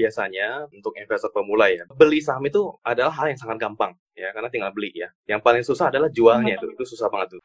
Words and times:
biasanya 0.00 0.64
untuk 0.72 0.96
investor 0.96 1.28
pemula 1.28 1.68
ya, 1.68 1.84
beli 1.92 2.24
saham 2.24 2.40
itu 2.48 2.72
adalah 2.80 3.12
hal 3.12 3.28
yang 3.28 3.40
sangat 3.40 3.60
gampang 3.60 3.92
ya, 4.16 4.32
karena 4.32 4.48
tinggal 4.48 4.72
beli 4.72 4.90
ya. 4.96 5.12
Yang 5.28 5.40
paling 5.44 5.64
susah 5.64 5.92
adalah 5.92 6.08
jualnya 6.08 6.56
itu, 6.56 6.72
itu 6.72 6.84
susah 6.96 7.12
banget 7.12 7.36
tuh. 7.36 7.42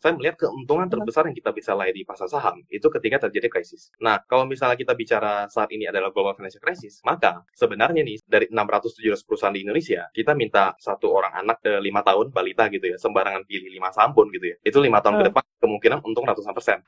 Saya 0.00 0.16
melihat 0.16 0.40
keuntungan 0.40 0.88
terbesar 0.88 1.28
yang 1.28 1.36
kita 1.36 1.52
bisa 1.52 1.76
raih 1.76 1.92
di 1.92 2.08
pasar 2.08 2.24
saham 2.24 2.64
itu 2.72 2.88
ketika 2.88 3.28
terjadi 3.28 3.52
krisis. 3.52 3.92
Nah, 4.00 4.16
kalau 4.24 4.48
misalnya 4.48 4.72
kita 4.80 4.96
bicara 4.96 5.44
saat 5.52 5.68
ini 5.76 5.92
adalah 5.92 6.08
global 6.08 6.32
financial 6.32 6.64
crisis, 6.64 7.04
maka 7.04 7.44
sebenarnya 7.52 8.00
nih 8.00 8.16
dari 8.24 8.48
600-700 8.48 9.28
perusahaan 9.28 9.52
di 9.52 9.60
Indonesia, 9.60 10.08
kita 10.16 10.32
minta 10.32 10.72
satu 10.80 11.12
orang 11.12 11.44
anak 11.44 11.60
eh, 11.68 11.84
lima 11.84 12.00
tahun 12.00 12.32
balita 12.32 12.72
gitu 12.72 12.88
ya, 12.88 12.96
sembarangan 12.96 13.44
pilih 13.44 13.68
lima 13.68 13.92
saham 13.92 14.16
pun 14.16 14.32
gitu 14.32 14.48
ya. 14.48 14.56
Itu 14.64 14.80
lima 14.80 15.04
tahun 15.04 15.20
ke 15.20 15.24
depan 15.28 15.44
kemungkinan 15.60 16.00
untung 16.00 16.24
ratusan 16.24 16.56
persen. 16.56 16.80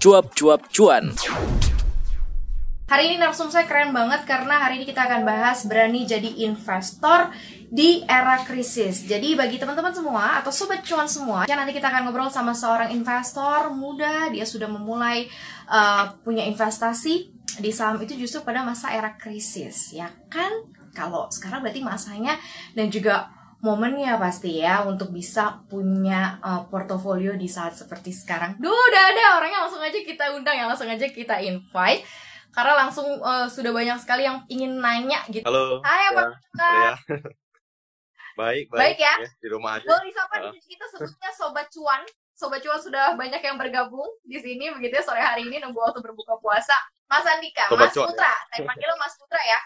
Cuap-cuap 0.00 0.64
cuan. 0.72 1.12
Hari 2.88 3.04
ini 3.04 3.16
narsum 3.20 3.52
saya 3.52 3.68
keren 3.68 3.92
banget 3.92 4.24
karena 4.24 4.56
hari 4.56 4.80
ini 4.80 4.88
kita 4.88 5.04
akan 5.04 5.28
bahas 5.28 5.68
berani 5.68 6.08
jadi 6.08 6.40
investor 6.40 7.28
di 7.68 8.00
era 8.08 8.40
krisis. 8.40 9.04
Jadi 9.04 9.36
bagi 9.36 9.60
teman-teman 9.60 9.92
semua 9.92 10.40
atau 10.40 10.48
sobat 10.48 10.80
cuan 10.88 11.04
semua, 11.04 11.44
ya 11.44 11.52
nanti 11.52 11.76
kita 11.76 11.92
akan 11.92 12.08
ngobrol 12.08 12.32
sama 12.32 12.56
seorang 12.56 12.88
investor 12.96 13.68
muda, 13.76 14.32
dia 14.32 14.48
sudah 14.48 14.72
memulai 14.72 15.28
uh, 15.68 16.16
punya 16.24 16.48
investasi 16.48 17.28
di 17.60 17.68
saham 17.68 18.00
itu 18.00 18.16
justru 18.16 18.40
pada 18.40 18.64
masa 18.64 18.96
era 18.96 19.20
krisis, 19.20 19.92
ya 19.92 20.08
kan? 20.32 20.64
Kalau 20.96 21.28
sekarang 21.28 21.60
berarti 21.60 21.84
masanya 21.84 22.40
dan 22.72 22.88
juga 22.88 23.28
momennya 23.60 24.16
pasti 24.16 24.60
ya 24.60 24.88
untuk 24.88 25.12
bisa 25.12 25.60
punya 25.68 26.40
uh, 26.40 26.64
portofolio 26.68 27.36
di 27.36 27.44
saat 27.44 27.76
seperti 27.76 28.08
sekarang. 28.10 28.56
Duh, 28.56 28.72
udah 28.72 29.04
ada 29.12 29.24
orangnya 29.36 29.68
langsung 29.68 29.84
aja 29.84 30.00
kita 30.00 30.32
undang 30.32 30.56
ya, 30.56 30.64
langsung 30.64 30.88
aja 30.88 31.04
kita 31.04 31.36
invite 31.44 32.02
karena 32.50 32.72
langsung 32.74 33.06
uh, 33.20 33.46
sudah 33.46 33.70
banyak 33.70 34.00
sekali 34.00 34.26
yang 34.26 34.42
ingin 34.48 34.80
nanya 34.80 35.22
gitu. 35.28 35.44
Halo. 35.46 35.78
Hai, 35.84 36.02
apa 36.10 36.20
ya, 36.20 36.28
kabar? 36.56 36.72
ya. 36.82 36.92
baik, 38.40 38.64
baik. 38.72 38.80
Baik 38.80 38.98
ya? 38.98 39.14
Di 39.38 39.48
rumah 39.52 39.76
aja. 39.78 39.86
Boleh 39.86 40.04
disapa 40.08 40.34
Ah. 40.40 40.50
di 40.50 40.60
kita 40.64 40.84
sebutnya 40.96 41.30
Sobat 41.36 41.68
Cuan. 41.68 42.02
Sobat 42.32 42.64
Cuan 42.64 42.80
sudah 42.80 43.12
banyak 43.14 43.44
yang 43.44 43.60
bergabung 43.60 44.08
di 44.24 44.40
sini 44.40 44.72
begitu 44.72 44.96
ya 44.96 45.04
sore 45.04 45.20
hari 45.20 45.44
ini 45.44 45.60
nunggu 45.60 45.76
waktu 45.76 46.00
berbuka 46.00 46.40
puasa. 46.40 46.74
Mas 47.06 47.28
Andika, 47.28 47.68
Sobat 47.68 47.90
Mas 47.90 47.94
Cuan, 47.94 48.08
Putra, 48.08 48.32
saya 48.48 48.62
panggil 48.64 48.86
lo 48.88 48.96
Mas 48.96 49.14
Putra 49.20 49.40
ya. 49.44 49.60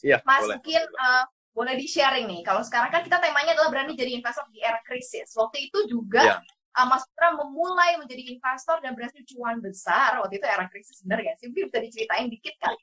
Iya, 0.00 0.18
Mas 0.28 0.42
boleh. 0.44 0.56
mungkin 0.60 0.82
eh, 0.84 1.24
boleh 1.50 1.74
di 1.74 1.86
sharing 1.86 2.26
nih. 2.30 2.40
Kalau 2.46 2.62
sekarang 2.62 2.90
kan 2.94 3.02
kita 3.02 3.18
temanya 3.18 3.52
adalah 3.58 3.70
berani 3.74 3.98
jadi 3.98 4.16
investor 4.16 4.46
di 4.54 4.62
era 4.62 4.78
krisis. 4.86 5.34
Waktu 5.34 5.66
itu 5.70 5.78
juga 5.90 6.22
Iya. 6.22 6.36
eh, 6.78 6.86
Mas 6.86 7.02
Putra 7.10 7.34
memulai 7.34 7.98
menjadi 7.98 8.22
investor 8.30 8.78
dan 8.78 8.94
berhasil 8.94 9.20
cuan 9.34 9.58
besar. 9.58 10.22
Waktu 10.22 10.38
itu 10.38 10.46
era 10.46 10.64
krisis 10.70 11.02
benar 11.02 11.20
ya? 11.20 11.34
Sih 11.36 11.50
Mungkin 11.50 11.66
bisa 11.68 11.78
diceritain 11.82 12.26
dikit 12.30 12.54
kali. 12.58 12.78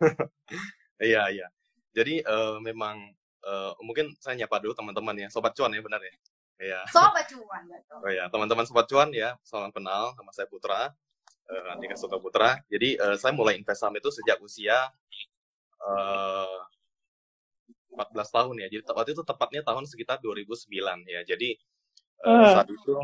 Iya, 0.96 1.28
iya. 1.28 1.46
Jadi 1.92 2.24
eh, 2.24 2.56
memang 2.64 2.96
eh, 3.44 3.72
mungkin 3.84 4.16
saya 4.16 4.32
nyapa 4.36 4.60
dulu 4.64 4.72
teman-teman 4.72 5.16
ya, 5.16 5.28
sobat 5.28 5.52
cuan 5.52 5.72
ya 5.72 5.80
benar 5.84 6.00
ya. 6.00 6.14
Iya. 6.56 6.80
Sobat 6.88 7.28
Cuan 7.28 7.68
betul. 7.68 8.00
Oh 8.00 8.08
ya, 8.08 8.24
teman-teman 8.32 8.64
sobat 8.64 8.88
cuan 8.88 9.12
ya, 9.12 9.36
salam 9.44 9.68
kenal 9.76 10.16
nama 10.16 10.32
saya 10.32 10.48
Putra. 10.48 10.88
Eh, 11.46 11.72
Andika 11.72 11.92
Suta 12.00 12.16
Putra. 12.16 12.64
Jadi 12.72 12.96
eh, 12.96 13.16
saya 13.20 13.36
mulai 13.36 13.60
invest 13.60 13.84
saham 13.84 13.92
itu 13.96 14.08
sejak 14.08 14.40
usia 14.40 14.88
eh 15.76 16.58
14 17.96 18.12
tahun 18.28 18.54
ya. 18.60 18.68
Jadi 18.68 18.82
waktu 18.92 19.10
itu 19.16 19.24
tepatnya 19.24 19.64
tahun 19.64 19.88
sekitar 19.88 20.20
2009 20.20 20.68
ya. 21.08 21.24
Jadi 21.24 21.56
Hmm. 22.20 22.48
saat 22.48 22.68
itu 22.68 22.96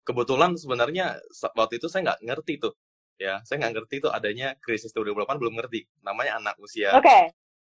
kebetulan 0.00 0.56
sebenarnya 0.56 1.20
waktu 1.52 1.76
itu 1.76 1.86
saya 1.86 2.00
nggak 2.08 2.20
ngerti 2.24 2.54
tuh 2.56 2.72
ya 3.20 3.44
saya 3.44 3.60
nggak 3.60 3.72
ngerti 3.76 4.00
tuh 4.00 4.08
adanya 4.08 4.56
krisis 4.64 4.88
2008 4.96 5.36
belum 5.36 5.52
ngerti 5.60 5.84
namanya 6.00 6.40
anak 6.40 6.56
usia 6.56 6.96
Oke. 6.96 7.34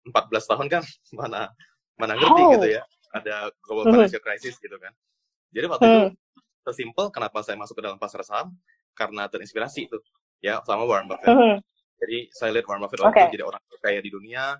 14 0.09 0.49
tahun 0.49 0.67
kan 0.71 0.83
mana 1.19 1.53
mana 1.93 2.17
ngerti 2.17 2.41
Oh. 2.41 2.49
gitu 2.57 2.67
ya 2.73 2.83
ada 3.13 3.53
global 3.61 3.93
financial 3.93 4.23
crisis 4.25 4.57
gitu 4.57 4.73
kan 4.81 4.89
jadi 5.53 5.69
waktu 5.69 5.85
itu 5.85 5.99
Hmm. 6.09 6.11
sesimpel 6.65 7.13
kenapa 7.13 7.45
saya 7.45 7.59
masuk 7.61 7.77
ke 7.77 7.83
dalam 7.85 8.01
pasar 8.01 8.25
saham 8.25 8.57
karena 8.97 9.29
terinspirasi 9.29 9.85
tuh 9.85 10.01
ya 10.41 10.57
sama 10.65 10.89
Warren 10.89 11.05
Buffett 11.05 11.29
Mhm. 11.29 11.61
jadi 12.01 12.17
saya 12.33 12.57
lihat 12.57 12.65
Warren 12.65 12.81
Buffett 12.81 13.05
waktu 13.05 13.19
itu 13.21 13.33
jadi 13.37 13.45
orang 13.45 13.61
terkaya 13.69 13.99
di 14.01 14.09
dunia 14.09 14.57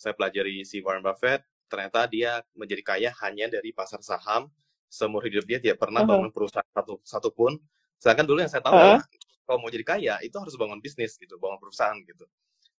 saya 0.00 0.16
pelajari 0.16 0.64
si 0.64 0.80
Warren 0.80 1.04
Buffett 1.04 1.44
ternyata 1.68 2.08
dia 2.08 2.40
menjadi 2.56 2.80
kaya 2.80 3.10
hanya 3.20 3.52
dari 3.52 3.68
pasar 3.70 4.00
saham 4.00 4.48
seumur 4.88 5.20
hidup 5.28 5.44
dia 5.44 5.60
tidak 5.60 5.76
pernah 5.76 6.00
Mhm. 6.00 6.08
bangun 6.08 6.30
perusahaan 6.32 6.66
satu 6.72 6.98
satu 7.04 7.28
pun 7.30 7.60
sedangkan 8.00 8.24
dulu 8.24 8.40
yang 8.40 8.48
saya 8.48 8.64
tahu 8.64 8.72
adalah 8.80 9.04
kalau 9.44 9.58
mau 9.60 9.68
jadi 9.68 9.84
kaya 9.84 10.14
itu 10.24 10.34
harus 10.40 10.56
bangun 10.56 10.80
bisnis 10.80 11.20
gitu 11.20 11.36
bangun 11.36 11.60
perusahaan 11.60 11.94
gitu 12.00 12.24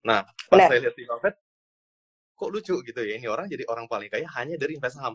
nah 0.02 0.26
pas 0.50 0.66
Benar. 0.66 0.68
saya 0.74 0.80
lihat 0.90 0.96
si 0.98 1.04
Buffett 1.06 1.36
kok 2.34 2.50
lucu 2.50 2.76
gitu 2.82 3.00
ya 3.06 3.14
ini 3.22 3.30
orang 3.30 3.46
jadi 3.46 3.64
orang 3.70 3.86
paling 3.86 4.10
kaya 4.10 4.26
hanya 4.42 4.58
dari 4.58 4.76
invest 4.82 4.98
saham 4.98 5.14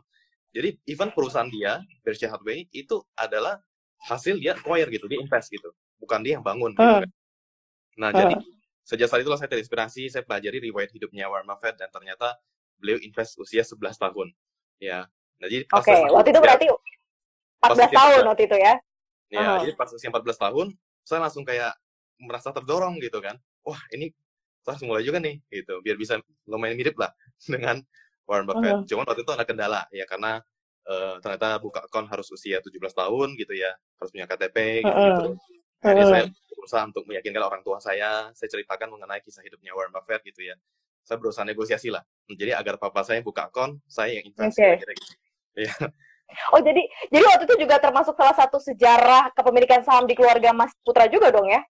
jadi 0.54 0.78
even 0.86 1.10
perusahaan 1.10 1.50
dia 1.50 1.82
Berkshire 2.06 2.30
Hathaway 2.30 2.70
itu 2.70 3.02
adalah 3.18 3.58
hasil 4.06 4.38
dia 4.38 4.54
acquire 4.54 4.86
gitu 4.88 5.10
dia 5.10 5.18
invest 5.18 5.50
gitu 5.50 5.74
bukan 5.98 6.22
dia 6.22 6.38
yang 6.38 6.44
bangun 6.46 6.70
gitu 6.70 6.86
kan. 7.02 7.10
nah 7.98 8.08
Hmm. 8.14 8.18
jadi 8.22 8.34
sejak 8.86 9.10
saat 9.10 9.26
itulah 9.26 9.34
saya 9.36 9.50
terinspirasi 9.50 10.06
saya 10.06 10.22
pelajari 10.22 10.62
riwayat 10.70 10.94
hidupnya 10.94 11.26
Warren 11.26 11.50
Buffett 11.50 11.74
dan 11.74 11.90
ternyata 11.90 12.38
beliau 12.78 13.02
invest 13.02 13.34
usia 13.42 13.66
11 13.66 13.98
tahun 13.98 14.30
ya 14.78 15.10
nah 15.42 15.46
jadi 15.50 15.66
pas 15.66 15.82
Oke, 15.82 15.90
masuk 15.90 16.14
waktu 16.14 16.30
itu 16.30 16.40
berarti 16.40 16.66
14 17.66 17.74
usia 17.74 17.88
tahun 17.92 18.20
14. 18.22 18.30
waktu 18.30 18.42
itu 18.46 18.56
ya. 18.56 18.74
Ya, 19.26 19.42
Aha. 19.42 19.54
jadi 19.66 19.72
pas 19.74 19.90
usia 19.90 20.08
14 20.08 20.38
tahun, 20.38 20.66
saya 21.02 21.18
langsung 21.18 21.42
kayak 21.42 21.74
merasa 22.22 22.54
terdorong 22.54 23.02
gitu 23.02 23.18
kan. 23.18 23.34
Wah, 23.66 23.80
ini 23.90 24.14
saya 24.62 24.78
harus 24.78 24.86
mulai 24.86 25.02
juga 25.02 25.18
nih, 25.18 25.42
gitu. 25.50 25.82
Biar 25.82 25.98
bisa 25.98 26.22
lumayan 26.46 26.78
mirip 26.78 26.94
lah 26.94 27.10
dengan 27.52 27.82
Warren 28.22 28.46
Buffett. 28.46 28.76
Mhm. 28.82 28.86
Cuman 28.86 29.04
waktu 29.10 29.22
itu 29.26 29.32
ada 29.34 29.42
kendala, 29.42 29.82
ya 29.90 30.06
karena 30.06 30.38
eh, 30.86 31.14
ternyata 31.18 31.58
buka 31.58 31.82
akun 31.82 32.06
harus 32.06 32.30
usia 32.30 32.62
17 32.62 32.94
tahun 32.94 33.34
gitu 33.34 33.50
ya. 33.58 33.74
Harus 33.98 34.10
punya 34.14 34.30
KTP 34.30 34.86
gitu. 34.86 34.94
gitu. 34.94 35.24
Jadi 35.82 36.02
Mhm. 36.06 36.10
saya 36.14 36.24
berusaha 36.66 36.82
untuk 36.82 37.06
meyakinkan 37.06 37.46
orang 37.46 37.62
tua 37.62 37.78
saya, 37.78 38.34
saya 38.34 38.48
ceritakan 38.50 38.90
mengenai 38.90 39.22
kisah 39.22 39.46
hidupnya 39.46 39.70
Warren 39.70 39.94
Buffett 39.94 40.26
gitu 40.26 40.42
ya. 40.42 40.58
Saya 41.06 41.22
berusaha 41.22 41.46
negosiasi 41.46 41.94
lah. 41.94 42.02
Jadi 42.26 42.50
agar 42.50 42.74
papa 42.82 43.06
saya 43.06 43.22
buka 43.22 43.46
akun, 43.46 43.78
saya 43.86 44.18
yang 44.18 44.26
invest. 44.26 44.58
Oke. 44.58 44.66
kira-kira 44.66 44.92
gitu. 44.98 45.14
Iya. 45.54 45.74
Oh 46.50 46.58
jadi 46.58 46.82
jadi 47.06 47.22
waktu 47.22 47.46
itu 47.46 47.54
juga 47.62 47.78
termasuk 47.78 48.18
salah 48.18 48.34
satu 48.34 48.58
sejarah 48.58 49.30
kepemilikan 49.30 49.86
saham 49.86 50.10
di 50.10 50.18
keluarga 50.18 50.50
Mas 50.50 50.74
Putra 50.82 51.06
juga 51.06 51.30
dong 51.30 51.46
ya? 51.46 51.62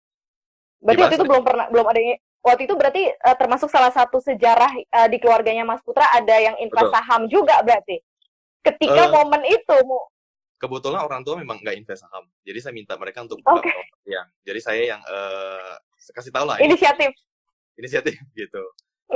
Berarti 0.79 0.95
Gimana, 0.95 1.03
waktu 1.03 1.15
itu 1.19 1.25
belum 1.27 1.43
pernah 1.43 1.65
belum 1.67 1.85
ada 1.91 1.99
yang- 1.99 2.21
waktu 2.39 2.61
itu 2.63 2.73
berarti 2.79 3.03
eh, 3.11 3.35
termasuk 3.35 3.67
salah 3.67 3.91
satu 3.91 4.23
sejarah 4.23 4.71
eh, 4.79 5.07
di 5.11 5.19
keluarganya 5.19 5.67
Mas 5.67 5.83
Putra 5.83 6.07
ada 6.07 6.39
yang 6.39 6.55
invest 6.63 6.87
Betul. 6.87 6.95
saham 6.95 7.21
juga 7.27 7.59
berarti. 7.67 7.99
Ketika 8.63 9.01
Eh, 9.03 9.11
momen 9.11 9.43
itu 9.43 9.77
kebetulan 10.55 11.03
orang 11.03 11.21
tua 11.21 11.35
memang 11.39 11.59
nggak 11.59 11.75
invest 11.75 12.07
saham. 12.07 12.23
Jadi 12.47 12.59
saya 12.63 12.73
minta 12.73 12.95
mereka 12.95 13.23
untuk 13.23 13.39
buka. 13.43 13.67
Ya, 14.07 14.23
jadi 14.47 14.59
saya 14.61 14.81
yang 14.95 15.01
eh 15.03 15.75
kasih 16.15 16.29
tahu 16.29 16.45
lah 16.45 16.61
ini 16.61 16.75
inisiatif. 16.75 17.11
inisiatif 17.75 18.15
gitu. 18.39 18.63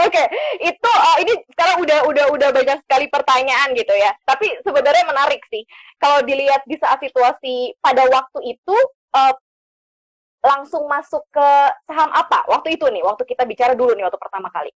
Oke, 0.00 0.22
itu 0.64 0.90
uh, 0.96 1.16
ini 1.20 1.36
sekarang 1.52 1.84
udah 1.84 2.08
udah 2.08 2.26
udah 2.32 2.48
banyak 2.56 2.78
sekali 2.88 3.06
pertanyaan 3.12 3.76
gitu 3.76 3.92
ya. 3.92 4.16
Tapi 4.24 4.48
sebenarnya 4.64 5.04
menarik 5.04 5.44
sih 5.52 5.60
kalau 6.00 6.24
dilihat 6.24 6.64
di 6.64 6.80
saat 6.80 7.04
situasi 7.04 7.76
pada 7.84 8.08
waktu 8.08 8.56
itu 8.56 8.76
uh, 9.12 9.34
langsung 10.40 10.88
masuk 10.88 11.20
ke 11.28 11.48
saham 11.84 12.08
apa? 12.16 12.48
Waktu 12.48 12.80
itu 12.80 12.88
nih, 12.88 13.04
waktu 13.04 13.28
kita 13.28 13.44
bicara 13.44 13.76
dulu 13.76 13.92
nih 13.92 14.08
waktu 14.08 14.16
pertama 14.16 14.48
kali. 14.48 14.72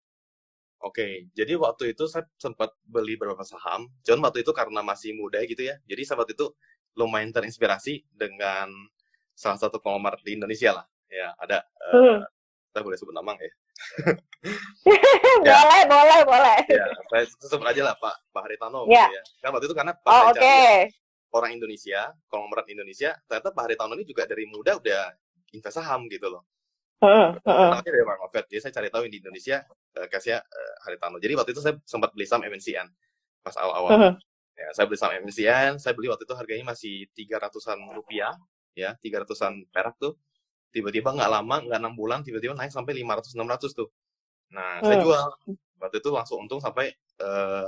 Oke, 0.83 1.31
jadi 1.31 1.55
waktu 1.55 1.95
itu 1.95 2.03
saya 2.11 2.27
sempat 2.35 2.75
beli 2.83 3.15
beberapa 3.15 3.39
saham. 3.47 3.87
Cuman 4.03 4.27
waktu 4.27 4.43
itu 4.43 4.51
karena 4.51 4.83
masih 4.83 5.15
muda 5.15 5.39
gitu 5.47 5.63
ya. 5.63 5.79
Jadi 5.87 6.01
waktu 6.11 6.35
itu 6.35 6.51
lumayan 6.99 7.31
terinspirasi 7.31 8.03
dengan 8.11 8.67
salah 9.31 9.55
satu 9.55 9.79
konglomerat 9.79 10.19
di 10.27 10.35
Indonesia 10.35 10.75
lah. 10.75 10.85
Ya, 11.07 11.31
ada 11.39 11.63
eh, 11.63 11.93
Hmm. 11.95 12.19
saya 12.75 12.83
boleh 12.83 12.97
sebut 12.99 13.15
nama 13.15 13.31
nggak 13.31 13.47
ya? 13.47 13.53
boleh, 15.39 15.81
boleh, 15.87 16.19
boleh. 16.27 16.57
Ya, 16.67 16.85
saya 17.09 17.23
sebut 17.31 17.63
aja 17.63 17.81
lah 17.87 17.95
Pak 17.95 18.15
Pak 18.35 18.41
Haritano 18.43 18.83
Ya. 18.91 19.07
gitu 19.07 19.15
ya. 19.15 19.23
Kan 19.39 19.49
waktu 19.55 19.65
itu 19.71 19.75
karena 19.77 19.93
pas 19.95 20.11
Oh, 20.19 20.31
cari 20.35 20.91
orang 21.33 21.51
Indonesia, 21.55 22.11
konglomerat 22.27 22.67
Indonesia, 22.69 23.15
ternyata 23.25 23.55
Pak 23.55 23.63
Haritano 23.65 23.95
ini 23.95 24.03
juga 24.03 24.27
dari 24.27 24.45
muda 24.45 24.75
udah 24.77 25.15
invest 25.55 25.79
saham 25.79 26.05
gitu 26.11 26.27
loh. 26.27 26.43
Heeh, 27.01 27.29
heeh. 27.45 27.69
Namanya 27.73 27.89
dari 27.89 28.03
Warren 28.05 28.21
Buffett. 28.27 28.45
Jadi 28.51 28.59
saya 28.61 28.73
cari 28.77 28.87
tahu 28.93 29.03
di 29.09 29.17
Indonesia 29.23 29.57
eh, 29.97 30.07
kasihnya 30.11 30.39
eh, 30.43 30.73
Haritano. 30.85 31.17
Jadi 31.17 31.33
waktu 31.33 31.51
itu 31.55 31.61
saya 31.63 31.75
sempat 31.87 32.13
beli 32.13 32.25
saham 32.29 32.45
MNCN 32.45 32.87
pas 33.43 33.55
awal-awal. 33.59 33.91
Heeh. 33.97 34.13
Ya, 34.53 34.67
saya 34.77 34.85
beli 34.85 34.97
saham 35.01 35.13
MNCN, 35.25 35.81
saya 35.81 35.93
beli 35.97 36.07
waktu 36.13 36.23
itu 36.29 36.35
harganya 36.37 36.65
masih 36.71 37.09
300-an 37.17 37.89
rupiah, 37.97 38.37
ya, 38.77 38.93
300-an 39.01 39.65
perak 39.73 39.97
tuh. 39.97 40.13
Tiba-tiba 40.69 41.09
nggak 41.13 41.29
lama, 41.29 41.55
nggak 41.65 41.79
enam 41.81 41.93
bulan, 41.97 42.21
tiba-tiba 42.21 42.53
naik 42.53 42.69
sampai 42.69 42.93
500-600 43.01 43.73
tuh. 43.73 43.89
Nah, 44.53 44.79
saya 44.85 45.01
Hmm. 45.01 45.05
jual. 45.09 45.25
Waktu 45.81 45.97
itu 45.99 46.09
langsung 46.13 46.37
untung 46.45 46.61
sampai 46.61 46.93
eh, 47.19 47.67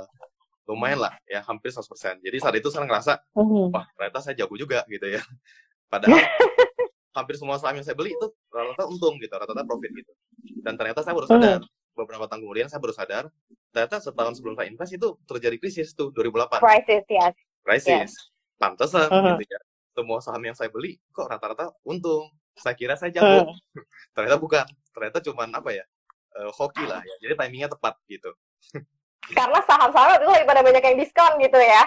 lumayan 0.66 0.98
lah 0.98 1.14
ya, 1.30 1.42
hampir 1.46 1.70
100%. 1.70 2.18
Jadi 2.22 2.36
saat 2.42 2.54
itu 2.58 2.66
saya 2.70 2.82
ngerasa, 2.86 3.18
Mhm. 3.38 3.70
wah 3.70 3.86
ternyata 3.94 4.18
saya 4.22 4.34
jago 4.34 4.54
juga 4.58 4.82
gitu 4.90 5.06
ya. 5.06 5.22
Padahal 5.86 6.10
hampir 7.16 7.40
semua 7.40 7.56
saham 7.56 7.80
yang 7.80 7.86
saya 7.88 7.96
beli 7.96 8.12
itu 8.12 8.26
rata-rata 8.52 8.84
untung 8.84 9.16
gitu, 9.16 9.32
rata-rata 9.32 9.64
profit 9.64 9.90
gitu. 9.96 10.12
Dan 10.60 10.76
ternyata 10.76 11.00
saya 11.00 11.16
baru 11.16 11.24
sadar, 11.24 11.60
beberapa 11.96 12.28
tahun 12.28 12.44
kemudian 12.44 12.68
saya 12.68 12.80
baru 12.84 12.92
sadar, 12.92 13.24
ternyata 13.72 13.96
setahun 14.04 14.36
sebelum 14.36 14.54
saya 14.60 14.68
invest 14.68 14.92
itu 14.92 15.08
terjadi 15.24 15.56
krisis 15.56 15.96
tuh 15.96 16.12
2008 16.12 16.60
Crisis, 16.60 17.04
yes. 17.08 17.34
krisis. 17.64 18.10
Pantesan 18.60 19.08
Mhm. 19.08 19.40
gitu 19.40 19.44
ya. 19.48 19.60
Semua 19.96 20.20
saham 20.20 20.44
yang 20.44 20.52
saya 20.52 20.68
beli 20.68 21.00
kok 21.08 21.24
rata-rata 21.24 21.72
untung. 21.88 22.28
Saya 22.56 22.76
kira 22.76 22.96
saya 23.00 23.08
jago. 23.12 23.48
Ternyata 24.16 24.36
bukan. 24.36 24.64
Ternyata 24.92 25.24
cuman 25.24 25.48
apa 25.56 25.72
ya? 25.72 25.84
eh, 26.36 26.50
hoki 26.52 26.84
lah 26.84 27.00
ya. 27.00 27.14
Jadi 27.24 27.32
timingnya 27.32 27.72
tepat 27.72 27.96
gitu. 28.08 28.28
Karena 29.32 29.58
saham-saham 29.64 30.20
itu 30.20 30.28
lagi 30.28 30.44
pada 30.46 30.60
banyak 30.62 30.84
yang 30.84 30.96
diskon 31.00 31.32
gitu 31.40 31.58
ya. 31.58 31.82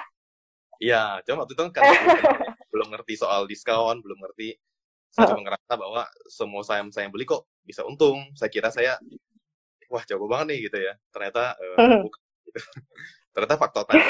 Iya, 0.79 1.03
cuma 1.27 1.43
waktu 1.43 1.53
itu 1.55 1.63
kan 1.75 1.83
belum 2.73 2.87
ngerti 2.95 3.13
soal 3.19 3.45
diskon, 3.45 3.99
belum 3.99 4.19
ngerti. 4.25 4.55
Saya 5.09 5.33
cuma 5.33 5.41
ngerasa 5.41 5.73
bahwa 5.73 6.01
semua 6.29 6.61
saham 6.61 6.89
saya 6.89 7.09
beli 7.09 7.25
kok 7.25 7.43
bisa 7.61 7.81
untung. 7.83 8.21
Saya 8.37 8.49
kira 8.49 8.69
saya 8.69 8.95
wah 9.89 10.03
jago 10.05 10.29
banget 10.29 10.53
nih 10.53 10.59
gitu 10.69 10.77
ya. 10.79 10.93
Ternyata 11.09 11.57
eh, 11.57 11.77
Mhm. 11.81 11.99
bukan. 12.05 12.21
gitu. 12.45 12.59
Ternyata 13.33 13.55
faktor 13.57 13.83
sih. 13.89 14.01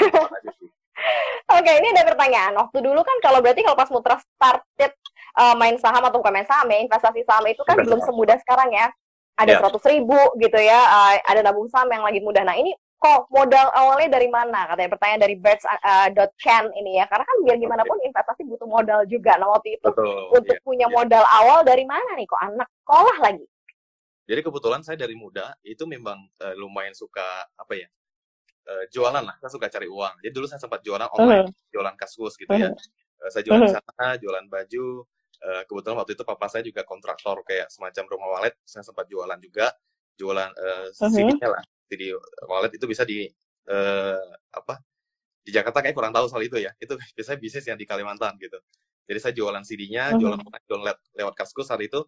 Oke, 1.50 1.72
ini 1.76 1.88
ada 1.90 2.04
pertanyaan. 2.06 2.52
Waktu 2.54 2.78
dulu 2.78 3.00
kan 3.02 3.16
kalau 3.20 3.40
berarti 3.40 3.64
kalau 3.64 3.74
pas 3.74 3.90
Mutra 3.90 4.16
started 4.20 4.92
uh, 5.34 5.56
main 5.56 5.74
saham 5.76 6.04
atau 6.04 6.20
bukan 6.20 6.30
main 6.30 6.46
saham 6.46 6.68
ya, 6.70 6.78
investasi 6.80 7.26
saham 7.26 7.44
itu 7.48 7.60
kan 7.66 7.80
belum 7.80 8.00
semudah 8.04 8.38
sekarang 8.44 8.70
ya. 8.70 8.86
Ada 9.34 9.50
Ya. 9.50 9.58
seratus 9.58 9.84
ribu 9.88 10.20
gitu 10.36 10.60
ya, 10.60 10.78
uh, 10.78 11.14
ada 11.26 11.40
nabung 11.42 11.66
saham 11.66 11.88
yang 11.90 12.04
lagi 12.04 12.20
mudah. 12.20 12.44
Nah 12.44 12.54
ini 12.54 12.70
kok 13.00 13.32
modal 13.32 13.72
awalnya 13.72 14.12
dari 14.12 14.28
mana? 14.28 14.68
Katanya 14.68 14.92
pertanyaan 14.92 15.22
dari 15.24 15.36
birds 15.40 15.64
uh, 15.64 16.08
dot 16.12 16.36
Chan 16.36 16.68
ini 16.76 17.00
ya. 17.00 17.08
Karena 17.08 17.24
kan 17.24 17.36
biar 17.48 17.56
gimana 17.56 17.82
pun 17.88 17.96
investasi 18.04 18.44
butuh 18.44 18.68
modal 18.68 19.00
juga. 19.08 19.40
Nah 19.40 19.48
waktu 19.56 19.80
itu 19.80 19.88
Betul. 19.88 20.36
untuk 20.36 20.56
iya. 20.60 20.64
punya 20.64 20.86
iya. 20.86 20.94
modal 20.94 21.24
awal 21.24 21.64
dari 21.64 21.88
mana 21.88 22.12
nih? 22.14 22.28
Kok 22.28 22.40
anak 22.44 22.68
sekolah 22.84 23.16
lagi? 23.24 23.46
Jadi 24.28 24.40
kebetulan 24.46 24.80
saya 24.86 24.94
dari 25.00 25.16
muda 25.18 25.50
itu 25.66 25.82
memang 25.88 26.22
eh, 26.38 26.54
lumayan 26.54 26.94
suka 26.94 27.50
apa 27.56 27.72
ya 27.74 27.88
eh, 28.68 28.84
jualan 28.92 29.24
lah. 29.24 29.36
Saya 29.40 29.50
suka 29.50 29.66
cari 29.72 29.88
uang. 29.88 30.20
Jadi 30.20 30.32
dulu 30.36 30.46
saya 30.46 30.60
sempat 30.60 30.84
jualan 30.84 31.08
online, 31.16 31.50
jualan 31.72 31.96
kaskus 31.96 32.36
gitu 32.36 32.52
ya. 32.52 32.70
Eh, 32.70 33.30
saya 33.32 33.42
jualan 33.42 33.64
di 33.64 33.74
sana, 33.74 34.20
jualan 34.20 34.46
baju. 34.46 35.08
Kebetulan 35.40 35.96
waktu 35.96 36.12
itu 36.20 36.24
papa 36.28 36.52
saya 36.52 36.60
juga 36.60 36.84
kontraktor 36.84 37.40
kayak 37.48 37.72
semacam 37.72 38.04
rumah 38.12 38.28
wallet. 38.36 38.60
Saya 38.60 38.84
sempat 38.84 39.08
jualan 39.08 39.40
juga, 39.40 39.72
jualan 40.20 40.52
eh, 40.52 40.86
CD-nya 40.92 41.48
lah. 41.48 41.64
CD 41.90 42.14
wallet 42.46 42.70
itu 42.78 42.86
bisa 42.86 43.02
di 43.02 43.26
eh, 43.66 44.26
apa? 44.54 44.78
Di 45.42 45.50
Jakarta 45.50 45.82
kayak 45.82 45.96
kurang 45.98 46.14
tahu 46.14 46.30
soal 46.30 46.46
itu 46.46 46.56
ya. 46.62 46.70
Itu 46.78 46.94
biasanya 47.18 47.38
bisnis 47.42 47.66
yang 47.66 47.78
di 47.80 47.86
Kalimantan 47.88 48.38
gitu. 48.38 48.62
Jadi 49.10 49.18
saya 49.18 49.34
jualan 49.34 49.62
CD-nya, 49.66 50.14
Mhm. 50.14 50.18
jualan 50.22 50.38
online, 50.38 50.64
jualan 50.70 50.84
lewat, 51.18 51.34
kaskus 51.34 51.66
saat 51.66 51.82
itu. 51.82 52.06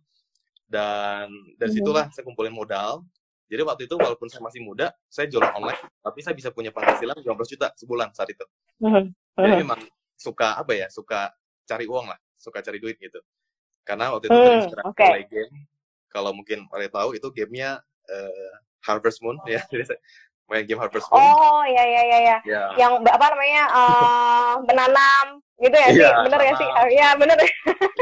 Dan 0.70 1.28
dari 1.58 1.70
Mhm. 1.74 1.76
situlah 1.82 2.06
saya 2.14 2.22
kumpulin 2.22 2.54
modal. 2.54 3.02
Jadi 3.50 3.62
waktu 3.68 3.82
itu 3.84 3.94
walaupun 3.98 4.30
saya 4.32 4.40
masih 4.40 4.64
muda, 4.64 4.88
saya 5.12 5.28
jualan 5.28 5.52
online, 5.52 5.76
tapi 6.00 6.18
saya 6.24 6.32
bisa 6.32 6.48
punya 6.54 6.72
penghasilan 6.72 7.18
15 7.20 7.50
juta 7.52 7.68
sebulan 7.76 8.08
saat 8.16 8.32
itu. 8.32 8.46
Jadi 9.36 9.52
memang 9.60 9.80
suka 10.16 10.56
apa 10.56 10.72
ya, 10.72 10.86
suka 10.88 11.28
cari 11.68 11.84
uang 11.84 12.06
lah, 12.08 12.18
suka 12.38 12.62
cari 12.64 12.78
duit 12.80 12.96
gitu. 12.96 13.20
Karena 13.84 14.14
waktu 14.14 14.30
itu 14.30 14.38
Hmm, 14.38 14.46
terinspirasi 14.46 14.88
oke. 14.88 15.04
oleh 15.04 15.24
game. 15.28 15.56
Kalau 16.08 16.30
mungkin 16.32 16.64
pada 16.70 16.86
tahu 16.88 17.18
itu 17.18 17.28
gamenya 17.34 17.82
eh, 18.08 18.52
Harvest 18.82 19.18
Moon 19.22 19.38
ya. 19.46 19.62
Saya 19.70 19.98
main 20.50 20.66
game 20.66 20.80
Harvest 20.82 21.06
Moon. 21.08 21.22
Oh 21.22 21.62
ya 21.64 21.82
ya 21.86 22.02
ya 22.04 22.18
ya. 22.18 22.36
Ya, 22.44 22.62
Yang 22.76 22.92
apa 23.08 23.26
namanya 23.32 23.64
uh, 23.72 24.54
menanam 24.68 25.26
gitu 25.58 25.76
ya 25.78 25.88
sih? 25.94 26.02
Iya, 26.02 26.10
Bener 26.26 26.40
ya 26.42 26.52
sih? 26.58 26.68
tanam. 26.74 26.88
Ya 26.90 27.08
bener. 27.16 27.38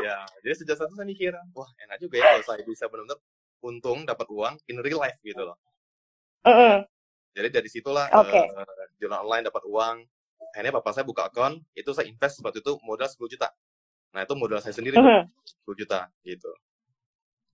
ya. 0.01 0.17
Jadi 0.43 0.55
sejak 0.57 0.75
saat 0.81 0.89
itu 0.89 0.97
saya 0.97 1.07
mikir, 1.09 1.33
wah 1.53 1.71
enak 1.85 1.97
juga 2.01 2.15
ya 2.19 2.25
kalau 2.35 2.45
saya 2.45 2.65
bisa 2.65 2.85
benar-benar 2.89 3.19
untung 3.61 4.09
dapat 4.09 4.27
uang 4.33 4.55
in 4.67 4.81
real 4.81 4.99
life 4.99 5.21
gitu 5.21 5.45
loh. 5.45 5.57
Mm-mm. 6.49 6.89
Jadi 7.37 7.49
dari 7.53 7.69
situlah 7.69 8.09
Oke. 8.17 8.33
eh, 8.33 8.49
jualan 8.99 9.21
online 9.21 9.45
dapat 9.47 9.63
uang. 9.69 9.97
Akhirnya 10.51 10.73
bapak 10.75 10.97
saya 10.97 11.05
buka 11.07 11.29
akun, 11.31 11.61
itu 11.77 11.93
saya 11.95 12.09
invest 12.09 12.41
waktu 12.43 12.59
itu 12.59 12.75
modal 12.83 13.07
10 13.07 13.31
juta. 13.31 13.47
Nah 14.11 14.27
itu 14.27 14.35
modal 14.35 14.59
saya 14.59 14.75
sendiri 14.75 14.99
tuh, 14.99 15.05
Mhm. 15.07 15.29
10 15.69 15.79
juta 15.79 16.09
gitu. 16.25 16.51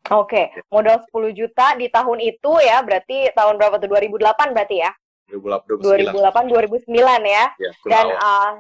Oke, 0.06 0.54
modal 0.70 1.02
10 1.02 1.34
juta 1.34 1.74
di 1.74 1.90
tahun 1.90 2.18
itu 2.22 2.52
ya, 2.62 2.78
berarti 2.86 3.34
tahun 3.34 3.58
berapa 3.58 3.82
tuh? 3.82 3.90
2008 3.90 4.54
berarti 4.54 4.76
ya? 4.86 4.90
2029. 5.26 5.82
2008 6.14 6.46
2009 6.46 7.26
ya. 7.26 7.44
Ya, 7.58 7.70
Dan 7.90 8.06
awal. 8.14 8.22
uh, 8.22 8.52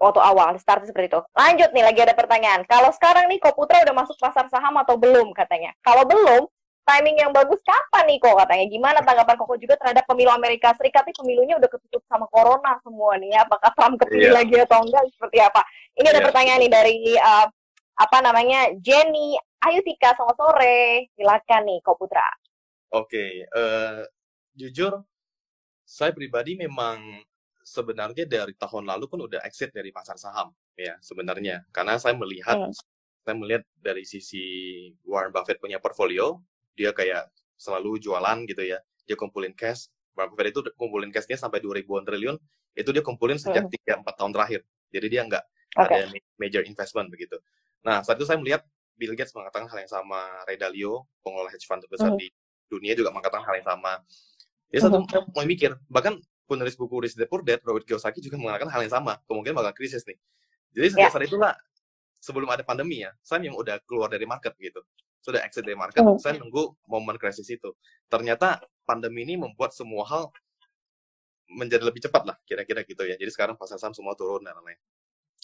waktu 0.00 0.20
awal 0.20 0.48
start 0.58 0.82
seperti 0.82 1.12
itu. 1.14 1.20
Lanjut 1.36 1.70
nih 1.70 1.84
lagi 1.86 2.00
ada 2.02 2.14
pertanyaan. 2.18 2.66
Kalau 2.66 2.90
sekarang 2.90 3.30
nih 3.30 3.38
Koputra 3.38 3.78
udah 3.86 3.94
masuk 3.94 4.18
pasar 4.18 4.50
saham 4.50 4.74
atau 4.82 4.98
belum 4.98 5.30
katanya? 5.30 5.70
Kalau 5.86 6.02
belum, 6.02 6.50
timing 6.82 7.22
yang 7.22 7.30
bagus 7.30 7.62
kapan 7.62 8.10
nih 8.10 8.18
kok 8.18 8.34
katanya? 8.34 8.64
Gimana 8.66 8.98
tanggapan 9.06 9.36
Koko 9.38 9.54
juga 9.54 9.78
terhadap 9.78 10.02
pemilu 10.10 10.34
Amerika 10.34 10.74
Serikat? 10.74 11.06
Nih 11.06 11.14
pemilunya 11.14 11.54
udah 11.60 11.70
ketutup 11.70 12.02
sama 12.10 12.26
corona 12.26 12.80
semua 12.82 13.14
nih 13.20 13.38
ya. 13.38 13.46
Apakah 13.46 13.70
Trump 13.78 13.94
kepilih 14.02 14.34
lagi 14.34 14.58
atau 14.58 14.82
enggak? 14.82 15.06
Seperti 15.14 15.38
apa? 15.38 15.62
Ini 15.94 16.06
ada 16.10 16.18
Iya. 16.18 16.26
pertanyaan 16.26 16.60
nih 16.66 16.72
dari 16.72 16.94
uh, 17.14 17.46
apa 18.00 18.18
namanya 18.24 18.72
Jenny 18.80 19.36
Ayu 19.60 19.80
Tika 19.84 20.16
selamat 20.16 20.36
sore. 20.40 20.78
Silakan 21.12 21.62
nih 21.68 21.78
Koputra. 21.84 22.24
Oke, 22.90 23.44
eh, 23.44 24.00
jujur 24.56 25.04
saya 25.84 26.10
pribadi 26.10 26.56
memang 26.56 27.20
sebenarnya 27.60 28.24
dari 28.26 28.56
tahun 28.56 28.88
lalu 28.88 29.04
pun 29.06 29.20
udah 29.28 29.44
exit 29.44 29.70
dari 29.70 29.92
pasar 29.92 30.16
saham 30.16 30.48
ya 30.74 30.96
sebenarnya 30.98 31.60
karena 31.70 32.00
saya 32.00 32.16
melihat 32.16 32.56
Hmm. 32.56 32.72
saya 33.20 33.36
melihat 33.36 33.62
dari 33.76 34.02
sisi 34.02 34.42
Warren 35.04 35.30
Buffett 35.30 35.60
punya 35.60 35.76
portfolio 35.76 36.40
dia 36.72 36.90
kayak 36.90 37.28
selalu 37.60 38.00
jualan 38.00 38.48
gitu 38.48 38.64
ya 38.64 38.80
dia 39.04 39.14
kumpulin 39.14 39.52
cash 39.52 39.86
Warren 40.16 40.32
Buffett 40.32 40.56
itu 40.56 40.60
kumpulin 40.74 41.12
cashnya 41.12 41.36
sampai 41.36 41.60
2000-an 41.60 42.02
triliun 42.02 42.36
itu 42.74 42.90
dia 42.90 43.04
kumpulin 43.04 43.36
sejak 43.36 43.68
3-4 43.68 44.08
tahun 44.16 44.32
terakhir 44.34 44.60
jadi 44.88 45.06
dia 45.06 45.22
nggak 45.28 45.44
Hmm. 45.70 45.86
Oke. 45.86 45.94
ada 45.94 46.02
ma- 46.10 46.26
major 46.40 46.62
investment 46.66 47.06
begitu 47.06 47.36
nah 47.86 48.00
saat 48.02 48.16
itu 48.18 48.26
saya 48.26 48.40
melihat 48.40 48.64
Bill 49.00 49.16
Gates 49.16 49.32
mengatakan 49.32 49.64
hal 49.64 49.78
yang 49.80 49.88
sama 49.90 50.20
Ray 50.44 50.54
Dalio 50.54 51.08
pengelola 51.20 51.48
hedge 51.48 51.64
fund 51.64 51.80
terbesar 51.80 52.12
Hmm. 52.12 52.20
di 52.20 52.28
dunia 52.68 52.92
juga 52.92 53.08
mengatakan 53.08 53.40
hal 53.40 53.56
yang 53.56 53.66
sama 53.66 54.04
jadi 54.68 54.84
satu 54.84 55.00
saya 55.02 55.24
mulai 55.26 55.48
mikir 55.48 55.70
bahkan 55.88 56.14
penulis 56.44 56.76
buku 56.76 57.00
Rich 57.00 57.16
Dad 57.16 57.26
Poor 57.26 57.40
Dad 57.40 57.64
Robert 57.64 57.82
Kiyosaki 57.82 58.20
juga 58.20 58.36
mengatakan 58.36 58.68
hal 58.68 58.84
yang 58.84 58.92
sama 58.92 59.16
kemungkinan 59.24 59.56
bakal 59.56 59.72
krisis 59.74 60.04
nih 60.04 60.20
jadi 60.70 60.86
sejak 60.86 61.02
Ya. 61.02 61.10
saat 61.10 61.24
itulah 61.24 61.54
sebelum 62.20 62.46
ada 62.46 62.60
pandemi 62.60 63.00
ya 63.00 63.10
saya 63.18 63.40
yang 63.40 63.56
udah 63.56 63.80
keluar 63.82 64.06
dari 64.06 64.22
market 64.22 64.52
gitu 64.54 64.84
sudah 65.18 65.40
exit 65.40 65.62
dari 65.62 65.74
market 65.74 66.00
Hmm. 66.00 66.20
saya 66.20 66.36
nunggu 66.36 66.76
momen 66.86 67.16
krisis 67.16 67.48
itu 67.48 67.72
ternyata 68.06 68.60
pandemi 68.84 69.24
ini 69.24 69.34
membuat 69.36 69.72
semua 69.72 70.04
hal 70.04 70.28
menjadi 71.50 71.82
lebih 71.82 71.98
cepat 72.00 72.22
lah 72.24 72.36
kira-kira 72.44 72.84
gitu 72.84 73.02
ya 73.02 73.16
jadi 73.16 73.26
sekarang 73.28 73.56
pasar 73.56 73.74
saham 73.74 73.90
semua 73.90 74.14
turun 74.14 74.38
dan 74.40 74.54
lain-lain 74.54 74.78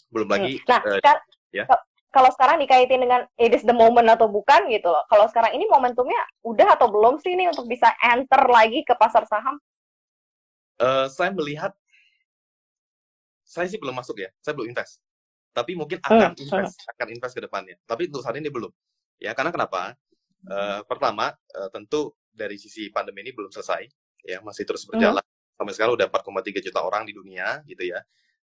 belum 0.07 0.29
lagi 0.29 0.63
Nah, 0.63 0.79
eh, 0.87 1.03
sekar- 1.03 1.23
ya. 1.51 1.65
Ka- 2.17 2.25
kalau 2.25 2.31
sekarang 2.33 2.57
dikaitin 2.63 3.01
dengan 3.05 3.23
it 3.37 3.53
is 3.53 3.65
the 3.69 3.77
moment 3.77 4.09
atau 4.09 4.27
bukan 4.31 4.61
gitu 4.73 4.89
loh. 4.89 5.05
Kalau 5.13 5.27
sekarang 5.29 5.53
ini 5.57 5.65
momentumnya 5.69 6.21
udah 6.47 6.69
atau 6.77 6.89
belum 6.89 7.21
sih 7.21 7.37
nih 7.37 7.49
untuk 7.53 7.67
bisa 7.69 7.89
enter 8.03 8.43
lagi 8.49 8.81
ke 8.89 8.95
pasar 8.97 9.25
saham? 9.29 9.57
eh, 10.81 11.07
saya 11.13 11.31
melihat 11.33 11.73
saya 13.47 13.67
sih 13.71 13.79
belum 13.79 13.95
masuk 13.97 14.17
ya 14.21 14.31
saya 14.43 14.55
belum 14.59 14.73
invest. 14.75 15.01
Tapi 15.55 15.73
mungkin 15.79 15.99
Hmm, 16.11 16.31
akan 16.31 16.37
invest 16.39 16.85
akan 16.97 17.07
invest 17.17 17.35
ke 17.37 17.43
depannya. 17.45 17.77
Tapi 17.89 18.09
untuk 18.11 18.23
saat 18.25 18.37
ini 18.39 18.51
belum. 18.53 18.73
Ya 19.23 19.33
karena 19.39 19.51
kenapa? 19.55 19.97
Eh, 20.47 20.81
pertama 20.87 21.33
eh, 21.57 21.71
tentu 21.75 22.15
dari 22.33 22.57
sisi 22.61 22.91
pandemi 22.93 23.25
ini 23.27 23.33
belum 23.37 23.51
selesai. 23.55 23.89
Ya 24.27 24.39
masih 24.45 24.65
terus 24.69 24.85
berjalan. 24.85 25.25
Sampai 25.57 25.73
sekarang 25.75 25.97
udah 25.97 26.07
4,3 26.11 26.61
juta 26.61 26.81
orang 26.85 27.09
di 27.09 27.15
dunia 27.17 27.63
gitu 27.69 27.85
ya. 27.89 28.01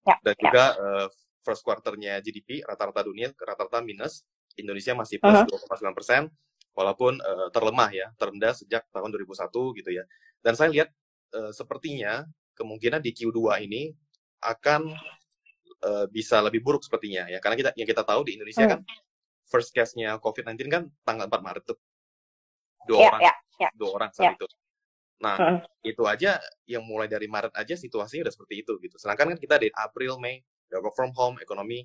Ya, 0.07 0.17
dan 0.25 0.35
ya. 0.41 0.51
juga 0.51 0.65
eh, 0.79 1.09
first 1.41 1.65
quarternya 1.65 2.21
GDP 2.21 2.61
rata-rata 2.63 3.01
dunia 3.03 3.33
rata-rata 3.33 3.81
minus 3.81 4.25
Indonesia 4.57 4.93
masih 4.93 5.17
plus 5.19 5.41
Uh-huh. 5.41 5.57
2,9 5.81 5.97
persen 5.97 6.23
walaupun 6.73 7.19
eh, 7.19 7.49
terlemah 7.51 7.91
ya 7.91 8.07
terendah 8.17 8.53
sejak 8.55 8.85
tahun 8.93 9.11
2001 9.11 9.79
gitu 9.81 9.91
ya 9.91 10.05
dan 10.41 10.53
saya 10.55 10.69
lihat 10.71 10.89
eh, 11.35 11.53
sepertinya 11.53 12.25
kemungkinan 12.55 13.01
di 13.01 13.11
Q2 13.11 13.41
ini 13.65 13.91
akan 14.41 14.93
eh, 15.81 16.07
bisa 16.13 16.41
lebih 16.45 16.61
buruk 16.61 16.85
sepertinya 16.85 17.25
ya 17.27 17.41
karena 17.41 17.57
kita 17.57 17.71
yang 17.77 17.89
kita 17.89 18.05
tahu 18.05 18.21
di 18.29 18.37
Indonesia 18.37 18.65
Hmm. 18.65 18.73
kan 18.77 18.81
first 19.51 19.75
case-nya 19.75 20.15
COVID-19 20.23 20.71
kan 20.71 20.83
tanggal 21.03 21.27
4 21.27 21.43
Maret 21.43 21.65
tuh 21.67 21.79
dua 22.87 22.99
Ya, 23.03 23.09
orang 23.11 23.21
ya, 23.21 23.35
ya. 23.59 23.69
dua 23.75 23.91
orang 23.99 24.11
saat 24.15 24.33
Ya. 24.33 24.37
itu 24.39 24.47
nah 25.21 25.37
Hmm. 25.37 25.59
itu 25.85 26.01
aja 26.09 26.41
yang 26.65 26.81
mulai 26.81 27.05
dari 27.05 27.29
Maret 27.29 27.53
aja 27.53 27.77
situasinya 27.77 28.25
udah 28.25 28.35
seperti 28.35 28.55
itu 28.65 28.73
gitu 28.81 28.97
sedangkan 28.97 29.35
kan 29.35 29.39
kita 29.39 29.61
dari 29.61 29.69
April 29.75 30.17
Mei 30.17 30.41
udah 30.71 30.79
work 30.81 30.95
from 30.95 31.11
home 31.13 31.37
ekonomi 31.43 31.83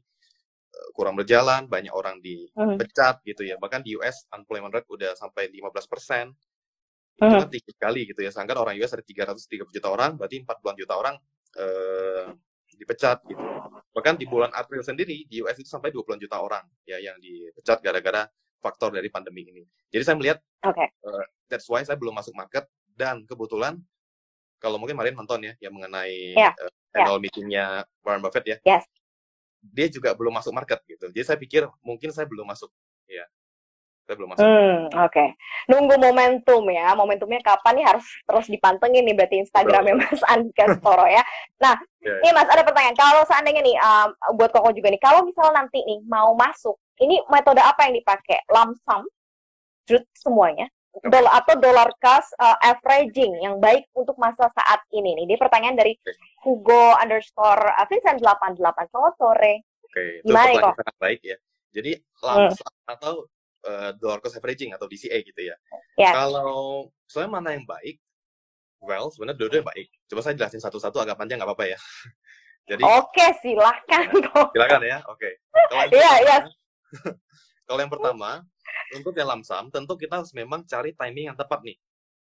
eh, 0.72 0.89
kurang 0.94 1.18
berjalan 1.18 1.65
banyak 1.65 1.92
orang 1.92 2.22
dipecat 2.22 3.25
gitu 3.25 3.44
ya 3.44 3.58
bahkan 3.58 3.82
di 3.82 3.98
US 3.98 4.30
unemployment 4.32 4.72
rate 4.72 4.88
udah 4.88 5.12
sampai 5.18 5.50
15 5.50 5.92
persen 5.92 6.32
itu 7.15 7.32
kan 7.32 7.48
tinggi 7.48 7.72
sekali 7.72 8.01
gitu 8.04 8.20
ya. 8.20 8.30
Sedangkan 8.32 8.60
orang 8.60 8.75
US 8.84 8.92
ada 8.92 9.04
330 9.04 9.72
juta 9.72 9.88
orang, 9.88 10.20
berarti 10.20 10.44
40 10.44 10.82
juta 10.84 10.94
orang 11.00 11.15
eh, 11.56 12.27
dipecat 12.75 13.24
gitu. 13.24 13.39
Bahkan 13.96 14.20
di 14.20 14.27
bulan 14.27 14.51
April 14.51 14.84
sendiri 14.84 15.24
di 15.24 15.39
US 15.39 15.56
itu 15.56 15.70
sampai 15.72 15.96
20 15.96 16.20
juta 16.20 16.44
orang 16.44 16.63
ya 16.84 17.00
yang 17.00 17.15
dipecat 17.24 17.80
gara-gara 17.80 18.27
faktor 18.60 18.92
dari 18.92 19.08
pandemi 19.08 19.48
ini. 19.48 19.63
Jadi 19.88 20.04
saya 20.04 20.15
melihat 20.20 20.38
Oke. 20.68 20.84
eh, 20.92 21.25
that's 21.48 21.68
why 21.72 21.80
saya 21.88 21.96
belum 21.96 22.20
masuk 22.20 22.36
market 22.36 22.68
dan 22.92 23.24
kebetulan 23.24 23.80
kalau 24.65 24.81
mungkin 24.81 24.98
kemarin 24.98 25.13
nonton 25.13 25.45
ya 25.45 25.53
yang 25.62 25.77
mengenai 25.77 26.34
Ya, 26.34 26.50
eh, 26.57 26.74
ya. 26.98 27.05
annual 27.05 27.22
meetingnya 27.22 27.86
Warren 28.01 28.25
Buffett 28.25 28.45
ya. 28.50 28.57
Yes. 28.65 28.89
Dia 29.62 29.86
juga 29.93 30.17
belum 30.17 30.34
masuk 30.34 30.50
market 30.57 30.81
gitu. 30.89 31.13
Jadi 31.13 31.22
saya 31.22 31.38
pikir 31.38 31.69
mungkin 31.86 32.10
saya 32.10 32.25
belum 32.25 32.50
masuk 32.50 32.74
ya. 33.05 33.29
Saya 34.05 34.15
belum 34.22 34.29
masuk. 34.34 34.45
Hmm, 34.45 34.81
oke. 35.05 35.25
Nunggu 35.69 35.98
momentum 35.98 36.62
ya. 36.69 36.93
Momentumnya 36.93 37.41
kapan 37.41 37.81
nih 37.81 37.86
harus 37.89 38.05
terus 38.25 38.45
dipantengin 38.50 39.01
nih 39.05 39.17
berarti 39.17 39.41
Instagramnya 39.41 39.98
Mas 40.01 40.22
Andika 40.29 40.65
Storo 40.77 41.05
ya. 41.05 41.22
Nah, 41.62 41.77
Ya, 42.05 42.22
Nih 42.22 42.31
Mas, 42.38 42.45
ada 42.45 42.62
pertanyaan. 42.62 42.93
Kalau 42.93 43.25
seandainya 43.25 43.65
nih, 43.65 43.74
um, 43.81 44.38
buat 44.38 44.53
Koko 44.53 44.69
juga 44.77 44.93
nih, 44.93 45.01
kalau 45.01 45.25
misalnya 45.25 45.65
nanti 45.65 45.81
nih 45.81 46.05
mau 46.05 46.38
masuk, 46.38 46.77
ini 47.01 47.17
metode 47.34 47.57
apa 47.57 47.89
yang 47.89 47.98
dipakai? 47.98 48.45
Lump 48.53 48.77
sum, 48.86 49.01
jut 49.89 50.05
semuanya, 50.13 50.69
dolar 51.03 51.43
atau 51.43 51.55
dollar 51.59 51.89
cost 51.99 52.31
uh, 52.37 52.55
averaging 52.61 53.35
yang 53.43 53.59
baik 53.59 53.89
untuk 53.91 54.15
masa 54.15 54.47
saat 54.53 54.79
ini 54.91 55.11
nih. 55.17 55.35
Dia 55.35 55.39
pertanyaan 55.41 55.75
dari 55.75 55.99
Hugo 56.41 56.95
underscore 56.95 57.75
uh, 57.75 57.85
Vincent 57.89 58.23
88. 58.23 58.61
Selamat 58.87 59.13
sore. 59.19 59.53
Oke, 59.83 60.03
itu 60.19 60.27
Gimana 60.27 60.55
pertanyaan 60.55 60.63
kok? 60.63 60.75
sangat 60.79 60.97
baik 60.99 61.19
ya. 61.23 61.37
Jadi 61.75 61.91
Hmm. 62.23 62.47
lump 62.47 62.55
sum 62.55 62.73
atau 62.87 63.13
eh, 63.65 63.91
dollar 63.97 64.21
cost 64.21 64.37
averaging 64.37 64.71
atau 64.71 64.85
DCA 64.85 65.25
gitu 65.25 65.41
ya. 65.41 65.57
Ya. 65.97 66.13
Kalau 66.13 66.85
soalnya 67.09 67.33
mana 67.33 67.57
yang 67.57 67.65
baik? 67.65 67.97
Well, 68.77 69.09
sebenarnya 69.09 69.41
dua-duanya 69.41 69.65
baik. 69.65 69.89
Coba 70.05 70.21
saya 70.21 70.37
jelasin 70.37 70.61
satu-satu 70.61 71.01
agak 71.01 71.17
panjang 71.17 71.41
nggak 71.41 71.49
apa-apa 71.49 71.73
ya. 71.73 71.79
Jadi 72.69 72.81
Oke, 72.85 73.25
silahkan 73.41 74.05
kok. 74.09 74.53
silakan 74.53 74.81
ya. 74.85 75.01
Oke. 75.09 75.41
Iya, 75.89 76.11
iya. 76.21 76.37
Kalau 77.67 77.79
yang 77.81 77.89
pertama, 77.89 78.45
untuk 78.96 79.13
yang 79.17 79.29
lamsam, 79.32 79.70
tentu 79.74 79.94
kita 79.98 80.22
harus 80.24 80.32
memang 80.36 80.63
cari 80.67 80.91
timing 80.96 81.34
yang 81.34 81.38
tepat 81.38 81.60
nih. 81.65 81.77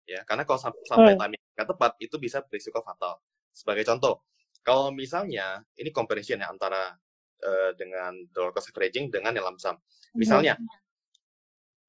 Ya, 0.08 0.22
karena 0.28 0.44
kalau 0.48 0.60
sam- 0.60 0.78
sampai 0.88 1.14
Hmm. 1.16 1.22
timing 1.28 1.42
yang 1.58 1.68
tepat, 1.70 1.92
itu 2.02 2.16
bisa 2.20 2.42
berisiko 2.44 2.80
fatal. 2.84 3.22
Sebagai 3.54 3.84
contoh, 3.88 4.24
kalau 4.66 4.90
misalnya, 4.94 5.64
ini 5.78 5.90
comparison 5.94 6.40
ya 6.42 6.50
antara 6.52 6.96
eh, 7.42 7.74
dengan 7.74 8.14
dollar 8.30 8.54
cost 8.54 8.70
averaging 8.70 9.10
dengan 9.10 9.34
yang 9.34 9.50
lamsam. 9.50 9.74
Misalnya, 10.14 10.54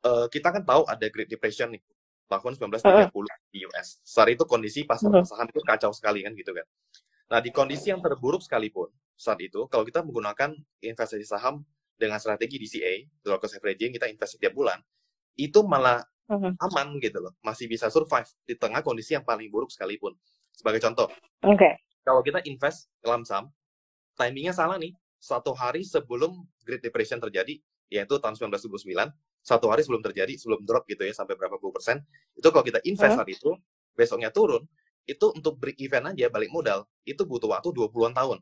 eh, 0.04 0.26
kita 0.32 0.48
kan 0.54 0.62
tahu 0.64 0.82
ada 0.88 1.06
Great 1.12 1.28
Depression 1.30 1.68
nih, 1.74 1.82
tahun 2.30 2.52
1930 2.56 3.28
di 3.52 3.58
US. 3.68 4.00
Saat 4.02 4.32
itu 4.32 4.44
kondisi 4.48 4.88
pasar 4.88 5.12
Mhm. 5.12 5.24
saham 5.28 5.46
itu 5.52 5.60
kacau 5.60 5.92
sekali 5.92 6.24
kan 6.24 6.32
gitu 6.32 6.52
kan. 6.56 6.66
Nah, 7.32 7.40
di 7.40 7.50
kondisi 7.52 7.88
yang 7.92 8.00
terburuk 8.04 8.40
sekalipun, 8.44 8.88
saat 9.16 9.40
itu, 9.40 9.64
kalau 9.68 9.84
kita 9.88 10.00
menggunakan 10.04 10.52
investasi 10.80 11.24
saham 11.24 11.64
dengan 12.02 12.18
strategi 12.18 12.58
DCA, 12.58 13.22
dollar 13.22 13.38
cost 13.38 13.54
averaging, 13.54 13.94
kita 13.94 14.10
invest 14.10 14.34
setiap 14.34 14.50
bulan, 14.50 14.82
itu 15.38 15.62
malah 15.62 16.02
aman 16.58 16.98
gitu 16.98 17.22
loh, 17.22 17.30
masih 17.46 17.70
bisa 17.70 17.86
survive 17.86 18.26
di 18.42 18.58
tengah 18.58 18.82
kondisi 18.82 19.14
yang 19.14 19.22
paling 19.22 19.46
buruk 19.46 19.70
sekalipun. 19.70 20.18
Sebagai 20.50 20.82
contoh, 20.82 21.06
Oke. 21.46 21.78
kalau 22.02 22.24
kita 22.26 22.42
invest 22.48 22.90
dalam 22.98 23.22
saham, 23.22 23.54
timingnya 24.18 24.50
salah 24.50 24.80
nih, 24.82 24.90
satu 25.22 25.54
hari 25.54 25.86
sebelum 25.86 26.42
Great 26.66 26.82
Depression 26.82 27.22
terjadi, 27.22 27.62
yaitu 27.92 28.18
tahun 28.18 28.34
1929, 28.34 28.90
satu 29.44 29.66
hari 29.70 29.86
sebelum 29.86 30.02
terjadi, 30.02 30.34
sebelum 30.34 30.66
drop 30.66 30.88
gitu 30.90 31.06
ya, 31.06 31.14
sampai 31.14 31.38
berapa 31.38 31.60
puluh 31.60 31.76
persen, 31.76 32.02
itu 32.34 32.48
kalau 32.50 32.64
kita 32.66 32.82
invest 32.82 33.14
saat 33.14 33.28
itu, 33.28 33.54
besoknya 33.94 34.32
turun, 34.34 34.66
itu 35.06 35.30
untuk 35.34 35.58
break 35.60 35.78
even 35.78 36.08
aja, 36.08 36.26
balik 36.32 36.50
modal, 36.50 36.88
itu 37.06 37.22
butuh 37.22 37.50
waktu 37.50 37.70
20-an 37.74 38.14
tahun. 38.14 38.38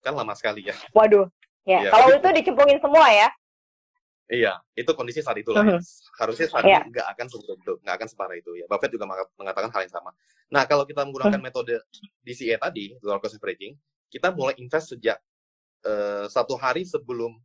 Kan 0.00 0.12
lama 0.16 0.34
sekali 0.36 0.66
ya. 0.66 0.74
Waduh. 0.92 1.28
Ya, 1.68 1.84
Iya, 1.84 1.90
kalau 1.92 2.06
tapi- 2.08 2.18
itu 2.18 2.28
dicemplungin 2.40 2.78
semua 2.80 3.06
ya. 3.10 3.28
Iya, 4.30 4.52
itu 4.78 4.90
kondisi 4.94 5.20
saat 5.20 5.36
itu 5.36 5.50
lah. 5.50 5.66
Ya. 5.66 5.78
Harusnya 6.22 6.46
saat 6.46 6.62
Iya. 6.62 6.86
ini 6.86 6.94
nggak 6.94 7.06
akan 7.18 7.26
seperti 7.26 7.52
itu, 7.58 7.72
nggak 7.82 7.94
akan 7.98 8.08
separah 8.08 8.36
itu 8.38 8.50
ya. 8.56 8.64
Buffett 8.70 8.90
juga 8.94 9.04
meng- 9.04 9.32
mengatakan 9.36 9.70
hal 9.74 9.80
yang 9.82 9.90
sama. 9.92 10.10
Nah, 10.50 10.62
kalau 10.64 10.86
kita 10.86 11.02
menggunakan 11.02 11.36
Mhm. 11.36 11.44
metode 11.44 11.74
DCA 12.22 12.56
tadi, 12.56 12.94
dollar 13.02 13.18
cost 13.18 13.36
averaging, 13.36 13.74
kita 14.08 14.30
mulai 14.30 14.54
invest 14.56 14.94
sejak 14.94 15.18
eh, 15.80 16.28
satu 16.28 16.60
hari 16.60 16.84
sebelum 16.84 17.40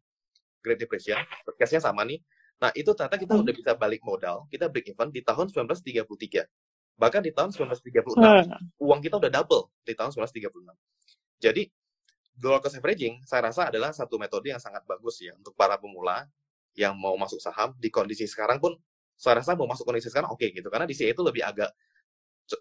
Great 0.60 0.76
Depression, 0.76 1.16
case-nya 1.56 1.80
sama 1.80 2.04
nih. 2.04 2.20
Nah, 2.60 2.68
itu 2.76 2.92
ternyata 2.92 3.16
kita 3.16 3.32
Mhm. 3.32 3.42
udah 3.48 3.54
bisa 3.56 3.72
balik 3.74 4.04
modal, 4.04 4.44
kita 4.52 4.68
break 4.68 4.92
even 4.92 5.08
di 5.08 5.24
tahun 5.24 5.48
1933. 5.48 6.44
Bahkan 6.96 7.24
di 7.24 7.32
tahun 7.32 7.56
1936, 7.56 8.44
Hmm. 8.44 8.68
uang 8.76 9.00
kita 9.00 9.16
udah 9.16 9.32
double 9.32 9.72
di 9.84 9.96
tahun 9.96 10.12
1936. 10.12 10.76
Jadi, 11.40 11.72
dollar 12.36 12.60
cost 12.60 12.76
averaging 12.76 13.24
saya 13.24 13.48
rasa 13.48 13.72
adalah 13.72 13.96
satu 13.96 14.20
metode 14.20 14.52
yang 14.52 14.60
sangat 14.60 14.84
bagus 14.84 15.24
ya 15.24 15.32
untuk 15.40 15.56
para 15.56 15.80
pemula 15.80 16.28
yang 16.76 16.92
mau 17.00 17.16
masuk 17.16 17.40
saham 17.40 17.72
di 17.80 17.88
kondisi 17.88 18.28
sekarang 18.28 18.60
pun 18.60 18.76
saya 19.16 19.40
rasa 19.40 19.56
mau 19.56 19.64
masuk 19.64 19.88
kondisi 19.88 20.12
sekarang 20.12 20.28
oke 20.28 20.44
gitu. 20.52 20.68
Karena 20.68 20.84
DCA 20.84 21.16
itu 21.16 21.24
lebih 21.24 21.48
agak 21.48 21.72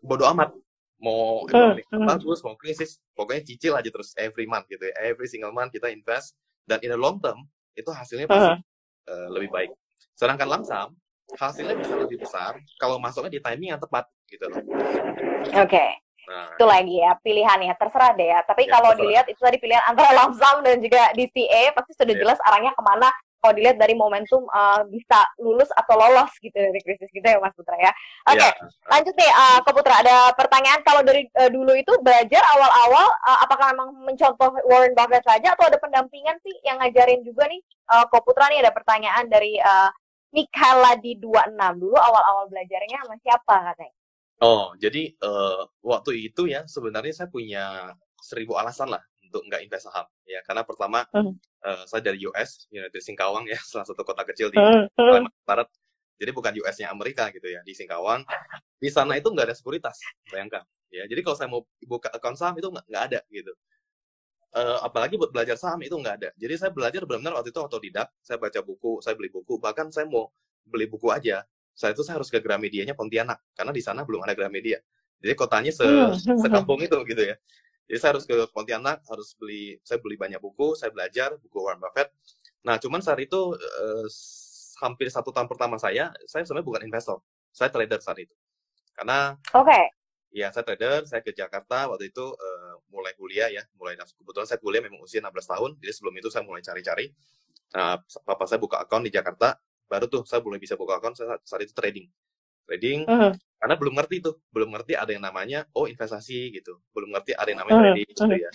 bodoh 0.01 0.31
amat. 0.31 0.55
Mau 1.03 1.43
ekonomi 1.51 1.83
bagus 1.91 2.39
mau 2.47 2.55
krisis 2.55 3.03
pokoknya 3.13 3.43
cicil 3.43 3.75
aja 3.75 3.91
terus 3.91 4.15
every 4.15 4.47
month 4.47 4.71
gitu 4.71 4.87
ya. 4.87 4.95
Every 5.03 5.27
single 5.27 5.51
month 5.51 5.75
kita 5.75 5.91
invest 5.91 6.39
dan 6.65 6.79
in 6.87 6.95
the 6.95 6.97
long 6.97 7.19
term 7.19 7.43
itu 7.75 7.91
hasilnya 7.91 8.31
pasti 8.31 8.55
Hmm. 8.55 9.11
eh, 9.11 9.29
lebih 9.35 9.51
baik. 9.51 9.71
Sedangkan 10.15 10.47
lamsam 10.47 10.89
hasilnya 11.35 11.75
bisa 11.75 11.99
lebih 11.99 12.23
besar 12.23 12.55
kalau 12.79 13.03
masuknya 13.03 13.35
di 13.37 13.41
timing 13.43 13.75
yang 13.75 13.83
tepat 13.83 14.07
gitu 14.31 14.47
loh. 14.47 14.63
Oke. 15.51 15.85
Nah 16.27 16.49
itu 16.53 16.65
lagi 16.65 16.95
ya 16.99 17.13
pilihannya 17.19 17.75
terserah 17.77 18.13
deh 18.15 18.29
ya. 18.29 18.41
Tapi 18.43 18.67
Ya, 18.67 18.77
kalau 18.77 18.91
terserah. 18.93 19.03
dilihat 19.05 19.27
itu 19.29 19.41
tadi 19.41 19.59
pilihan 19.59 19.85
antara 19.85 20.11
lump 20.19 20.35
sum 20.35 20.63
dan 20.63 20.81
juga 20.81 21.13
DCA 21.13 21.73
pasti 21.73 21.93
sudah 21.95 22.15
Ya. 22.15 22.21
jelas 22.25 22.39
arahnya 22.45 22.73
ke 22.73 22.83
mana. 22.83 23.09
Kalau 23.45 23.61
dilihat 23.61 23.77
dari 23.77 23.93
momentum 23.93 24.41
uh, 24.49 24.89
bisa 24.89 25.21
lulus 25.37 25.69
atau 25.77 26.01
lolos 26.01 26.33
gitu 26.41 26.57
dari 26.57 26.81
krisis 26.81 27.13
gitu 27.13 27.21
ya 27.21 27.37
Mas 27.37 27.53
Putra 27.53 27.77
ya. 27.77 27.93
Oke 28.25 28.41
ya, 28.41 28.57
lanjut 28.89 29.13
nih 29.13 29.29
uh, 29.29 29.61
ke 29.61 29.71
Putra. 29.77 30.01
Ada 30.01 30.33
pertanyaan 30.33 30.81
kalau 30.81 31.05
dari 31.05 31.29
uh, 31.37 31.53
dulu 31.53 31.77
itu 31.77 31.93
belajar 32.01 32.41
awal-awal 32.57 33.05
uh, 33.05 33.39
apakah 33.45 33.69
memang 33.77 34.01
mencontoh 34.01 34.49
Warren 34.65 34.97
Buffett 34.97 35.29
saja 35.29 35.53
atau 35.53 35.69
ada 35.69 35.77
pendampingan 35.77 36.41
sih 36.41 36.57
yang 36.65 36.81
ngajarin 36.81 37.21
juga 37.21 37.45
nih? 37.45 37.61
Uh, 37.85 38.09
ke 38.09 38.17
Putra 38.25 38.49
nih 38.49 38.65
ada 38.65 38.73
pertanyaan 38.73 39.29
dari 39.29 39.61
uh, 39.61 39.93
Mikhaila 40.33 40.97
di 40.99 41.15
26 41.21 41.53
dulu 41.79 41.95
awal-awal 41.95 42.49
belajarnya 42.49 42.97
sama 43.05 43.15
siapa 43.21 43.57
katanya 43.71 43.95
Oh, 44.43 44.75
jadi 44.77 45.15
eh, 45.15 45.63
waktu 45.83 46.29
itu 46.31 46.51
ya 46.51 46.67
sebenarnya 46.67 47.15
saya 47.15 47.29
punya 47.31 47.95
seribu 48.19 48.59
alasan 48.59 48.91
lah 48.91 49.03
untuk 49.25 49.47
nggak 49.47 49.63
invest 49.65 49.87
saham 49.89 50.07
ya. 50.27 50.43
Karena 50.47 50.63
pertama 50.67 51.07
Hmm. 51.15 51.33
eh, 51.65 51.85
saya 51.89 52.03
dari 52.05 52.19
US 52.29 52.67
United 52.73 53.01
Singkawang 53.03 53.47
ya 53.51 53.57
salah 53.71 53.87
satu 53.89 54.03
kota 54.07 54.23
kecil 54.29 54.51
di 54.53 54.59
Hmm, 54.59 54.87
hmm. 54.99 55.11
Kalimantan 55.11 55.45
Barat. 55.47 55.69
Jadi 56.21 56.31
bukan 56.33 56.53
US-nya 56.63 56.89
Amerika 56.95 57.29
gitu 57.35 57.47
ya 57.51 57.61
di 57.67 57.75
Singkawang. 57.75 58.23
Di 58.83 58.91
sana 58.93 59.19
itu 59.21 59.29
nggak 59.33 59.47
ada 59.53 59.57
sekuritas 59.57 59.97
bayangkan 60.33 60.65
ya. 60.93 61.05
Jadi 61.11 61.21
kalau 61.27 61.37
saya 61.39 61.49
mau 61.53 61.63
buka 61.87 62.09
account 62.15 62.39
saham 62.41 62.57
itu 62.61 62.69
nggak 62.71 62.87
nggak 62.91 63.05
ada 63.13 63.21
gitu. 63.33 63.53
Eh, 64.55 64.79
apalagi 64.87 65.19
buat 65.19 65.35
belajar 65.35 65.59
saham 65.59 65.83
itu 65.83 65.99
nggak 65.99 66.15
ada. 66.23 66.31
Jadi 66.39 66.55
saya 66.55 66.71
belajar 66.71 67.03
benar-benar 67.03 67.43
waktu 67.43 67.51
itu 67.51 67.59
otodidak 67.59 68.07
saya 68.23 68.39
baca 68.39 68.61
buku 68.63 69.03
saya 69.03 69.19
beli 69.19 69.27
buku 69.35 69.59
bahkan 69.59 69.91
saya 69.91 70.07
mau 70.07 70.31
beli 70.63 70.87
buku 70.87 71.11
aja 71.11 71.43
saya 71.75 71.91
itu 71.91 72.07
saya 72.07 72.23
harus 72.23 72.31
ke 72.31 72.39
Gramedia-nya 72.39 72.95
Pontianak 72.95 73.43
karena 73.59 73.75
di 73.75 73.83
sana 73.83 74.07
belum 74.07 74.23
ada 74.23 74.33
Gramedia. 74.39 74.79
Jadi 75.19 75.35
kotanya 75.35 75.75
se 75.75 75.85
sekampung 76.23 76.81
itu 76.87 76.95
gitu 77.03 77.23
ya. 77.27 77.35
Jadi 77.91 77.99
saya 77.99 78.11
harus 78.17 78.25
ke 78.25 78.35
Pontianak 78.55 79.03
harus 79.11 79.35
beli 79.35 79.77
saya 79.83 79.99
beli 79.99 80.15
banyak 80.15 80.39
buku 80.39 80.79
saya 80.79 80.95
belajar 80.95 81.35
buku 81.43 81.59
Warren 81.59 81.83
Buffett. 81.83 82.15
Nah 82.63 82.79
cuman 82.79 83.03
saat 83.03 83.19
itu 83.21 83.59
eh, 83.59 84.07
hampir 84.81 85.11
satu 85.11 85.35
tahun 85.35 85.51
pertama 85.51 85.77
saya 85.77 86.15
saya 86.25 86.47
sebenarnya 86.47 86.67
bukan 86.67 86.83
investor 86.87 87.19
saya 87.51 87.75
trader 87.75 87.99
saat 87.99 88.23
itu. 88.23 88.35
Karena 88.95 89.35
oke. 89.51 89.81
Ya 90.31 90.55
saya 90.55 90.63
trader 90.63 91.11
saya 91.11 91.27
ke 91.27 91.35
Jakarta 91.35 91.91
waktu 91.91 92.15
itu 92.15 92.25
eh, 92.39 92.75
mulai 92.95 93.13
kuliah 93.19 93.51
ya 93.51 93.67
mulai 93.75 93.99
kebetulan 93.99 94.47
saya 94.47 94.63
kuliah 94.63 94.81
memang 94.87 95.03
usia 95.03 95.19
16 95.19 95.35
tahun 95.35 95.71
jadi 95.83 95.93
sebelum 95.93 96.15
itu 96.23 96.29
saya 96.31 96.47
mulai 96.47 96.63
cari-cari. 96.63 97.11
Nah 97.75 97.99
papa 98.23 98.47
saya 98.47 98.63
buka 98.63 98.79
account 98.79 99.03
di 99.03 99.11
Jakarta 99.11 99.59
baru 99.89 100.07
tuh 100.09 100.23
saya 100.25 100.41
mulai 100.41 100.61
bisa 100.61 100.75
buka 100.75 100.99
account 100.99 101.17
saya 101.17 101.37
saat 101.45 101.63
itu 101.65 101.75
trading. 101.77 102.09
Trading 102.65 103.05
Hmm. 103.05 103.33
karena 103.61 103.75
belum 103.81 103.95
ngerti 103.97 104.17
tuh 104.21 104.35
belum 104.53 104.77
ngerti 104.77 104.93
ada 104.97 105.11
yang 105.13 105.25
namanya 105.25 105.69
oh 105.77 105.85
investasi 105.89 106.53
gitu. 106.57 106.81
Belum 106.97 107.13
ngerti 107.13 107.37
ada 107.37 107.49
yang 107.49 107.61
namanya 107.65 107.77
Hmm, 107.81 107.85
trading 107.93 108.09
gitu 108.13 108.35
ya. 108.41 108.51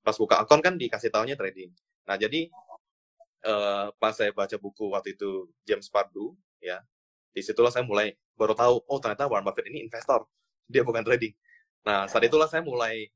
Pas 0.00 0.16
buka 0.16 0.40
akun 0.40 0.60
kan 0.64 0.74
dikasih 0.80 1.12
taunya 1.12 1.36
trading. 1.36 1.70
Nah 2.08 2.16
jadi 2.16 2.48
eh, 3.44 3.86
pas 3.96 4.12
saya 4.16 4.32
baca 4.32 4.56
buku 4.60 4.92
waktu 4.92 5.16
itu 5.16 5.48
James 5.64 5.88
Pardue 5.88 6.36
ya 6.60 6.80
di 7.30 7.40
situlah 7.40 7.70
saya 7.72 7.86
mulai 7.86 8.12
baru 8.36 8.52
tahu 8.56 8.84
oh 8.88 8.98
ternyata 8.98 9.28
Warren 9.28 9.44
Buffett 9.44 9.68
ini 9.68 9.84
investor. 9.84 10.24
Dia 10.68 10.84
bukan 10.84 11.04
trading. 11.04 11.32
Nah 11.84 12.08
saat 12.08 12.24
itulah 12.24 12.48
saya 12.48 12.64
mulai 12.64 13.08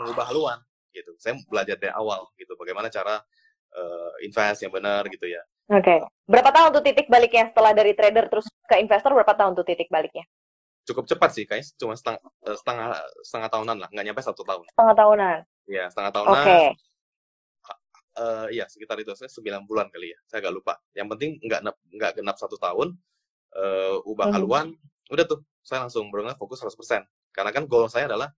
mengubah 0.00 0.28
haluan 0.28 0.58
gitu. 0.92 1.12
Saya 1.20 1.36
belajar 1.48 1.76
dari 1.76 1.92
awal 1.92 2.28
gitu 2.36 2.56
bagaimana 2.56 2.88
cara 2.92 3.20
eh, 3.76 4.12
invest 4.24 4.64
yang 4.64 4.72
benar 4.72 5.04
gitu 5.08 5.28
ya 5.28 5.40
Oke. 5.66 6.02
Berapa 6.26 6.50
tahun 6.54 6.70
tuh 6.74 6.82
titik 6.86 7.06
baliknya 7.10 7.50
setelah 7.50 7.74
dari 7.74 7.94
trader 7.94 8.26
terus 8.30 8.46
ke 8.66 8.78
investor 8.78 9.14
berapa 9.14 9.34
tahun 9.34 9.54
tuh 9.58 9.66
titik 9.66 9.90
baliknya? 9.90 10.26
cukup 10.86 11.02
cepat 11.10 11.30
sih, 11.34 11.44
kayaknya 11.50 11.66
cuma 11.82 11.98
setengah 11.98 12.22
eh, 12.46 12.54
setengah 12.54 12.88
setengah 13.26 13.48
tahunan 13.50 13.76
lah, 13.82 13.88
nggak 13.90 14.04
nyampe 14.06 14.22
satu 14.22 14.46
tahun. 14.46 14.62
Setengah 14.70 14.94
tahunan. 14.94 15.36
Ya, 15.66 15.84
setengah 15.90 16.12
Oke. 16.14 16.22
tahunan. 16.22 16.46
eh 18.16 18.46
iya 18.56 18.64
sekitar 18.64 18.96
itu 18.96 19.12
saya 19.12 19.28
9 19.28 19.68
bulan 19.68 19.92
kali 19.92 20.08
ya 20.08 20.18
saya 20.24 20.40
agak 20.40 20.54
lupa 20.56 20.80
yang 20.96 21.04
penting 21.12 21.36
nggak 21.36 21.60
nggak 21.68 22.12
genap 22.16 22.40
satu 22.40 22.56
tahun 22.56 22.96
eh 23.52 23.96
ubah 24.08 24.32
Mhm. 24.32 24.34
haluan 24.40 24.66
udah 25.12 25.24
tuh 25.28 25.44
saya 25.60 25.84
langsung 25.84 26.08
benar 26.08 26.32
fokus 26.40 26.64
100% 26.64 27.04
karena 27.28 27.52
kan 27.52 27.68
goal 27.68 27.92
saya 27.92 28.08
adalah 28.08 28.32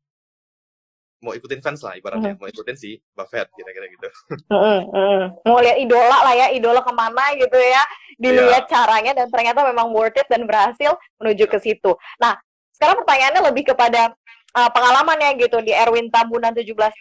mau 1.18 1.34
ikutin 1.34 1.58
fans 1.58 1.82
lah 1.82 1.98
ibaratnya 1.98 2.34
Mhm. 2.34 2.38
mau 2.38 2.46
ikutin 2.46 2.76
si 2.78 2.94
Buffett 3.10 3.50
kira-kira 3.52 3.90
gitu 3.90 4.08
Mm-mm, 4.54 4.80
mm-mm. 4.88 5.22
Mau 5.42 5.58
lihat 5.58 5.76
idola 5.76 6.18
lah 6.22 6.34
ya, 6.34 6.46
idola 6.54 6.80
ke 6.80 6.92
mana 6.94 7.24
gitu 7.34 7.58
ya. 7.58 7.82
Dilihat 8.16 8.64
Iya. 8.64 8.70
caranya 8.70 9.12
dan 9.14 9.26
ternyata 9.28 9.66
memang 9.66 9.90
worth 9.90 10.14
it 10.14 10.26
dan 10.30 10.46
berhasil 10.46 10.94
menuju 11.18 11.44
ke 11.46 11.58
situ. 11.58 11.92
Nah, 12.18 12.38
sekarang 12.70 13.02
pertanyaannya 13.02 13.42
lebih 13.50 13.74
kepada 13.74 14.14
uh, 14.54 14.70
pengalamannya 14.70 15.38
gitu 15.42 15.58
di 15.60 15.74
Erwin 15.74 16.06
Tambunan 16.08 16.54
17. 16.54 16.94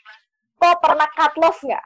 Kok 0.57 0.75
pernah 0.81 1.07
cut 1.13 1.33
loss 1.37 1.61
nggak? 1.61 1.85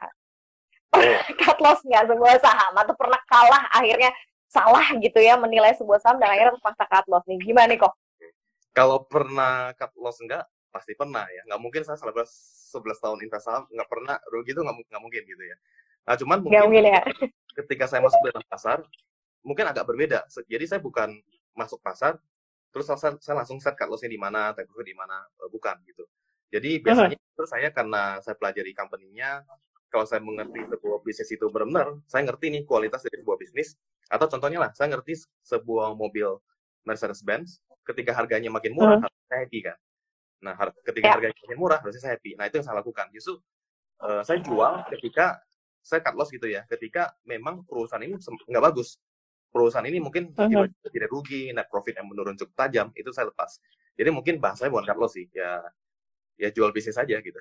cut 1.40 1.58
loss 1.60 1.80
nggak 1.84 2.04
sebuah 2.08 2.36
saham 2.40 2.72
atau 2.76 2.92
pernah 2.96 3.20
kalah 3.24 3.64
akhirnya 3.72 4.12
salah 4.48 4.84
gitu 5.00 5.16
ya 5.20 5.36
menilai 5.36 5.72
sebuah 5.76 6.00
saham 6.00 6.20
dan 6.20 6.28
akhirnya 6.32 6.56
terpaksa 6.56 6.84
cut 6.88 7.06
loss 7.08 7.24
nih. 7.28 7.38
Gimana 7.40 7.68
nih 7.72 7.80
kok? 7.80 7.92
kalau 8.72 9.04
pernah 9.04 9.76
cut 9.76 9.92
loss 10.00 10.16
enggak 10.24 10.48
pasti 10.72 10.96
pernah 10.96 11.28
ya. 11.28 11.44
Nggak 11.46 11.60
mungkin 11.60 11.82
saya 11.84 12.00
selama 12.00 12.24
11 12.24 12.72
tahun 12.98 13.18
invest 13.20 13.44
saham 13.46 13.62
nggak 13.68 13.88
pernah. 13.88 14.16
Rugi 14.32 14.50
itu 14.50 14.60
nggak 14.64 14.76
nggak 14.88 15.02
mungkin 15.04 15.22
gitu 15.28 15.44
ya. 15.44 15.56
Nah 16.02 16.14
cuman 16.16 16.36
Nggak 16.40 16.64
mungkin 16.66 16.82
mungkin 16.82 16.84
ya. 16.88 17.00
ketika 17.62 17.84
saya 17.86 18.00
masuk 18.00 18.18
dalam 18.24 18.42
pasar 18.48 18.78
mungkin 19.44 19.64
agak 19.68 19.84
berbeda. 19.84 20.24
Jadi 20.48 20.64
saya 20.64 20.80
bukan 20.80 21.12
masuk 21.52 21.78
pasar 21.78 22.16
terus 22.72 22.88
saya, 22.88 23.12
saya 23.20 23.36
langsung 23.36 23.60
set 23.60 23.76
cut 23.76 23.84
loss-nya 23.86 24.08
di 24.08 24.16
mana 24.16 24.56
take 24.56 24.64
profit 24.66 24.88
di 24.88 24.96
mana 24.96 25.20
Eh, 25.38 25.50
bukan 25.52 25.76
gitu. 25.84 26.08
Jadi 26.48 26.80
biasanya 26.80 27.16
itu 27.16 27.44
saya 27.44 27.68
karena 27.68 28.16
saya 28.20 28.36
pelajari 28.36 28.72
company-nya 28.72 29.44
kalau 29.88 30.08
saya 30.08 30.24
mengerti 30.24 30.64
sebuah 30.68 31.04
bisnis 31.04 31.28
itu 31.28 31.44
benar-benar 31.52 32.00
saya 32.08 32.24
ngerti 32.24 32.48
nih 32.48 32.62
kualitas 32.64 33.04
dari 33.04 33.20
sebuah 33.20 33.36
bisnis 33.36 33.76
atau 34.08 34.24
contohnya 34.24 34.56
lah 34.60 34.70
saya 34.72 34.88
ngerti 34.88 35.20
sebuah 35.44 35.92
mobil 35.92 36.32
Mercedes-Benz 36.82 37.60
ketika 37.84 38.16
harganya 38.16 38.48
makin 38.48 38.72
murah 38.72 38.96
Mhm. 38.96 39.04
harusnya 39.04 39.26
saya 39.28 39.40
happy 39.44 39.58
kan 39.60 39.76
nah 40.42 40.58
har- 40.58 40.74
ketika 40.82 41.06
Ya. 41.06 41.12
harganya 41.14 41.36
makin 41.38 41.58
murah 41.58 41.78
harusnya 41.78 42.02
saya 42.02 42.12
happy 42.18 42.34
nah 42.34 42.50
itu 42.50 42.58
yang 42.58 42.66
saya 42.66 42.76
lakukan 42.82 43.06
justru 43.14 43.38
eh, 44.02 44.22
saya 44.26 44.38
jual 44.42 44.72
ketika 44.90 45.38
saya 45.78 46.02
cut 46.02 46.14
loss 46.14 46.30
gitu 46.30 46.46
ya 46.46 46.66
ketika 46.66 47.14
memang 47.22 47.62
perusahaan 47.62 48.02
ini 48.02 48.18
nggak 48.18 48.64
bagus 48.66 48.98
perusahaan 49.48 49.86
ini 49.86 50.02
mungkin 50.02 50.34
Mhm. 50.34 50.50
tiba-tiba 50.50 50.88
tidak 50.90 51.10
rugi 51.10 51.42
net 51.54 51.70
profit 51.70 51.94
yang 51.96 52.10
menurun 52.10 52.34
cukup 52.34 52.54
tajam 52.58 52.90
itu 52.92 53.14
saya 53.14 53.30
lepas 53.30 53.62
jadi 53.94 54.10
mungkin 54.10 54.42
bahasanya 54.42 54.74
bukan 54.74 54.86
cut 54.90 54.98
loss 54.98 55.14
sih 55.14 55.30
ya 55.30 55.62
ya 56.34 56.48
jual 56.50 56.74
bisnis 56.74 56.98
aja 56.98 57.16
gitu 57.16 57.38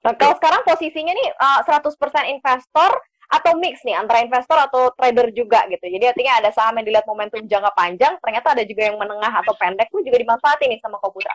Nah, 0.00 0.16
kalau 0.16 0.32
sekarang 0.34 0.64
posisinya 0.64 1.12
nih 1.12 1.28
uh, 1.36 1.60
100% 1.62 1.92
investor 2.26 2.90
atau 3.30 3.52
mix 3.54 3.84
nih 3.86 3.94
antara 3.94 4.24
investor 4.24 4.58
atau 4.58 4.90
trader 4.96 5.30
juga 5.30 5.62
gitu. 5.70 5.86
Jadi 5.86 6.02
artinya 6.08 6.40
ada 6.42 6.50
saham 6.50 6.74
yang 6.80 6.86
dilihat 6.88 7.06
momentum 7.06 7.44
jangka 7.46 7.70
panjang, 7.78 8.18
ternyata 8.18 8.58
ada 8.58 8.64
juga 8.66 8.90
yang 8.90 8.98
menengah 8.98 9.30
atau 9.30 9.54
pendek 9.54 9.86
pun 9.92 10.02
juga 10.02 10.18
dimanfaatin 10.18 10.72
nih 10.74 10.80
sama 10.82 10.98
Koputra. 10.98 11.30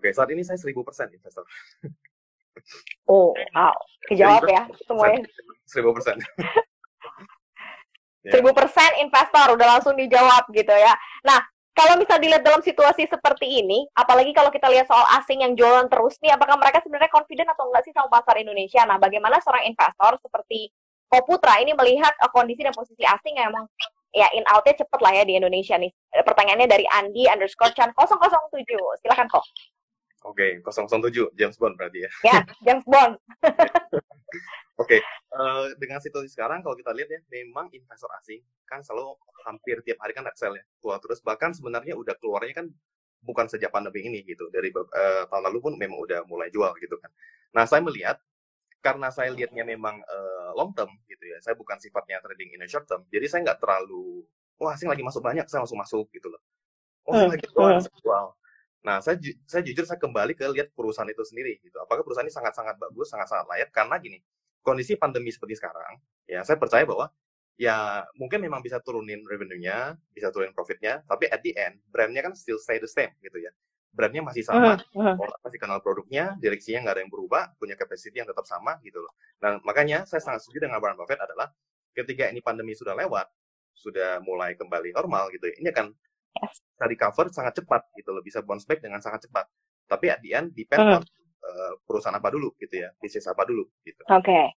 Oke 0.00 0.08
saat 0.16 0.32
ini 0.32 0.40
saya 0.40 0.56
1000% 0.56 0.72
investor 1.12 1.44
Oh, 3.08 3.32
wow. 3.56 3.72
Kejawab 4.06 4.44
ya 4.46 4.68
semuanya. 4.84 5.24
1000% 5.64 6.20
Ya. 8.20 8.36
1000% 8.36 8.52
investor 9.00 9.56
udah 9.56 9.66
langsung 9.80 9.96
dijawab 9.96 10.44
gitu 10.52 10.76
ya. 10.76 10.92
Nah, 11.24 11.40
kalau 11.72 11.96
misal 11.96 12.20
dilihat 12.20 12.44
dalam 12.44 12.60
situasi 12.60 13.08
seperti 13.08 13.64
ini, 13.64 13.88
apalagi 13.96 14.36
kalau 14.36 14.52
kita 14.52 14.68
lihat 14.68 14.84
soal 14.84 15.08
asing 15.16 15.40
yang 15.40 15.56
jualan 15.56 15.88
terus 15.88 16.20
nih, 16.20 16.36
apakah 16.36 16.60
mereka 16.60 16.84
sebenarnya 16.84 17.08
confident 17.08 17.48
atau 17.48 17.72
enggak 17.72 17.88
sih 17.88 17.96
sama 17.96 18.12
pasar 18.12 18.36
Indonesia? 18.36 18.84
Nah, 18.84 19.00
bagaimana 19.00 19.40
seorang 19.40 19.72
investor 19.72 20.20
seperti 20.20 20.68
Koputra 21.08 21.64
ini 21.64 21.72
melihat 21.72 22.12
uh, 22.20 22.28
kondisi 22.28 22.60
dan 22.60 22.76
posisi 22.76 23.02
asing 23.02 23.40
yang 23.40 23.56
emang 23.56 23.64
ya 24.12 24.28
in 24.36 24.44
outnya 24.52 24.78
cepet 24.78 25.00
lah 25.00 25.12
ya 25.16 25.24
di 25.24 25.34
Indonesia 25.40 25.74
nih. 25.80 25.90
Eh, 25.90 26.22
Pertanyaannya 26.22 26.68
dari 26.68 26.84
Andi 26.86 27.24
underscore 27.26 27.72
Chan 27.72 27.90
007. 27.96 28.68
Silakan 29.00 29.26
kok. 29.26 29.42
Oke, 30.28 30.60
007 30.60 31.32
James 31.32 31.56
Bond 31.56 31.74
berarti 31.80 32.04
ya. 32.04 32.10
Ya, 32.24 32.38
James 32.60 32.84
Bond. 32.84 33.16
Oke, 34.80 35.00
eh, 35.04 35.66
dengan 35.76 36.00
situasi 36.00 36.28
sekarang 36.32 36.64
kalau 36.64 36.76
kita 36.76 36.92
lihat 36.96 37.08
ya, 37.12 37.20
memang 37.28 37.68
investor 37.72 38.08
asing 38.20 38.40
kan 38.64 38.80
selalu 38.80 39.16
hampir 39.44 39.80
tiap 39.84 40.00
hari 40.00 40.12
kan 40.16 40.24
sell 40.36 40.56
ya, 40.56 40.64
keluar 40.80 41.00
terus. 41.00 41.20
Bahkan 41.20 41.56
sebenarnya 41.56 41.96
udah 41.96 42.16
keluarnya 42.16 42.64
kan 42.64 42.66
bukan 43.20 43.48
sejak 43.48 43.68
pandemi 43.72 44.04
ini 44.08 44.24
gitu. 44.24 44.48
Dari 44.48 44.72
eh, 44.72 45.24
tahun 45.28 45.42
lalu 45.52 45.58
pun 45.60 45.72
memang 45.76 46.00
udah 46.00 46.24
mulai 46.28 46.48
jual 46.48 46.72
gitu 46.80 46.96
kan. 47.00 47.12
Nah, 47.56 47.64
saya 47.68 47.84
melihat 47.84 48.20
karena 48.80 49.12
saya 49.12 49.32
lihatnya 49.32 49.64
memang 49.68 50.00
eh, 50.00 50.50
long 50.56 50.72
term 50.72 50.88
gitu 51.08 51.24
ya. 51.28 51.36
Saya 51.44 51.56
bukan 51.56 51.76
sifatnya 51.76 52.20
trading 52.24 52.56
in 52.56 52.64
a 52.64 52.68
short 52.68 52.88
term. 52.88 53.04
Jadi 53.12 53.28
saya 53.28 53.40
nggak 53.52 53.60
terlalu 53.60 54.24
wah 54.60 54.76
asing 54.76 54.92
lagi 54.92 55.00
masuk 55.00 55.24
banyak, 55.24 55.48
saya 55.48 55.64
langsung 55.64 55.80
masuk 55.80 56.06
gitu 56.12 56.28
loh. 56.28 56.40
Oh, 57.08 57.16
Hmm, 57.16 57.32
lagi 57.32 57.48
jual, 57.48 57.80
hmm. 57.80 57.80
saya 57.80 57.96
jual. 58.04 58.26
Nah, 58.86 58.98
saya, 59.04 59.16
ju- 59.20 59.36
saya 59.44 59.60
jujur 59.66 59.84
saya 59.84 60.00
kembali 60.00 60.32
ke 60.38 60.44
lihat 60.56 60.72
perusahaan 60.72 61.08
itu 61.08 61.20
sendiri 61.26 61.60
gitu. 61.60 61.76
Apakah 61.84 62.00
perusahaan 62.04 62.24
ini 62.24 62.32
sangat-sangat 62.32 62.76
bagus, 62.80 63.12
sangat-sangat 63.12 63.46
layak? 63.52 63.68
Karena 63.74 63.96
gini, 64.00 64.18
kondisi 64.64 64.96
pandemi 64.96 65.28
seperti 65.32 65.56
sekarang, 65.60 66.00
ya 66.28 66.40
saya 66.44 66.56
percaya 66.60 66.84
bahwa 66.88 67.08
ya 67.60 68.04
mungkin 68.16 68.40
memang 68.40 68.60
bisa 68.64 68.80
turunin 68.80 69.20
revenue-nya, 69.28 69.96
bisa 70.16 70.32
turunin 70.32 70.52
profit-nya, 70.56 71.04
tapi 71.04 71.28
at 71.28 71.40
the 71.44 71.52
end 71.56 71.76
brand-nya 71.92 72.24
kan 72.24 72.32
still 72.36 72.56
stay 72.60 72.80
the 72.80 72.88
same 72.88 73.12
gitu 73.20 73.36
ya. 73.40 73.52
Brand-nya 73.92 74.22
masih 74.24 74.44
sama, 74.46 74.80
Mhm, 74.94 74.96
mhm. 74.96 75.16
orang 75.20 75.38
masih 75.44 75.58
kenal 75.60 75.78
produknya, 75.84 76.24
direksinya 76.40 76.80
nggak 76.88 76.94
ada 76.96 77.02
yang 77.04 77.12
berubah, 77.12 77.42
punya 77.60 77.76
capacity 77.76 78.16
yang 78.22 78.28
tetap 78.30 78.46
sama 78.48 78.80
gitu 78.80 79.02
loh. 79.04 79.12
Nah 79.44 79.60
makanya 79.66 80.08
saya 80.08 80.22
sangat 80.24 80.40
setuju 80.46 80.64
dengan 80.68 80.80
Warren 80.80 80.96
Buffett 80.96 81.20
adalah 81.20 81.52
ketika 81.92 82.30
ini 82.32 82.40
pandemi 82.40 82.72
sudah 82.72 82.96
lewat, 82.96 83.28
sudah 83.76 84.20
mulai 84.24 84.54
kembali 84.56 84.92
normal 84.96 85.28
gitu 85.34 85.48
ya, 85.50 85.54
ini 85.60 85.68
akan 85.72 85.86
Yes. 86.38 86.62
bisa 86.62 86.84
recover 86.86 87.26
sangat 87.28 87.60
cepat 87.60 87.82
gitu 87.92 88.14
loh, 88.14 88.22
bisa 88.22 88.40
bounce 88.40 88.64
back 88.64 88.80
dengan 88.80 89.02
sangat 89.02 89.26
cepat. 89.28 89.44
Tapi 89.84 90.06
at 90.08 90.20
the 90.22 90.30
end 90.32 90.54
depend 90.54 90.80
Mhm. 90.80 90.94
on 90.96 91.02
uh, 91.40 91.72
perusahaan 91.84 92.14
apa 92.14 92.30
dulu 92.30 92.54
gitu 92.56 92.72
ya, 92.72 92.88
bisnis 92.96 93.26
apa 93.26 93.42
dulu 93.44 93.66
gitu. 93.82 94.00
Oke. 94.06 94.54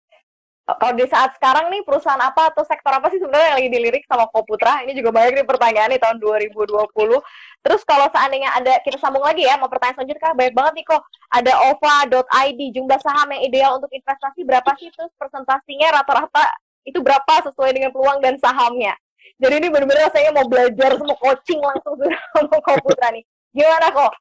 Kalau 0.63 0.95
di 0.95 1.03
saat 1.11 1.35
sekarang 1.35 1.67
nih 1.67 1.83
perusahaan 1.83 2.23
apa 2.23 2.47
atau 2.55 2.63
sektor 2.63 2.95
apa 2.95 3.11
sih 3.11 3.19
sebenarnya 3.19 3.51
yang 3.51 3.57
lagi 3.59 3.67
dilirik 3.75 4.03
sama 4.07 4.31
Koputra? 4.31 4.79
Ini 4.87 4.95
juga 4.95 5.11
banyak 5.11 5.43
nih 5.43 5.47
pertanyaan 5.47 5.91
nih 5.91 5.99
tahun 5.99 6.23
2020. 6.23 7.19
Terus 7.59 7.81
kalau 7.83 8.07
seandainya 8.07 8.47
ada 8.55 8.79
kita 8.79 8.95
sambung 8.95 9.27
lagi 9.27 9.43
ya 9.43 9.59
mau 9.59 9.67
pertanyaan 9.67 9.99
selanjutnya 9.99 10.31
banyak 10.31 10.55
banget 10.55 10.73
nih 10.79 10.85
kok. 10.87 11.03
Ada 11.35 11.51
OVA.id 11.67 12.59
jumlah 12.79 12.99
saham 13.03 13.27
yang 13.35 13.43
ideal 13.43 13.71
untuk 13.75 13.91
investasi 13.91 14.47
berapa 14.47 14.71
sih 14.79 14.87
terus 14.95 15.11
persentasinya 15.19 15.99
rata-rata 15.99 16.47
itu 16.87 16.99
berapa 17.03 17.43
sesuai 17.51 17.71
dengan 17.75 17.91
peluang 17.91 18.23
dan 18.23 18.39
sahamnya. 18.39 18.95
Jadi 19.39 19.53
ini 19.59 19.67
benar-benar 19.67 20.09
rasanya 20.09 20.31
mau 20.35 20.45
belajar 20.47 20.89
semua 20.95 21.17
coaching 21.19 21.59
langsung 21.59 21.95
sama 22.33 22.57
Koputra 22.61 23.09
nih. 23.11 23.23
Gimana 23.53 23.87
kok? 23.91 24.13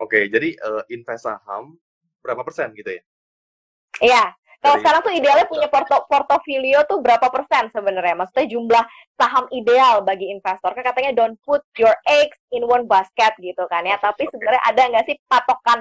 Oke, 0.00 0.32
jadi 0.32 0.56
uh, 0.64 0.82
invest 0.88 1.28
saham 1.28 1.76
berapa 2.24 2.40
persen 2.40 2.72
gitu 2.72 2.88
ya? 2.88 3.02
Iya. 4.00 4.24
Kalau 4.60 4.76
Dari- 4.76 4.82
sekarang 4.84 5.00
tuh 5.00 5.14
idealnya 5.16 5.46
punya 5.48 5.68
porto 5.72 6.04
portofolio 6.04 6.84
tuh 6.84 7.00
berapa 7.00 7.32
persen 7.32 7.72
sebenarnya? 7.72 8.12
Maksudnya 8.12 8.46
jumlah 8.48 8.84
saham 9.16 9.48
ideal 9.56 10.04
bagi 10.04 10.28
investor. 10.28 10.76
Kan 10.76 10.84
katanya 10.84 11.16
don't 11.16 11.40
put 11.48 11.64
your 11.80 11.96
eggs 12.04 12.36
in 12.52 12.68
one 12.68 12.84
basket 12.84 13.32
gitu 13.40 13.64
kan 13.72 13.88
ya. 13.88 13.96
Tapi 13.96 14.28
sebenarnya 14.28 14.60
ada 14.68 14.82
nggak 14.92 15.04
sih 15.08 15.16
patokan 15.24 15.80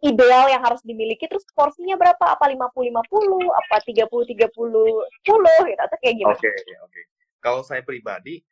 ideal 0.00 0.48
yang 0.48 0.64
harus 0.64 0.80
dimiliki? 0.80 1.28
Terus 1.28 1.44
porsinya 1.52 2.00
berapa? 2.00 2.24
Apa 2.24 2.48
50-50? 2.48 3.52
Apa 3.52 3.76
30-30-10 3.84 5.68
gitu? 5.68 5.80
Atau 5.84 5.96
kayak 6.00 6.14
gimana? 6.16 6.36
Oke, 6.40 6.48
oke. 6.88 7.00
Kalau 7.46 7.62
saya 7.62 7.86
pribadi, 7.86 8.42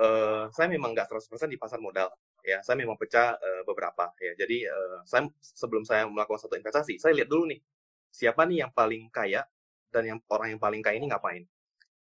eh 0.00 0.44
saya 0.48 0.66
memang 0.72 0.96
nggak 0.96 1.12
100% 1.12 1.44
di 1.52 1.60
pasar 1.60 1.76
modal. 1.76 2.08
Ya, 2.40 2.64
saya 2.64 2.80
memang 2.80 2.96
pecah 2.96 3.36
eh, 3.36 3.62
beberapa. 3.68 4.08
Ya, 4.16 4.32
jadi 4.40 4.72
eh, 4.72 4.98
saya 5.04 5.28
sebelum 5.40 5.84
saya 5.84 6.08
melakukan 6.08 6.40
satu 6.40 6.56
investasi, 6.56 6.96
saya 6.96 7.12
lihat 7.12 7.28
dulu 7.28 7.52
nih 7.52 7.60
siapa 8.08 8.48
nih 8.48 8.64
yang 8.64 8.72
paling 8.72 9.12
kaya 9.12 9.44
dan 9.92 10.08
yang 10.08 10.18
orang 10.32 10.56
yang 10.56 10.60
paling 10.62 10.80
kaya 10.80 10.96
ini 10.96 11.12
ngapain. 11.12 11.44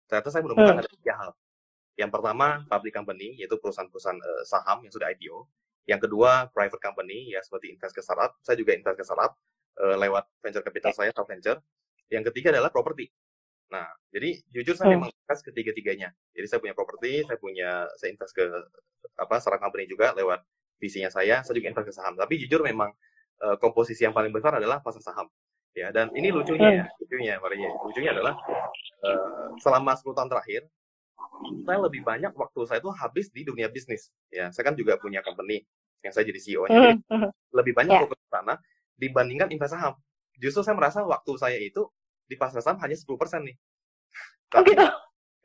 Ternyata 0.05 0.29
saya 0.29 0.45
menemukan 0.45 0.77
ada 0.77 0.89
tiga 0.93 1.13
hal. 1.17 1.31
Yang 1.97 2.11
pertama, 2.13 2.63
public 2.69 2.93
company, 2.93 3.41
yaitu 3.41 3.57
perusahaan-perusahaan 3.57 4.19
eh, 4.21 4.43
saham 4.45 4.77
yang 4.85 4.93
sudah 4.93 5.09
IPO. 5.09 5.37
Yang 5.89 6.05
kedua, 6.07 6.53
private 6.53 6.81
company, 6.81 7.33
ya 7.33 7.41
seperti 7.41 7.73
invest 7.73 7.97
ke 7.97 8.05
startup. 8.05 8.37
Saya 8.45 8.55
juga 8.61 8.77
invest 8.77 8.97
ke 9.01 9.03
startup 9.03 9.33
eh, 9.81 9.97
lewat 9.97 10.29
venture 10.39 10.63
capital 10.63 10.91
saya, 10.93 11.09
Top 11.11 11.25
Venture. 11.25 11.57
Yang 12.11 12.29
ketiga 12.29 12.53
adalah 12.53 12.69
properti. 12.69 13.07
Nah, 13.71 13.87
jadi 14.11 14.35
jujur 14.51 14.75
saya 14.75 14.91
Hmm. 14.91 14.99
memang 14.99 15.09
invest 15.15 15.41
ketiga-tiganya. 15.47 16.11
Jadi 16.35 16.45
saya 16.51 16.59
punya 16.59 16.75
properti, 16.75 17.23
saya 17.23 17.39
punya 17.39 17.87
saya 17.95 18.11
invest 18.11 18.35
ke 18.35 18.43
apa 19.15 19.35
startup 19.39 19.63
company 19.63 19.87
juga 19.87 20.11
lewat 20.11 20.43
visinya 20.81 21.07
saya, 21.07 21.39
saya 21.45 21.55
juga 21.55 21.71
invest 21.71 21.87
ke 21.87 21.93
saham. 21.95 22.19
Tapi 22.19 22.35
jujur 22.43 22.61
memang 22.67 22.91
eh, 23.41 23.55
komposisi 23.63 24.03
yang 24.03 24.13
paling 24.13 24.29
besar 24.35 24.59
adalah 24.59 24.83
pasar 24.83 25.01
saham. 25.01 25.27
Ya, 25.71 25.87
dan 25.95 26.11
ini 26.19 26.35
lucunya 26.35 26.83
ya, 26.83 26.85
lucunya 26.99 27.39
Maria. 27.39 27.71
Lucunya 27.87 28.11
adalah 28.11 28.35
eh, 29.07 29.47
selama 29.63 29.95
10 29.95 30.11
tahun 30.13 30.29
terakhir 30.29 30.61
saya 31.65 31.79
lebih 31.81 32.01
banyak 32.03 32.33
waktu 32.35 32.59
saya 32.69 32.79
itu 32.83 32.91
habis 32.91 33.31
di 33.31 33.41
dunia 33.47 33.71
bisnis. 33.71 34.11
Ya, 34.29 34.51
saya 34.51 34.67
kan 34.67 34.75
juga 34.75 34.99
punya 34.99 35.23
company. 35.23 35.63
yang 36.01 36.09
saya 36.17 36.25
jadi 36.25 36.41
CEO-nya. 36.41 36.73
Jadi 36.81 36.97
Mhm, 36.97 37.13
mhm. 37.13 37.29
lebih 37.61 37.73
banyak 37.77 37.93
Ya. 37.93 38.01
fokus 38.01 38.17
ke 38.17 38.29
sana 38.33 38.57
dibandingkan 38.97 39.53
invest 39.53 39.77
saham. 39.77 39.93
Justru 40.41 40.65
saya 40.65 40.73
merasa 40.73 41.05
waktu 41.05 41.31
saya 41.37 41.61
itu 41.61 41.85
di 42.31 42.39
pasar 42.39 42.63
saham 42.63 42.79
hanya 42.79 42.95
10% 42.95 43.11
nih. 43.43 43.57
Oh 44.51 44.59
Tapi 44.59 44.75
gitu. 44.75 44.83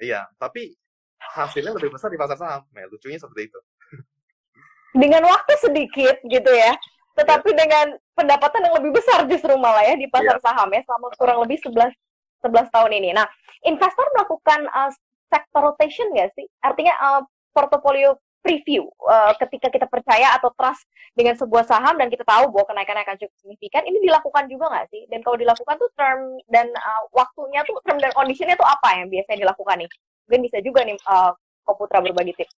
iya, 0.02 0.26
tapi 0.34 0.74
hasilnya 1.22 1.78
lebih 1.78 1.94
besar 1.94 2.10
di 2.10 2.18
pasar 2.18 2.34
saham. 2.34 2.66
Nah, 2.74 2.90
lucunya 2.90 3.22
seperti 3.22 3.46
itu. 3.46 3.60
Dengan 5.02 5.22
waktu 5.30 5.54
sedikit 5.62 6.18
gitu 6.26 6.50
ya, 6.50 6.74
tetapi 7.14 7.54
dengan 7.54 7.94
pendapatan 8.18 8.66
yang 8.66 8.74
lebih 8.82 8.98
besar 8.98 9.24
justru 9.30 9.54
malah 9.54 9.86
ya 9.86 9.94
di 9.94 10.10
pasar 10.10 10.42
saham 10.42 10.68
ya 10.74 10.82
selama 10.84 11.06
kurang 11.14 11.38
lebih 11.46 11.62
11 11.62 11.94
11 12.44 12.74
tahun 12.74 12.92
ini. 12.98 13.14
Nah, 13.14 13.30
investor 13.62 14.04
melakukan 14.18 14.66
uh, 14.74 14.90
sector 15.30 15.70
rotation 15.70 16.10
nggak 16.12 16.34
sih? 16.34 16.50
Artinya 16.66 16.94
uh, 16.98 17.22
portofolio 17.54 18.18
preview 18.46 18.86
uh, 19.02 19.34
ketika 19.42 19.66
kita 19.74 19.90
percaya 19.90 20.38
atau 20.38 20.54
trust 20.54 20.86
dengan 21.18 21.34
sebuah 21.34 21.66
saham 21.66 21.98
dan 21.98 22.06
kita 22.06 22.22
tahu 22.22 22.54
bahwa 22.54 22.70
kenaikannya 22.70 23.02
akan 23.02 23.18
cukup 23.18 23.34
signifikan, 23.42 23.82
ini 23.82 23.98
dilakukan 24.06 24.46
juga 24.46 24.70
nggak 24.70 24.86
sih? 24.94 25.02
Dan 25.10 25.26
kalau 25.26 25.34
dilakukan 25.34 25.74
tuh 25.74 25.90
term 25.98 26.38
dan 26.46 26.70
uh, 26.70 27.02
waktunya 27.10 27.66
tuh 27.66 27.82
term 27.82 27.98
dan 27.98 28.14
conditionnya 28.14 28.54
tuh 28.54 28.68
apa 28.70 29.02
yang 29.02 29.10
biasanya 29.10 29.50
dilakukan 29.50 29.82
nih? 29.82 29.90
Mungkin 30.30 30.42
bisa 30.46 30.58
juga 30.62 30.86
nih 30.86 30.94
uh, 31.10 31.34
Koputra 31.66 31.98
berbagi 31.98 32.30
tips. 32.38 32.54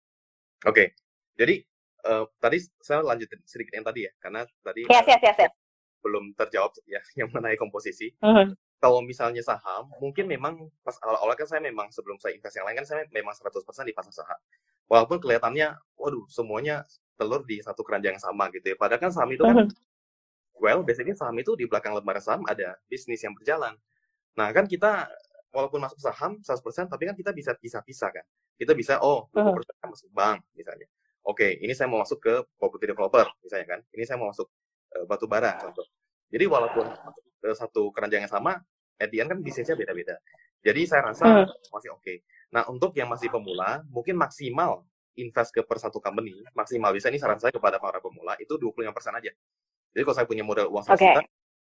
Oke. 0.66 0.98
Jadi 1.36 1.62
eh, 2.08 2.24
tadi 2.40 2.58
saya 2.80 3.04
lanjutin 3.04 3.38
sedikit 3.44 3.76
yang 3.76 3.86
tadi 3.86 4.08
ya, 4.08 4.12
karena 4.18 4.42
tadi 4.64 4.88
Yes, 4.88 5.06
yes, 5.06 5.20
yes, 5.22 5.36
yes. 5.36 5.52
belum 6.00 6.32
terjawab 6.32 6.72
ya 6.88 6.98
yang 7.22 7.28
mengenai 7.30 7.60
komposisi. 7.60 8.10
Mhm. 8.18 8.56
Kalau 8.76 9.00
misalnya 9.00 9.40
saham, 9.40 9.88
mungkin 9.98 10.28
memang 10.28 10.68
pas 10.84 10.94
awal-awal 11.00 11.32
kan 11.32 11.48
saya 11.48 11.60
memang 11.64 11.88
sebelum 11.88 12.20
saya 12.20 12.36
invest 12.36 12.60
yang 12.60 12.66
lain 12.68 12.76
kan 12.84 12.86
saya 12.86 13.02
memang 13.08 13.32
100% 13.32 13.88
di 13.88 13.94
pasar 13.96 14.12
saham. 14.12 14.38
Walaupun 14.86 15.16
kelihatannya, 15.18 15.74
waduh, 15.96 16.28
semuanya 16.28 16.84
telur 17.16 17.42
di 17.42 17.58
satu 17.64 17.80
keranjang 17.82 18.20
yang 18.20 18.22
sama 18.22 18.52
gitu 18.52 18.72
ya. 18.72 18.76
Padahal 18.76 19.00
kan 19.00 19.10
saham 19.10 19.32
itu 19.32 19.42
kan, 19.42 19.56
well, 20.60 20.80
biasanya 20.84 21.16
saham 21.16 21.36
itu 21.40 21.56
di 21.56 21.64
belakang 21.64 21.96
lembaran 21.96 22.20
saham 22.20 22.44
ada 22.46 22.76
bisnis 22.86 23.24
yang 23.24 23.32
berjalan. 23.32 23.74
Nah, 24.36 24.52
kan 24.52 24.68
kita 24.68 25.08
walaupun 25.50 25.80
masuk 25.80 25.96
saham 25.96 26.36
100%, 26.44 26.92
tapi 26.92 27.08
kan 27.08 27.16
kita 27.16 27.32
bisa 27.32 27.56
pisah-pisah 27.56 28.10
kan. 28.12 28.24
Kita 28.56 28.76
bisa, 28.76 29.00
oh, 29.00 29.28
Mhm. 29.32 29.56
20% 29.56 29.88
masuk 29.88 30.08
bank 30.12 30.44
misalnya. 30.52 30.86
Oke, 31.24 31.58
ini 31.58 31.72
saya 31.74 31.88
mau 31.90 32.04
masuk 32.04 32.20
ke 32.22 32.34
property 32.60 32.92
developer 32.92 33.24
misalnya 33.42 33.66
kan. 33.66 33.80
Ini 33.90 34.04
saya 34.04 34.20
mau 34.20 34.30
masuk 34.30 34.46
eh, 34.94 35.04
batu 35.08 35.26
bara 35.26 35.58
contoh. 35.58 35.82
Jadi 36.30 36.44
walaupun 36.46 36.86
masuk 36.86 37.24
satu 37.42 37.92
keranjang 37.92 38.24
yang 38.24 38.32
sama, 38.32 38.58
at 38.96 39.08
the 39.12 39.20
end 39.20 39.28
kan 39.28 39.38
bisnisnya 39.44 39.76
beda-beda. 39.76 40.16
Jadi 40.64 40.82
saya 40.88 41.12
rasa 41.12 41.24
Mhm. 41.24 41.46
masih 41.70 41.90
oke. 41.94 42.14
Nah, 42.50 42.64
untuk 42.66 42.96
yang 42.96 43.06
masih 43.12 43.28
pemula, 43.28 43.84
mungkin 43.92 44.16
maksimal 44.18 44.82
invest 45.16 45.52
ke 45.52 45.62
per 45.64 45.78
satu 45.80 46.00
company, 46.00 46.42
maksimal 46.56 46.92
bisa 46.92 47.08
ini 47.08 47.20
saran 47.20 47.40
saya 47.40 47.52
kepada 47.52 47.80
para 47.80 48.00
pemula 48.00 48.36
itu 48.40 48.56
25% 48.56 49.16
aja. 49.16 49.32
Jadi 49.94 50.02
kalau 50.04 50.16
saya 50.16 50.28
punya 50.28 50.44
modal 50.44 50.68
uang 50.68 50.84
100 50.84 50.96
Oke. 51.00 51.06
juta, 51.08 51.22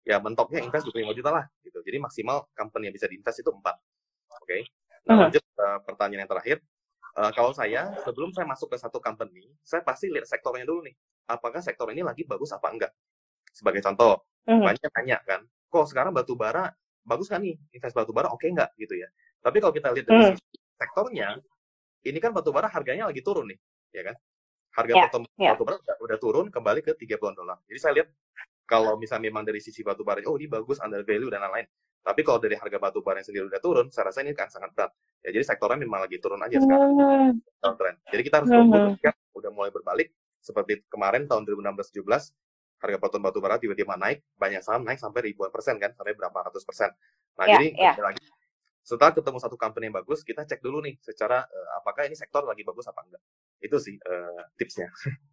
ya 0.05 0.17
mentoknya 0.21 0.61
invest 0.61 0.85
25 0.89 1.17
juta 1.17 1.31
lah 1.33 1.45
gitu. 1.65 1.81
Jadi 1.81 1.97
maksimal 1.97 2.45
company 2.53 2.93
yang 2.93 2.97
bisa 2.97 3.09
diinvest 3.09 3.41
itu 3.41 3.51
4. 3.53 3.77
Oke. 4.43 4.69
Nah, 5.09 5.15
Mhm. 5.17 5.23
lanjut 5.29 5.45
ke 5.45 5.67
pertanyaan 5.89 6.21
yang 6.27 6.31
terakhir. 6.31 6.59
Eh, 7.19 7.31
kalau 7.35 7.51
saya 7.57 7.89
sebelum 8.05 8.31
saya 8.37 8.45
masuk 8.45 8.69
ke 8.71 8.77
satu 8.79 9.01
company, 9.01 9.49
saya 9.65 9.81
pasti 9.81 10.13
lihat 10.13 10.29
sektornya 10.29 10.69
dulu 10.69 10.85
nih. 10.85 10.95
Apakah 11.29 11.65
sektor 11.65 11.89
ini 11.91 12.05
lagi 12.05 12.23
bagus 12.29 12.53
apa 12.53 12.69
enggak? 12.69 12.93
Sebagai 13.51 13.81
contoh, 13.83 14.23
Mhm. 14.45 14.65
banyak 14.65 14.91
tanya 14.93 15.19
kan, 15.25 15.41
kok 15.69 15.85
sekarang 15.89 16.13
batu 16.17 16.33
bara 16.35 16.73
bagus 17.05 17.29
kan 17.29 17.41
nih 17.41 17.57
invest 17.73 17.97
batu 17.97 18.13
bara 18.13 18.29
oke 18.29 18.45
nggak 18.45 18.77
gitu 18.77 18.97
ya. 18.97 19.09
Tapi 19.41 19.57
kalau 19.63 19.73
kita 19.73 19.93
lihat 19.95 20.07
dari 20.09 20.19
Hmm. 20.19 20.37
sisi 20.37 20.57
sektornya, 20.77 21.29
ini 22.05 22.19
kan 22.19 22.33
batu 22.35 22.51
bara 22.51 22.69
harganya 22.69 23.07
lagi 23.09 23.23
turun 23.23 23.49
nih, 23.49 23.59
ya 23.95 24.03
kan? 24.13 24.15
Harga 24.75 24.93
Ya, 24.95 25.03
per 25.07 25.11
ton 25.11 25.23
ya. 25.39 25.55
batu 25.55 25.63
bara 25.65 25.77
udah, 25.81 25.97
udah 26.05 26.19
turun 26.21 26.47
kembali 26.53 26.81
ke 26.85 26.93
30 26.99 27.33
dolar. 27.35 27.59
Jadi 27.65 27.79
saya 27.79 27.93
lihat 28.03 28.09
kalau 28.69 29.01
misalnya 29.01 29.33
memang 29.33 29.45
dari 29.49 29.63
sisi 29.63 29.81
batu 29.81 30.05
bara, 30.05 30.21
oh 30.29 30.37
ini 30.37 30.45
bagus 30.51 30.77
under 30.85 31.01
value 31.07 31.31
dan 31.33 31.41
lain-lain. 31.41 31.65
Tapi 31.99 32.21
kalau 32.23 32.39
dari 32.41 32.57
harga 32.57 32.79
batu 32.79 33.01
bara 33.01 33.21
sendiri 33.21 33.49
udah 33.49 33.61
turun, 33.61 33.87
saya 33.89 34.09
rasa 34.13 34.21
ini 34.23 34.33
kan 34.33 34.49
sangat 34.49 34.73
berat. 34.73 34.93
Ya, 35.25 35.33
jadi 35.35 35.45
sektornya 35.45 35.81
memang 35.81 36.05
lagi 36.05 36.17
turun 36.21 36.41
aja 36.41 36.57
sekarang 36.61 36.91
Hmm. 36.95 37.33
downtrend. 37.59 37.99
Jadi 38.09 38.23
kita 38.23 38.37
harus 38.45 38.51
Mhm. 38.53 38.57
tunggu 38.61 38.77
ketika 38.95 39.11
udah 39.35 39.51
mulai 39.51 39.71
berbalik 39.71 40.09
seperti 40.39 40.83
kemarin 40.89 41.27
tahun 41.27 41.43
2016-17 41.45 42.33
harga 42.79 42.97
per 42.99 43.09
ton 43.11 43.23
batu 43.23 43.39
bara 43.43 43.59
tiba-tiba 43.59 43.99
naik, 43.99 44.23
banyak 44.39 44.63
saham 44.63 44.87
naik 44.87 45.03
sampai 45.03 45.31
ribuan 45.31 45.51
persen 45.51 45.77
kan, 45.83 45.91
sampai 45.95 46.15
berapa 46.15 46.39
ratus 46.51 46.63
persen. 46.63 46.91
Nah, 47.39 47.47
Ya, 47.47 47.59
jadi 47.59 47.67
ya. 47.75 47.93
kembali 47.95 48.07
lagi 48.15 48.23
setelah 48.89 49.13
ketemu 49.13 49.37
satu 49.37 49.57
company 49.61 49.93
yang 49.93 49.97
bagus, 50.01 50.25
kita 50.25 50.49
cek 50.49 50.65
dulu 50.65 50.81
nih 50.81 50.97
secara 51.05 51.45
eh, 51.45 51.69
apakah 51.77 52.09
ini 52.09 52.17
sektor 52.17 52.41
lagi 52.49 52.65
bagus 52.65 52.89
apa 52.89 53.05
enggak. 53.05 53.23
Itu 53.61 53.77
sih 53.77 54.01
eh, 54.01 54.43
tipsnya. 54.57 54.89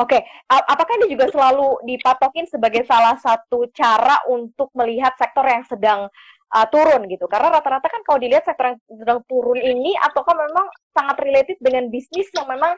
Oke, 0.00 0.24
A- 0.48 0.66
apakah 0.72 0.96
ini 1.04 1.12
juga 1.12 1.28
selalu 1.28 1.84
dipatokin 1.84 2.48
sebagai 2.48 2.88
salah 2.88 3.12
satu 3.20 3.68
cara 3.76 4.24
untuk 4.24 4.72
melihat 4.72 5.12
sektor 5.20 5.44
yang 5.44 5.68
sedang 5.68 6.08
uh, 6.48 6.66
turun 6.72 7.04
gitu? 7.12 7.28
Karena 7.28 7.60
rata-rata 7.60 7.92
kan 7.92 8.00
kalau 8.08 8.16
dilihat 8.16 8.40
sektor 8.40 8.72
yang 8.72 8.80
sedang 8.88 9.20
turun 9.28 9.60
ini, 9.60 9.92
ataukah 10.00 10.32
memang 10.32 10.64
sangat 10.96 11.20
related 11.20 11.60
dengan 11.60 11.92
bisnis 11.92 12.24
yang 12.32 12.48
memang 12.48 12.72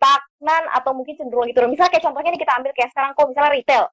stagnan 0.00 0.64
atau 0.72 0.96
mungkin 0.96 1.12
cenderung 1.20 1.52
turun. 1.52 1.68
Misalnya 1.68 1.92
kayak 1.92 2.04
contohnya 2.08 2.32
nih 2.32 2.40
kita 2.40 2.56
ambil 2.56 2.72
kayak 2.72 2.90
sekarang 2.96 3.12
kok 3.12 3.28
misalnya 3.28 3.52
retail, 3.52 3.84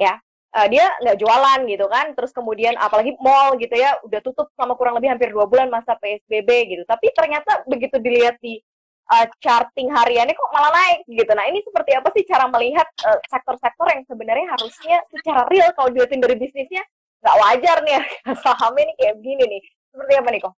ya 0.00 0.16
Uh, 0.54 0.70
dia 0.70 0.86
nggak 1.02 1.18
jualan 1.18 1.66
gitu 1.66 1.86
kan, 1.90 2.14
terus 2.14 2.30
kemudian 2.30 2.78
apalagi 2.78 3.18
mall 3.18 3.58
gitu 3.58 3.74
ya 3.74 3.98
udah 4.06 4.22
tutup 4.22 4.46
selama 4.54 4.78
kurang 4.78 4.94
lebih 4.94 5.10
hampir 5.10 5.34
dua 5.34 5.50
bulan 5.50 5.66
masa 5.66 5.98
PSBB 5.98 6.46
gitu. 6.70 6.86
Tapi 6.86 7.10
ternyata 7.10 7.66
begitu 7.66 7.98
dilihat 7.98 8.38
di 8.38 8.62
uh, 9.10 9.26
charting 9.42 9.90
hariannya 9.90 10.30
kok 10.30 10.54
malah 10.54 10.70
naik 10.70 11.02
gitu. 11.10 11.26
Nah 11.34 11.50
ini 11.50 11.58
seperti 11.58 11.98
apa 11.98 12.06
sih 12.14 12.22
cara 12.22 12.46
melihat 12.46 12.86
uh, 13.02 13.18
sektor-sektor 13.26 13.86
yang 13.98 14.06
sebenarnya 14.06 14.46
harusnya 14.54 15.02
secara 15.10 15.42
real 15.50 15.74
kalau 15.74 15.90
dilihatin 15.90 16.22
dari 16.22 16.38
bisnisnya 16.38 16.86
nggak 17.18 17.36
wajar 17.40 17.76
nih 17.82 17.98
sahamnya 18.46 18.82
nih 18.94 18.96
kayak 19.02 19.14
begini 19.18 19.44
nih. 19.58 19.62
Seperti 19.90 20.12
apa 20.14 20.28
nih 20.30 20.40
kok? 20.46 20.54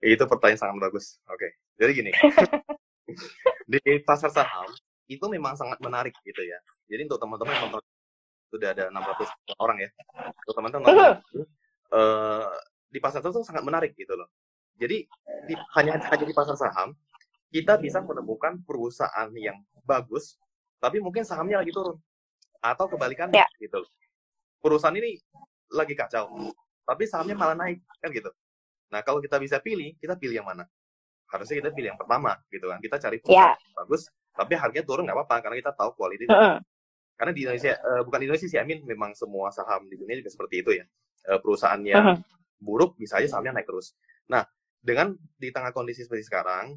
Itu 0.00 0.24
pertanyaan 0.24 0.60
sangat 0.64 0.76
bagus. 0.80 1.20
Oke. 1.28 1.60
Jadi 1.76 1.92
gini. 1.92 2.12
di 3.66 3.80
pasar 4.06 4.30
saham 4.30 4.70
itu 5.06 5.22
memang 5.26 5.58
sangat 5.58 5.78
menarik 5.82 6.14
gitu 6.22 6.42
ya. 6.42 6.58
Jadi 6.86 7.06
untuk 7.10 7.18
teman-teman 7.18 7.52
yang 7.54 7.62
nonton 7.70 7.82
sudah 8.50 8.68
ada 8.72 8.84
600 8.90 9.26
orang 9.58 9.78
ya. 9.82 9.90
Untuk 10.46 10.54
teman-teman 10.54 10.86
nonton, 10.86 11.14
eh, 11.98 12.48
di 12.90 12.98
pasar 13.02 13.18
saham 13.22 13.34
itu 13.34 13.42
sangat 13.42 13.64
menarik 13.66 13.92
gitu 13.98 14.14
loh. 14.14 14.30
Jadi 14.78 15.06
di, 15.50 15.54
hanya 15.78 15.98
hanya 15.98 16.24
di 16.26 16.34
pasar 16.34 16.54
saham 16.54 16.94
kita 17.50 17.78
bisa 17.78 18.02
menemukan 18.02 18.58
perusahaan 18.66 19.30
yang 19.34 19.58
bagus, 19.86 20.36
tapi 20.82 20.98
mungkin 20.98 21.22
sahamnya 21.22 21.62
lagi 21.62 21.70
turun 21.74 21.96
atau 22.60 22.86
kebalikannya 22.90 23.38
Ya. 23.38 23.46
gitu 23.62 23.82
loh. 23.82 23.90
Perusahaan 24.58 24.94
ini 24.98 25.14
lagi 25.70 25.94
kacau, 25.94 26.50
tapi 26.86 27.06
sahamnya 27.06 27.38
malah 27.38 27.54
naik 27.58 27.82
kan 28.02 28.10
gitu. 28.10 28.30
Nah 28.90 29.02
kalau 29.02 29.22
kita 29.22 29.38
bisa 29.38 29.58
pilih, 29.62 29.94
kita 29.98 30.18
pilih 30.18 30.42
yang 30.42 30.46
mana? 30.46 30.66
Harusnya 31.26 31.58
kita 31.62 31.70
pilih 31.74 31.88
yang 31.94 32.00
pertama 32.00 32.38
gitu 32.48 32.66
kan. 32.70 32.78
Kita 32.78 32.96
cari 33.02 33.18
yang 33.22 33.54
bagus, 33.76 34.08
tapi 34.36 34.52
harganya 34.54 34.84
turun 34.84 35.02
nggak 35.08 35.16
apa-apa 35.16 35.36
karena 35.48 35.56
kita 35.64 35.72
tahu 35.72 35.90
kualitas 35.96 36.28
Heeh. 36.28 36.60
karena 37.16 37.32
di 37.32 37.40
Indonesia 37.48 37.72
eh, 37.72 38.02
bukan 38.04 38.18
di 38.20 38.24
Indonesia 38.28 38.48
sih 38.52 38.60
I 38.60 38.68
mean 38.68 38.84
memang 38.84 39.16
semua 39.16 39.48
saham 39.48 39.88
di 39.88 39.96
dunia 39.96 40.20
juga 40.20 40.28
seperti 40.28 40.60
itu 40.60 40.70
ya 40.76 40.84
Eh, 41.26 41.40
perusahaan 41.42 41.80
yang 41.82 42.14
Heeh. 42.14 42.18
buruk 42.60 42.94
bisa 43.00 43.18
aja 43.18 43.26
sahamnya 43.26 43.56
naik 43.56 43.66
terus 43.66 43.96
nah 44.30 44.44
dengan 44.78 45.16
di 45.40 45.48
tengah 45.50 45.72
kondisi 45.74 46.04
seperti 46.06 46.22
sekarang 46.28 46.76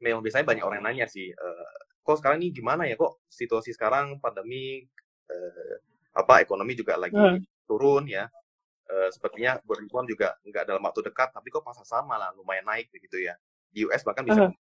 memang 0.00 0.24
biasanya 0.24 0.48
banyak 0.48 0.64
orang 0.64 0.76
yang 0.80 0.88
nanya 0.88 1.06
sih 1.06 1.28
eh, 1.30 1.68
kok 2.00 2.16
sekarang 2.18 2.40
ini 2.40 2.50
gimana 2.56 2.88
ya 2.88 2.96
kok 2.96 3.20
situasi 3.28 3.76
sekarang 3.76 4.16
pandemi 4.18 4.80
eh, 5.28 5.74
apa 6.16 6.40
ekonomi 6.42 6.72
juga 6.74 6.96
lagi 6.96 7.14
Hmm. 7.14 7.38
turun 7.68 8.08
ya 8.08 8.24
Eh, 8.90 9.06
sepertinya 9.14 9.54
berribuan 9.62 10.02
juga 10.02 10.34
nggak 10.42 10.66
dalam 10.66 10.82
waktu 10.82 11.06
dekat 11.06 11.30
tapi 11.30 11.46
kok 11.54 11.62
pasar 11.62 11.86
sama 11.86 12.18
lah 12.18 12.34
lumayan 12.34 12.66
naik 12.66 12.90
begitu 12.90 13.22
ya 13.22 13.38
di 13.70 13.82
US 13.84 14.02
bahkan 14.02 14.22
bisa 14.22 14.42
Mhm. 14.46 14.54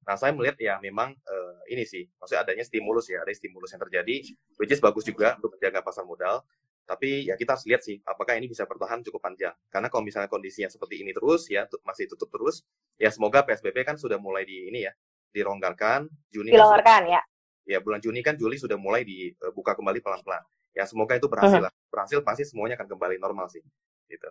Nah, 0.00 0.16
saya 0.16 0.32
melihat 0.32 0.56
ya 0.56 0.80
memang 0.80 1.12
eh, 1.12 1.54
ini 1.70 1.84
sih, 1.84 2.08
maksudnya 2.16 2.40
adanya 2.42 2.64
stimulus 2.64 3.06
ya, 3.06 3.20
ada 3.20 3.30
stimulus 3.30 3.68
yang 3.68 3.80
terjadi, 3.80 4.16
which 4.56 4.70
is 4.70 4.80
bagus 4.80 5.04
juga 5.04 5.36
untuk 5.36 5.54
menjaga 5.54 5.80
pasar 5.80 6.02
modal. 6.02 6.40
Tapi 6.82 7.28
ya 7.28 7.36
kita 7.36 7.54
harus 7.54 7.68
lihat 7.68 7.84
sih, 7.84 8.00
apakah 8.02 8.34
ini 8.34 8.48
bisa 8.48 8.64
bertahan 8.64 9.04
cukup 9.04 9.22
panjang. 9.22 9.54
Karena 9.68 9.86
kalau 9.86 10.02
misalnya 10.02 10.26
kondisinya 10.26 10.66
seperti 10.66 11.04
ini 11.04 11.12
terus 11.12 11.46
ya, 11.46 11.62
masih 11.84 12.08
tutup 12.08 12.26
terus, 12.28 12.64
ya 12.96 13.06
semoga 13.08 13.44
PSBB 13.44 13.84
kan 13.84 13.94
sudah 13.94 14.16
mulai 14.16 14.42
di 14.42 14.66
ini 14.66 14.88
ya, 14.88 14.92
dilonggarkan. 15.30 16.08
Juni 16.28 16.50
kan 16.50 16.66
sudah- 16.66 16.82
Dilonggarkan 16.82 17.02
ya. 17.06 17.20
ya 17.66 17.78
bulan 17.78 18.00
Juni 18.00 18.20
kan 18.20 18.34
Juli 18.34 18.56
sudah 18.56 18.74
mulai 18.74 19.04
dibuka 19.04 19.76
kembali 19.76 20.00
pelan-pelan. 20.00 20.42
Ya 20.72 20.82
semoga 20.84 21.14
itu 21.14 21.28
berhasil 21.28 21.60
lah. 21.60 21.72
Berhasil 21.86 22.18
pasti 22.20 22.42
semuanya 22.42 22.74
akan 22.74 22.88
kembali 22.88 23.16
normal 23.18 23.46
sih. 23.46 23.62
Gitu. 24.08 24.26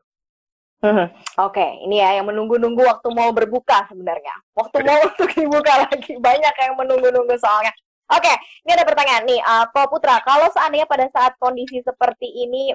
Oke, 1.48 1.66
ini 1.84 2.00
ya 2.00 2.20
yang 2.20 2.28
menunggu-nunggu 2.32 2.80
waktu 2.88 3.08
mau 3.12 3.30
berbuka 3.36 3.84
sebenarnya. 3.92 4.32
Waktu 4.56 4.88
mau 4.88 5.00
untuk 5.12 5.30
dibuka 5.36 5.74
lagi 5.88 6.16
banyak 6.16 6.56
yang 6.56 6.74
menunggu-nunggu 6.80 7.36
soalnya. 7.36 7.76
Oke, 8.10 8.34
ini 8.66 8.72
ada 8.74 8.88
pertanyaan 8.88 9.24
nih, 9.28 9.38
uh, 9.44 9.70
Putra. 9.86 10.18
Kalau 10.26 10.50
seandainya 10.50 10.90
pada 10.90 11.06
saat 11.14 11.38
kondisi 11.38 11.78
seperti 11.86 12.26
ini 12.26 12.74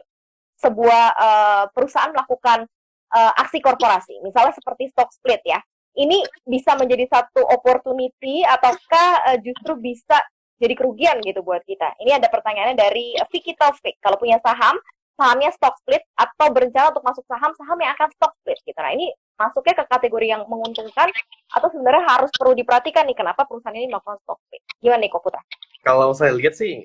sebuah 0.63 1.05
uh, 1.19 1.65
perusahaan 1.75 2.15
melakukan 2.15 2.71
uh, 3.11 3.33
aksi 3.43 3.59
korporasi, 3.59 4.23
misalnya 4.23 4.55
seperti 4.55 4.95
stock 4.95 5.11
split 5.11 5.43
ya, 5.43 5.59
ini 5.99 6.23
bisa 6.47 6.79
menjadi 6.79 7.11
satu 7.11 7.43
opportunity 7.51 8.47
ataukah 8.47 9.35
uh, 9.35 9.39
justru 9.43 9.75
bisa 9.75 10.23
jadi 10.63 10.75
kerugian 10.79 11.19
gitu 11.27 11.43
buat 11.43 11.67
kita. 11.67 11.99
Ini 11.99 12.23
ada 12.23 12.31
pertanyaannya 12.31 12.79
dari 12.79 13.19
Vicky 13.35 13.59
Taufik. 13.59 13.99
Kalau 13.99 14.15
punya 14.15 14.39
saham, 14.39 14.79
sahamnya 15.15 15.51
stock 15.55 15.75
split 15.83 16.03
atau 16.19 16.47
berencana 16.51 16.91
untuk 16.91 17.05
masuk 17.07 17.25
saham, 17.31 17.55
saham 17.55 17.79
yang 17.79 17.95
akan 17.95 18.11
stock 18.19 18.33
split 18.43 18.59
gitu. 18.67 18.79
Nah, 18.79 18.93
ini 18.95 19.15
masuknya 19.35 19.75
ke 19.83 19.85
kategori 19.91 20.27
yang 20.27 20.43
menguntungkan 20.47 21.09
atau 21.55 21.69
sebenarnya 21.71 22.03
harus 22.07 22.31
perlu 22.35 22.55
diperhatikan 22.55 23.07
nih 23.07 23.19
kenapa 23.19 23.47
perusahaan 23.47 23.75
ini 23.75 23.91
melakukan 23.91 24.19
stock 24.27 24.39
split. 24.47 24.63
Gimana 24.83 25.01
nih 25.07 25.11
Kok 25.11 25.23
Putra? 25.23 25.43
Kalau 25.85 26.11
saya 26.17 26.33
lihat 26.35 26.55
sih 26.59 26.83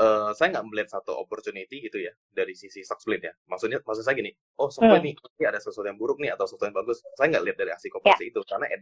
uh, 0.00 0.30
saya 0.36 0.48
nggak 0.56 0.66
melihat 0.68 0.88
satu 1.00 1.12
opportunity 1.16 1.84
gitu 1.84 2.00
ya 2.00 2.12
dari 2.32 2.52
sisi 2.52 2.84
stock 2.84 3.00
split 3.00 3.24
ya. 3.24 3.32
Maksudnya 3.48 3.80
maksud 3.84 4.04
saya 4.04 4.16
gini, 4.16 4.32
oh 4.60 4.68
stock 4.68 4.88
split 4.88 5.00
hmm. 5.00 5.08
nih 5.08 5.14
ini 5.16 5.44
ada 5.48 5.60
sesuatu 5.60 5.88
yang 5.88 6.00
buruk 6.00 6.20
nih 6.20 6.32
atau 6.36 6.44
sesuatu 6.48 6.68
yang 6.68 6.76
bagus. 6.76 7.00
Saya 7.16 7.26
nggak 7.32 7.44
lihat 7.48 7.56
dari 7.56 7.70
aksi 7.72 7.88
koperasi 7.88 8.28
yeah. 8.28 8.32
itu 8.32 8.40
karena 8.44 8.66
at 8.68 8.80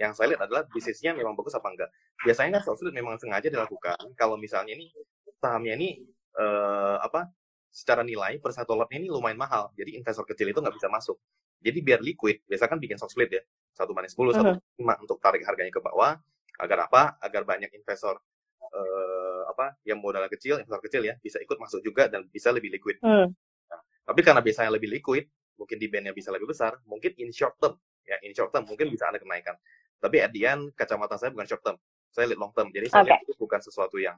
yang 0.00 0.12
saya 0.12 0.26
lihat 0.34 0.42
adalah 0.44 0.62
bisnisnya 0.68 1.16
memang 1.16 1.32
bagus 1.36 1.56
apa 1.56 1.68
enggak. 1.72 1.90
Biasanya 2.24 2.60
kan 2.60 2.62
stock 2.64 2.76
split 2.80 2.92
memang 2.96 3.16
sengaja 3.20 3.48
dilakukan 3.48 3.96
kalau 4.16 4.36
misalnya 4.36 4.76
ini 4.76 4.92
sahamnya 5.40 5.76
ini 5.76 6.00
uh, 6.40 6.98
apa 7.04 7.28
secara 7.74 8.06
nilai 8.06 8.38
per 8.38 8.54
satu 8.54 8.78
lotnya 8.78 9.02
ini 9.02 9.10
lumayan 9.10 9.34
mahal. 9.34 9.74
Jadi 9.74 9.98
investor 9.98 10.22
kecil 10.22 10.54
itu 10.54 10.62
nggak 10.62 10.78
bisa 10.78 10.86
masuk. 10.86 11.18
Jadi 11.58 11.82
biar 11.82 11.98
liquid, 11.98 12.46
biasa 12.46 12.70
kan 12.70 12.78
bikin 12.78 12.94
stock 12.94 13.10
split 13.10 13.34
ya. 13.34 13.42
Satu 13.74 13.90
banding 13.90 14.14
sepuluh, 14.14 14.30
satu 14.30 14.54
lima 14.78 14.94
untuk 15.02 15.18
tarik 15.18 15.42
harganya 15.42 15.74
ke 15.74 15.82
bawah. 15.82 16.14
Agar 16.62 16.86
apa? 16.86 17.18
Agar 17.18 17.42
banyak 17.42 17.74
investor 17.74 18.22
uh, 18.62 19.42
apa 19.50 19.74
yang 19.82 19.98
modalnya 19.98 20.30
kecil, 20.30 20.62
investor 20.62 20.86
kecil 20.86 21.02
ya, 21.02 21.18
bisa 21.18 21.42
ikut 21.42 21.58
masuk 21.58 21.82
juga 21.82 22.06
dan 22.06 22.30
bisa 22.30 22.54
lebih 22.54 22.70
liquid. 22.70 23.02
Uh. 23.02 23.26
Nah, 23.66 23.80
tapi 24.06 24.22
karena 24.22 24.38
biasanya 24.38 24.70
lebih 24.70 24.92
liquid, 24.94 25.26
mungkin 25.58 25.76
di 25.82 25.90
bandnya 25.90 26.14
bisa 26.14 26.30
lebih 26.30 26.54
besar, 26.54 26.78
mungkin 26.86 27.10
in 27.18 27.34
short 27.34 27.58
term, 27.58 27.74
ya 28.06 28.22
in 28.22 28.30
short 28.30 28.54
term 28.54 28.70
mungkin 28.70 28.86
bisa 28.92 29.10
ada 29.10 29.18
kenaikan. 29.18 29.58
Tapi 29.98 30.22
at 30.22 30.30
the 30.30 30.46
end, 30.46 30.70
kacamata 30.78 31.18
saya 31.18 31.34
bukan 31.34 31.48
short 31.48 31.62
term, 31.64 31.76
saya 32.12 32.30
lihat 32.30 32.38
long 32.38 32.52
term. 32.54 32.70
Jadi 32.70 32.86
saya 32.86 33.02
okay. 33.02 33.10
lihat 33.18 33.20
itu 33.26 33.34
bukan 33.40 33.60
sesuatu 33.64 33.96
yang 33.98 34.14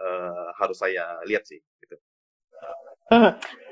uh, 0.00 0.50
harus 0.58 0.80
saya 0.80 1.22
lihat 1.28 1.44
sih. 1.46 1.60
Gitu. 1.60 1.94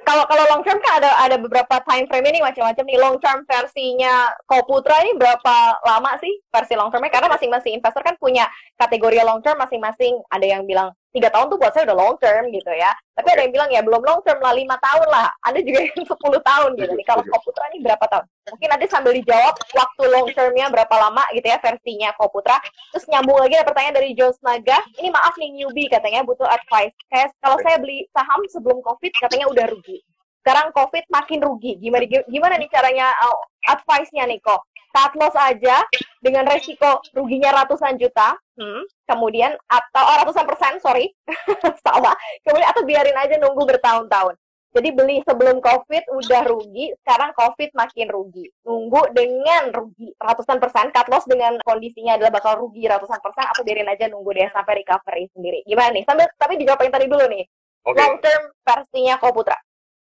Kalau 0.05 0.29
kalau 0.29 0.45
long 0.53 0.61
term 0.61 0.77
kan 0.85 1.01
ada 1.01 1.11
ada 1.17 1.37
beberapa 1.41 1.81
time 1.89 2.05
frame 2.05 2.29
ini 2.29 2.45
macam-macam 2.45 2.85
nih. 2.85 2.99
Long 3.01 3.17
term 3.25 3.41
versinya 3.49 4.29
Koputra 4.45 5.01
ini 5.01 5.17
berapa 5.17 5.81
lama 5.81 6.13
sih 6.21 6.45
versi 6.53 6.77
long 6.77 6.93
termnya? 6.93 7.09
Karena 7.09 7.33
masing-masing 7.33 7.81
investor 7.81 8.05
kan 8.05 8.15
punya 8.21 8.45
kategori 8.77 9.25
long 9.25 9.41
term 9.41 9.57
masing-masing. 9.57 10.21
Ada 10.29 10.45
yang 10.45 10.69
bilang 10.69 10.93
tiga 11.15 11.31
tahun 11.31 11.47
tuh 11.47 11.59
buat 11.63 11.71
saya 11.71 11.87
udah 11.87 11.97
long 11.97 12.19
term 12.19 12.51
gitu 12.51 12.73
ya. 12.75 12.91
Tapi 13.15 13.29
ada 13.31 13.47
yang 13.47 13.55
bilang 13.55 13.71
ya 13.71 13.81
belum 13.87 14.03
long 14.03 14.21
term 14.27 14.43
lah 14.43 14.51
lima 14.51 14.75
tahun 14.83 15.07
lah. 15.07 15.31
Ada 15.47 15.63
juga 15.63 15.87
yang 15.87 16.05
sepuluh 16.11 16.41
tahun 16.43 16.75
gitu. 16.75 16.91
Nih 16.91 17.07
kalau 17.07 17.23
Koputra 17.23 17.65
ini 17.71 17.87
berapa 17.87 18.05
tahun? 18.11 18.27
Mungkin 18.51 18.69
nanti 18.69 18.87
sambil 18.91 19.15
dijawab 19.15 19.55
waktu 19.55 20.03
long 20.11 20.29
termnya 20.35 20.67
berapa 20.75 20.95
lama 20.99 21.23
gitu 21.31 21.47
ya 21.47 21.59
versinya 21.63 22.11
Koputra. 22.19 22.59
Terus 22.91 23.07
nyambung 23.07 23.39
lagi 23.39 23.55
ada 23.55 23.65
pertanyaan 23.65 23.97
dari 24.03 24.11
Jones 24.19 24.43
Naga. 24.43 24.83
Ini 24.99 25.09
maaf 25.15 25.39
nih 25.39 25.51
newbie 25.55 25.87
katanya 25.87 26.27
butuh 26.27 26.51
advice. 26.51 26.93
Kayak 27.07 27.31
kalau 27.39 27.57
saya 27.63 27.79
beli 27.79 28.03
saham 28.11 28.41
sebelum 28.51 28.83
COVID 28.83 29.13
katanya 29.23 29.47
udah 29.47 29.71
rugi. 29.71 30.03
Sekarang 30.45 30.75
COVID 30.75 31.09
makin 31.09 31.41
rugi. 31.41 31.79
Gimana 31.81 32.05
gimana 32.05 32.55
nih 32.59 32.69
caranya 32.69 33.15
uh, 33.23 33.39
advice-nya 33.71 34.27
nih 34.29 34.43
kok? 34.43 34.61
Cut 34.95 35.13
loss 35.19 35.35
aja 35.35 35.83
dengan 36.23 36.47
resiko 36.47 37.03
ruginya 37.11 37.51
ratusan 37.51 37.99
juta, 37.99 38.39
hmm, 38.55 38.87
kemudian 39.11 39.59
atau 39.67 40.05
oh, 40.07 40.17
ratusan 40.23 40.47
persen, 40.47 40.79
sorry, 40.79 41.11
salah, 41.85 42.15
kemudian 42.47 42.71
atau 42.71 42.87
biarin 42.87 43.19
aja 43.19 43.35
nunggu 43.43 43.67
bertahun-tahun. 43.67 44.39
Jadi 44.75 44.91
beli 44.91 45.23
sebelum 45.23 45.63
COVID 45.63 46.11
udah 46.19 46.43
rugi, 46.51 46.91
sekarang 46.99 47.31
COVID 47.39 47.79
makin 47.79 48.11
rugi. 48.11 48.51
Nunggu 48.67 49.15
dengan 49.15 49.71
rugi 49.71 50.11
ratusan 50.19 50.59
persen, 50.59 50.91
cut 50.91 51.07
loss 51.07 51.31
dengan 51.31 51.63
kondisinya 51.63 52.19
adalah 52.19 52.35
bakal 52.35 52.59
rugi 52.59 52.83
ratusan 52.91 53.23
persen, 53.23 53.47
atau 53.47 53.63
biarin 53.63 53.87
aja 53.87 54.11
nunggu 54.11 54.35
deh 54.35 54.51
sampai 54.51 54.83
recovery 54.83 55.31
sendiri. 55.31 55.63
Gimana 55.63 55.95
nih? 55.95 56.03
Sambil 56.03 56.27
tapi 56.35 56.59
dijawab 56.59 56.83
yang 56.83 56.95
tadi 56.95 57.07
dulu 57.07 57.23
nih. 57.31 57.47
Okay. 57.87 57.99
Long 58.03 58.17
term 58.19 58.43
versinya 58.67 59.15
Koputra. 59.23 59.55
Oke, 59.55 59.63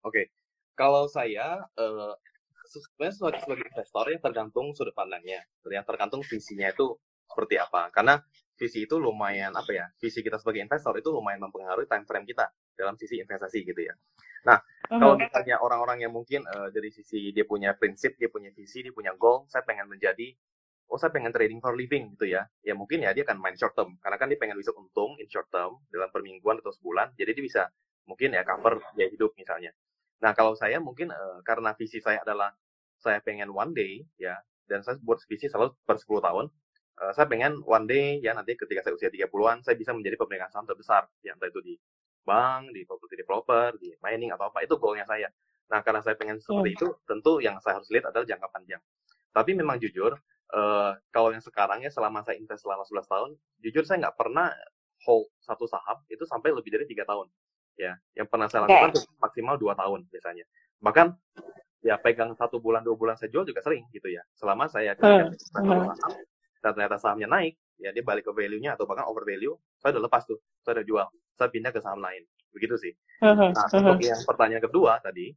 okay. 0.07 0.25
kalau 0.79 1.11
saya 1.11 1.66
uh, 1.75 2.14
sebenarnya 2.80 3.14
sebagai, 3.18 3.40
sebagai 3.44 3.64
investor 3.68 4.04
ya 4.08 4.18
tergantung 4.22 4.66
sudut 4.72 4.94
pandangnya, 4.96 5.44
yang 5.68 5.85
tergantung 5.85 6.24
visinya 6.24 6.72
itu 6.72 6.96
seperti 7.28 7.56
apa. 7.61 7.88
Karena 7.92 8.20
visi 8.56 8.85
itu 8.85 8.96
lumayan 9.00 9.52
apa 9.56 9.70
ya? 9.72 9.87
Visi 9.96 10.20
kita 10.20 10.37
sebagai 10.40 10.64
investor 10.64 10.92
itu 11.00 11.08
lumayan 11.12 11.40
mempengaruhi 11.40 11.88
time 11.88 12.04
frame 12.04 12.26
kita 12.28 12.46
dalam 12.76 12.94
sisi 13.00 13.20
investasi 13.20 13.58
gitu 13.64 13.80
ya. 13.88 13.94
Nah, 14.46 14.58
uh-huh. 14.61 14.98
kalau 15.00 15.14
misalnya 15.16 15.56
orang-orang 15.62 16.04
yang 16.04 16.12
mungkin 16.12 16.44
uh, 16.46 16.68
dari 16.68 16.92
sisi 16.92 17.32
dia 17.32 17.48
punya 17.48 17.72
prinsip, 17.76 18.18
dia 18.20 18.28
punya 18.28 18.52
visi, 18.52 18.85
dia 18.85 18.92
punya 18.94 19.16
goal, 19.16 19.48
saya 19.48 19.64
pengen 19.64 19.88
menjadi 19.88 20.35
oh 20.92 21.00
saya 21.00 21.08
pengen 21.08 21.32
trading 21.32 21.56
for 21.64 21.72
living 21.72 22.12
gitu 22.18 22.37
ya. 22.37 22.44
Ya 22.61 22.76
mungkin 22.76 23.00
ya 23.00 23.16
dia 23.16 23.24
akan 23.24 23.40
main 23.40 23.56
short 23.56 23.72
term 23.72 23.96
karena 24.02 24.16
kan 24.20 24.28
dia 24.28 24.37
pengen 24.37 24.61
bisa 24.61 24.76
untung 24.76 25.16
in 25.16 25.26
short 25.30 25.48
term 25.48 25.80
dalam 25.88 26.12
permingguan 26.12 26.61
atau 26.61 26.74
sebulan. 26.74 27.16
Jadi 27.16 27.30
dia 27.32 27.44
bisa 27.48 27.62
mungkin 28.04 28.37
ya 28.37 28.44
cover 28.44 28.82
ya 29.00 29.08
hidup 29.08 29.32
misalnya. 29.38 29.72
Nah, 30.22 30.32
kalau 30.38 30.54
saya 30.54 30.78
mungkin 30.78 31.11
uh, 31.11 31.42
karena 31.42 31.74
visi 31.74 31.98
saya 31.98 32.22
adalah 32.22 32.54
saya 33.02 33.18
pengen 33.18 33.50
one 33.50 33.74
day 33.74 34.06
ya, 34.14 34.38
dan 34.70 34.87
saya 34.87 34.94
buat 35.02 35.18
visi 35.26 35.50
selalu 35.50 35.74
per 35.82 35.98
10 35.98 36.22
tahun, 36.22 36.46
uh, 37.02 37.12
saya 37.12 37.26
pengen 37.26 37.58
one 37.66 37.90
day 37.90 38.22
ya 38.22 38.30
nanti 38.32 38.54
ketika 38.54 38.87
saya 38.87 38.94
usia 38.94 39.11
30-an 39.11 39.66
saya 39.66 39.74
bisa 39.74 39.90
menjadi 39.90 40.14
pemegang 40.14 40.50
saham 40.54 40.64
terbesar, 40.70 41.11
ya 41.26 41.35
entah 41.35 41.50
itu 41.50 41.58
di 41.61 41.74
bank, 42.22 42.70
di 42.70 42.87
property 42.87 43.18
developer, 43.18 43.74
di 43.82 43.90
mining 43.98 44.30
atau 44.30 44.46
apa, 44.46 44.62
itu 44.62 44.78
goalnya 44.78 45.02
saya. 45.11 45.26
Nah, 45.74 45.82
karena 45.82 45.98
saya 46.06 46.14
pengen 46.14 46.38
seperti 46.38 46.70
yeah. 46.70 46.78
itu, 46.78 46.88
tentu 47.02 47.32
yang 47.42 47.58
saya 47.58 47.82
harus 47.82 47.90
lihat 47.90 48.14
adalah 48.14 48.22
jangka 48.22 48.48
panjang. 48.54 48.82
Tapi 49.35 49.50
memang 49.58 49.82
jujur, 49.82 50.14
uh, 50.54 50.92
kalau 51.11 51.35
yang 51.35 51.42
sekarang 51.42 51.82
ya 51.82 51.90
selama 51.90 52.22
saya 52.22 52.38
invest 52.38 52.62
selama 52.62 52.87
11 52.87 53.11
tahun, 53.11 53.30
jujur 53.58 53.82
saya 53.82 54.06
nggak 54.06 54.14
pernah 54.14 54.54
hold 55.02 55.26
satu 55.42 55.66
saham 55.66 55.98
itu 56.06 56.22
sampai 56.22 56.54
lebih 56.54 56.70
dari 56.70 56.87
tiga 56.87 57.02
tahun 57.02 57.26
ya. 57.83 57.95
Yang 58.14 58.27
pernah 58.31 58.47
saya 58.47 58.71
lakukan 58.71 58.90
okay. 58.95 59.03
maksimal 59.18 59.55
dua 59.59 59.75
tahun 59.75 60.07
biasanya. 60.07 60.45
Bahkan 60.79 61.07
ya 61.83 61.99
pegang 61.99 62.31
satu 62.38 62.62
bulan 62.62 62.87
dua 62.87 62.95
bulan 62.95 63.18
saya 63.18 63.35
jual 63.35 63.42
juga 63.42 63.61
sering 63.61 63.83
gitu 63.90 64.07
ya. 64.07 64.23
Selama 64.38 64.71
saya 64.71 64.95
uh, 65.03 65.27
uh. 65.27 65.29
saham 65.35 65.90
dan 66.62 66.71
ternyata 66.79 66.97
sahamnya 67.03 67.27
naik 67.27 67.59
ya 67.83 67.90
dia 67.90 68.07
balik 68.07 68.23
ke 68.23 68.31
value-nya 68.31 68.79
atau 68.79 68.87
bahkan 68.87 69.03
over 69.11 69.27
value 69.27 69.59
saya 69.83 69.99
udah 69.99 70.07
lepas 70.07 70.23
tuh 70.23 70.38
saya 70.62 70.79
udah 70.79 70.87
jual. 70.87 71.07
Saya 71.35 71.49
pindah 71.51 71.71
ke 71.75 71.83
saham 71.83 71.99
lain. 71.99 72.23
Begitu 72.55 72.79
sih. 72.79 72.92
Uh, 73.18 73.35
uh, 73.35 73.51
nah 73.51 73.66
untuk 73.66 73.99
yang 73.99 74.23
pertanyaan 74.23 74.62
kedua 74.62 75.03
tadi 75.03 75.35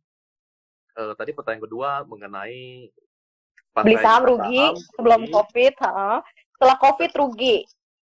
uh, 1.02 1.14
tadi 1.18 1.32
pertanyaan 1.34 1.66
kedua 1.66 1.90
mengenai 2.06 2.94
beli 3.76 4.00
saham 4.00 4.24
rugi 4.24 4.64
saham, 4.72 4.94
sebelum 4.96 5.22
rugi. 5.28 5.34
covid 5.34 5.74
uh, 5.82 6.20
setelah 6.56 6.78
covid 6.78 7.12
rugi. 7.18 7.58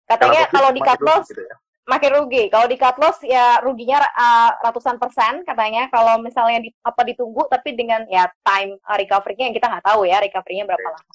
Katanya 0.09 0.48
kalau 0.48 0.72
di 0.72 0.81
cut 0.81 1.01
loss 1.05 1.29
gitu 1.29 1.44
ya 1.44 1.57
makin 1.88 2.11
rugi. 2.20 2.53
Kalau 2.53 2.68
di 2.68 2.77
cut 2.77 3.01
loss 3.01 3.24
ya 3.24 3.64
ruginya 3.64 4.05
uh, 4.05 4.51
ratusan 4.61 5.01
persen 5.01 5.40
katanya. 5.48 5.88
Kalau 5.88 6.20
misalnya 6.20 6.61
di, 6.61 6.70
apa 6.85 7.03
ditunggu 7.09 7.48
tapi 7.48 7.72
dengan 7.72 8.05
ya 8.12 8.29
time 8.44 8.77
uh, 8.85 8.96
recovery-nya 9.01 9.48
yang 9.48 9.57
kita 9.57 9.66
nggak 9.72 9.87
tahu 9.88 10.05
ya 10.05 10.20
recovery-nya 10.20 10.68
berapa 10.68 10.85
lama. 10.85 11.12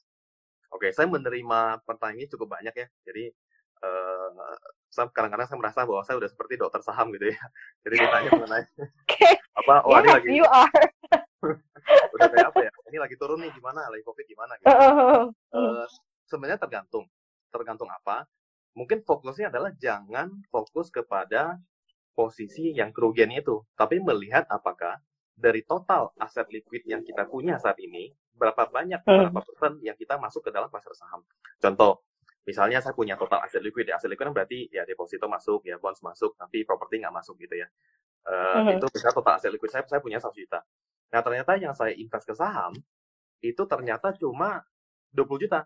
Oke, 0.73 0.89
okay, 0.89 0.91
saya 0.91 1.05
menerima 1.05 1.85
pertanyaan 1.85 2.25
ini 2.25 2.27
cukup 2.33 2.57
banyak 2.57 2.73
ya. 2.73 2.87
Jadi 3.05 3.29
uh, 3.85 5.07
kadang-kadang 5.13 5.45
saya 5.45 5.59
merasa 5.61 5.85
bahwa 5.85 6.01
saya 6.01 6.17
udah 6.17 6.29
seperti 6.33 6.57
dokter 6.57 6.81
saham 6.81 7.13
gitu 7.13 7.29
ya. 7.29 7.39
Jadi 7.85 7.95
ditanya 8.01 8.29
mengenai 8.33 8.65
okay. 9.05 9.37
apa 9.53 9.85
oh 9.85 9.93
yes, 9.93 10.01
ini 10.01 10.09
lagi 10.09 10.29
you 10.33 10.45
are. 10.49 10.83
udah 12.17 12.27
kayak 12.33 12.47
apa 12.49 12.59
ya? 12.65 12.71
Ini 12.89 12.97
lagi 12.97 13.15
turun 13.21 13.37
nih 13.45 13.53
gimana? 13.53 13.85
Lagi 13.93 14.01
covid 14.01 14.25
gimana? 14.25 14.57
Gitu. 14.57 14.73
Uh, 14.73 15.29
uh, 15.53 15.85
sebenarnya 16.25 16.57
tergantung, 16.57 17.05
tergantung 17.53 17.89
apa 17.93 18.25
mungkin 18.73 19.05
fokusnya 19.05 19.53
adalah 19.53 19.71
jangan 19.77 20.43
fokus 20.49 20.89
kepada 20.89 21.61
posisi 22.13 22.73
yang 22.73 22.93
kerugian 22.93 23.33
itu, 23.33 23.65
tapi 23.73 23.97
melihat 23.97 24.45
apakah 24.49 25.01
dari 25.33 25.65
total 25.65 26.13
aset 26.21 26.45
liquid 26.53 26.85
yang 26.85 27.01
kita 27.01 27.25
punya 27.25 27.57
saat 27.57 27.81
ini, 27.81 28.13
berapa 28.37 28.69
banyak, 28.69 29.01
hmm. 29.01 29.33
berapa 29.33 29.39
persen 29.41 29.81
yang 29.81 29.97
kita 29.97 30.21
masuk 30.21 30.45
ke 30.45 30.51
dalam 30.53 30.69
pasar 30.69 30.93
saham. 30.93 31.25
Contoh, 31.57 32.05
misalnya 32.45 32.81
saya 32.85 32.93
punya 32.93 33.17
total 33.17 33.41
aset 33.41 33.65
liquid, 33.65 33.89
ya, 33.89 33.97
aset 33.97 34.13
liquid 34.13 34.29
kan 34.29 34.35
berarti 34.35 34.69
ya 34.69 34.85
deposito 34.85 35.25
masuk, 35.25 35.65
ya 35.65 35.81
bonds 35.81 36.05
masuk, 36.05 36.37
tapi 36.37 36.61
properti 36.61 37.01
nggak 37.01 37.13
masuk 37.13 37.35
gitu 37.41 37.57
ya. 37.57 37.67
Uh, 38.23 38.69
hmm. 38.69 38.77
Itu 38.77 38.85
misalnya 38.93 39.15
total 39.17 39.33
aset 39.41 39.51
liquid 39.51 39.71
saya, 39.73 39.83
saya 39.89 40.01
punya 40.01 40.21
1 40.21 40.29
juta. 40.37 40.61
Nah 41.13 41.21
ternyata 41.25 41.51
yang 41.57 41.73
saya 41.73 41.93
invest 41.97 42.25
ke 42.29 42.33
saham, 42.37 42.77
itu 43.41 43.63
ternyata 43.65 44.13
cuma 44.15 44.61
20 45.13 45.43
juta. 45.49 45.65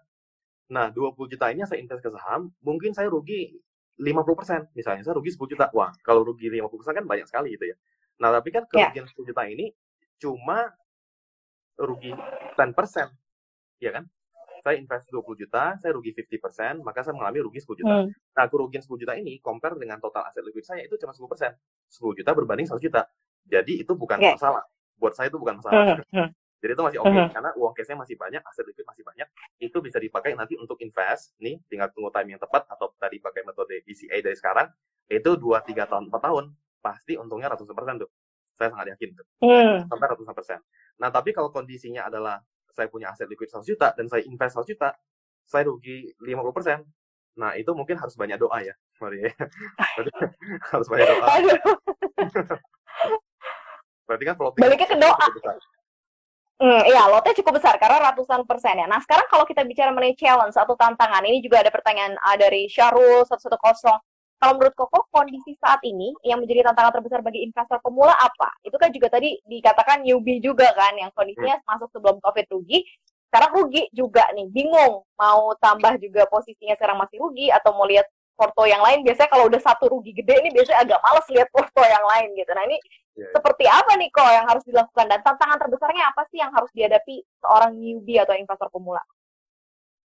Nah, 0.68 0.92
20 0.92 1.32
juta 1.32 1.48
ini 1.48 1.64
saya 1.64 1.80
invest 1.80 2.04
ke 2.04 2.12
saham, 2.12 2.52
mungkin 2.60 2.92
saya 2.92 3.08
rugi 3.08 3.56
50%. 3.98 4.76
Misalnya 4.76 5.04
saya 5.04 5.16
rugi 5.16 5.32
10 5.34 5.48
juta. 5.48 5.66
Wah, 5.72 5.92
kalau 6.04 6.28
rugi 6.28 6.52
50% 6.52 6.98
kan 7.04 7.06
banyak 7.08 7.28
sekali 7.28 7.56
gitu 7.56 7.72
ya. 7.72 7.76
Nah, 8.20 8.36
tapi 8.36 8.50
kan 8.52 8.68
ya. 8.70 8.92
kerugian 8.92 9.06
yeah. 9.08 9.20
10 9.24 9.30
juta 9.32 9.44
ini 9.48 9.66
cuma 10.20 10.60
rugi 11.80 12.12
10%. 12.14 13.80
Ya 13.80 13.92
kan? 13.96 14.04
Saya 14.66 14.76
invest 14.84 15.08
20 15.14 15.40
juta, 15.40 15.80
saya 15.80 15.92
rugi 15.96 16.12
50%, 16.12 16.84
maka 16.84 17.00
saya 17.00 17.16
mengalami 17.16 17.40
rugi 17.48 17.64
10 17.64 17.80
juta. 17.80 17.96
Hmm. 18.04 18.12
Nah, 18.12 18.46
kerugian 18.52 18.84
10 18.84 19.00
juta 19.00 19.14
ini 19.16 19.40
compare 19.40 19.80
dengan 19.80 20.04
total 20.04 20.28
aset 20.28 20.44
liquid 20.44 20.66
saya 20.68 20.84
itu 20.84 21.00
cuma 21.00 21.16
10%. 21.16 21.24
10 21.24 22.20
juta 22.20 22.32
berbanding 22.36 22.68
1 22.68 22.76
juta. 22.84 23.08
Jadi 23.48 23.80
itu 23.80 23.94
bukan 23.96 24.20
yeah. 24.20 24.36
masalah. 24.36 24.68
Buat 25.00 25.16
saya 25.16 25.32
itu 25.32 25.40
bukan 25.40 25.64
masalah. 25.64 26.04
Hmm. 26.12 26.36
Jadi 26.58 26.72
itu 26.74 26.84
masih 26.84 27.00
oke 27.06 27.10
okay, 27.10 27.22
uh 27.22 27.26
-huh. 27.30 27.34
karena 27.34 27.52
uang 27.54 27.74
cashnya 27.78 27.98
masih 28.02 28.16
banyak, 28.18 28.42
aset 28.42 28.66
liquid 28.66 28.86
masih 28.90 29.04
banyak. 29.06 29.28
Itu 29.62 29.78
bisa 29.80 30.02
dipakai 30.02 30.34
nanti 30.34 30.58
untuk 30.58 30.82
invest. 30.82 31.38
Nih, 31.38 31.62
tinggal 31.70 31.94
tunggu 31.94 32.10
time 32.10 32.34
yang 32.34 32.42
tepat 32.42 32.66
atau 32.66 32.90
tadi 32.98 33.22
pakai 33.22 33.46
metode 33.46 33.86
DCA 33.86 34.18
dari 34.26 34.34
sekarang 34.34 34.68
itu 35.08 35.38
2 35.38 35.64
3 35.64 35.86
tahun 35.86 36.10
4 36.10 36.18
tahun 36.18 36.46
pasti 36.82 37.14
untungnya 37.16 37.54
ratusan 37.54 37.78
persen 37.78 37.96
tuh. 38.02 38.10
Saya 38.58 38.74
sangat 38.74 38.98
yakin 38.98 39.10
tuh. 39.14 39.26
Hmm. 39.46 39.86
Sampai 39.86 40.08
ratusan 40.10 40.34
persen. 40.34 40.60
Nah, 40.98 41.14
tapi 41.14 41.30
kalau 41.30 41.54
kondisinya 41.54 42.10
adalah 42.10 42.42
saya 42.74 42.90
punya 42.90 43.14
aset 43.14 43.30
likuid 43.30 43.54
100 43.54 43.66
juta 43.66 43.94
dan 43.94 44.10
saya 44.10 44.26
invest 44.26 44.58
100 44.58 44.74
juta, 44.74 44.90
saya 45.46 45.70
rugi 45.70 46.10
50%. 46.18 46.82
Nah, 47.38 47.54
itu 47.54 47.70
mungkin 47.78 48.02
harus 48.02 48.18
banyak 48.18 48.42
doa 48.42 48.66
ya, 48.66 48.74
Maria. 48.98 49.30
Berarti 49.94 50.12
harus 50.74 50.88
banyak 50.90 51.06
doa. 51.06 51.28
Berarti 54.10 54.24
kan 54.24 54.36
floating 54.40 54.64
Baliknya 54.64 54.88
ke 54.90 54.98
doa. 54.98 55.26
Hmm, 56.58 56.82
iya, 56.90 57.06
lotnya 57.06 57.38
cukup 57.38 57.62
besar 57.62 57.78
karena 57.78 58.10
ratusan 58.10 58.42
persen 58.50 58.82
ya. 58.82 58.90
Nah, 58.90 58.98
sekarang 58.98 59.30
kalau 59.30 59.46
kita 59.46 59.62
bicara 59.62 59.94
mengenai 59.94 60.18
challenge 60.18 60.58
atau 60.58 60.74
tantangan, 60.74 61.22
ini 61.22 61.38
juga 61.38 61.62
ada 61.62 61.70
pertanyaan 61.70 62.18
uh, 62.18 62.34
dari 62.34 62.66
Syahrul 62.66 63.22
110. 63.30 63.54
Kalau 64.38 64.54
menurut 64.58 64.74
Koko, 64.74 65.06
kondisi 65.14 65.54
saat 65.58 65.82
ini 65.86 66.14
yang 66.26 66.42
menjadi 66.42 66.70
tantangan 66.70 66.98
terbesar 66.98 67.22
bagi 67.22 67.46
investor 67.46 67.78
pemula 67.82 68.14
apa? 68.14 68.58
Itu 68.66 68.78
kan 68.82 68.90
juga 68.90 69.10
tadi 69.10 69.38
dikatakan 69.46 70.02
newbie 70.02 70.42
juga 70.42 70.74
kan, 70.74 70.98
yang 70.98 71.14
kondisinya 71.14 71.62
masuk 71.66 71.94
sebelum 71.94 72.18
COVID 72.22 72.46
rugi, 72.50 72.86
sekarang 73.30 73.52
rugi 73.54 73.84
juga 73.94 74.26
nih, 74.34 74.50
bingung 74.50 75.06
mau 75.14 75.54
tambah 75.62 76.00
juga 76.02 76.26
posisinya 76.26 76.74
sekarang 76.74 76.98
masih 76.98 77.22
rugi 77.22 77.54
atau 77.54 77.74
mau 77.78 77.86
lihat 77.86 78.10
foto 78.34 78.66
yang 78.70 78.82
lain. 78.82 79.06
Biasanya 79.06 79.30
kalau 79.30 79.46
udah 79.50 79.62
satu 79.62 79.90
rugi 79.94 80.14
gede 80.14 80.42
ini 80.42 80.50
biasanya 80.54 80.86
agak 80.86 81.00
males 81.02 81.28
lihat 81.34 81.50
foto 81.54 81.82
yang 81.86 82.06
lain 82.18 82.34
gitu. 82.38 82.52
Nah 82.54 82.64
ini 82.66 82.78
Iya, 83.18 83.26
iya. 83.26 83.34
seperti 83.34 83.66
apa 83.66 83.92
nih 83.98 84.10
kok 84.14 84.30
yang 84.30 84.46
harus 84.46 84.64
dilakukan 84.70 85.06
dan 85.10 85.20
tantangan 85.26 85.58
terbesarnya 85.58 86.04
apa 86.14 86.22
sih 86.30 86.38
yang 86.38 86.54
harus 86.54 86.70
dihadapi 86.70 87.26
seorang 87.42 87.74
newbie 87.74 88.22
atau 88.22 88.38
investor 88.38 88.70
pemula? 88.70 89.02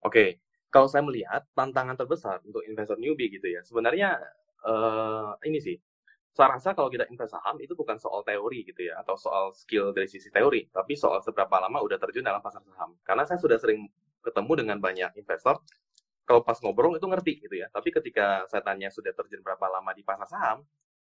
Oke, 0.07 0.38
kalau 0.70 0.87
saya 0.87 1.03
melihat 1.03 1.42
tantangan 1.53 1.99
terbesar 1.99 2.38
untuk 2.46 2.62
investor 2.62 2.94
newbie 3.03 3.35
gitu 3.35 3.51
ya, 3.51 3.66
sebenarnya 3.66 4.14
eh, 4.62 5.31
ini 5.51 5.59
sih, 5.59 5.77
saya 6.31 6.55
rasa 6.55 6.70
kalau 6.79 6.87
kita 6.87 7.11
invest 7.11 7.35
saham 7.35 7.59
itu 7.59 7.75
bukan 7.75 7.99
soal 7.99 8.23
teori 8.23 8.62
gitu 8.62 8.87
ya, 8.87 9.03
atau 9.03 9.18
soal 9.18 9.51
skill 9.59 9.90
dari 9.90 10.07
sisi 10.07 10.31
teori, 10.31 10.70
tapi 10.70 10.94
soal 10.94 11.18
seberapa 11.18 11.59
lama 11.59 11.83
udah 11.83 11.99
terjun 11.99 12.23
dalam 12.23 12.38
pasar 12.38 12.62
saham. 12.62 12.94
Karena 13.03 13.27
saya 13.27 13.42
sudah 13.42 13.59
sering 13.59 13.90
ketemu 14.23 14.53
dengan 14.62 14.79
banyak 14.79 15.18
investor, 15.18 15.59
kalau 16.23 16.46
pas 16.46 16.55
ngobrol 16.62 16.94
itu 16.94 17.11
ngerti 17.11 17.42
gitu 17.42 17.59
ya, 17.59 17.66
tapi 17.75 17.90
ketika 17.90 18.46
saya 18.46 18.62
tanya 18.62 18.87
sudah 18.94 19.11
terjun 19.11 19.42
berapa 19.42 19.66
lama 19.66 19.90
di 19.90 20.07
pasar 20.07 20.31
saham, 20.31 20.62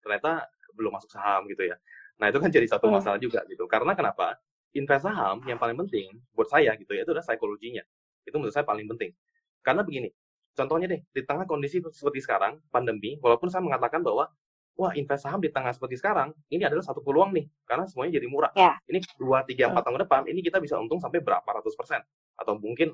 ternyata 0.04 0.48
belum 0.76 0.96
masuk 0.96 1.12
saham 1.12 1.46
gitu 1.50 1.68
ya. 1.68 1.76
Nah 2.20 2.28
itu 2.32 2.40
kan 2.40 2.50
jadi 2.52 2.68
satu 2.68 2.88
Hmm. 2.92 3.00
masalah 3.00 3.20
juga 3.20 3.44
gitu. 3.48 3.64
Karena 3.68 3.96
kenapa? 3.96 4.40
Invest 4.76 5.08
saham 5.08 5.42
yang 5.50 5.58
paling 5.58 5.74
penting 5.88 6.14
buat 6.38 6.46
saya 6.46 6.78
gitu 6.78 6.94
ya, 6.94 7.02
itu 7.02 7.12
adalah 7.12 7.26
psikologinya. 7.26 7.82
Itu 8.28 8.38
menurut 8.38 8.54
saya 8.54 8.68
paling 8.68 8.86
penting. 8.86 9.12
Karena 9.66 9.82
begini, 9.82 10.14
contohnya 10.54 10.86
deh, 10.86 11.02
di 11.10 11.22
tengah 11.26 11.50
kondisi 11.50 11.82
seperti 11.82 12.22
sekarang, 12.22 12.62
pandemi, 12.70 13.18
walaupun 13.18 13.50
saya 13.50 13.66
mengatakan 13.66 14.06
bahwa, 14.06 14.30
wah 14.78 14.92
invest 14.94 15.26
saham 15.26 15.42
di 15.42 15.50
tengah 15.50 15.74
seperti 15.74 15.98
sekarang, 15.98 16.32
ini 16.54 16.64
adalah 16.64 16.86
satu 16.86 17.02
peluang 17.02 17.34
nih, 17.34 17.50
karena 17.66 17.90
semuanya 17.90 18.22
jadi 18.22 18.28
murah. 18.30 18.52
Ya. 18.54 18.78
Ini 18.86 19.02
2, 19.18 19.42
3, 19.44 19.74
4 19.74 19.82
tahun 19.84 19.96
ke 19.98 20.02
depan, 20.06 20.22
ini 20.30 20.40
kita 20.46 20.62
bisa 20.62 20.78
untung 20.78 21.02
sampai 21.02 21.20
berapa 21.20 21.50
ratus 21.50 21.74
persen. 21.74 22.00
Atau 22.38 22.56
mungkin 22.62 22.94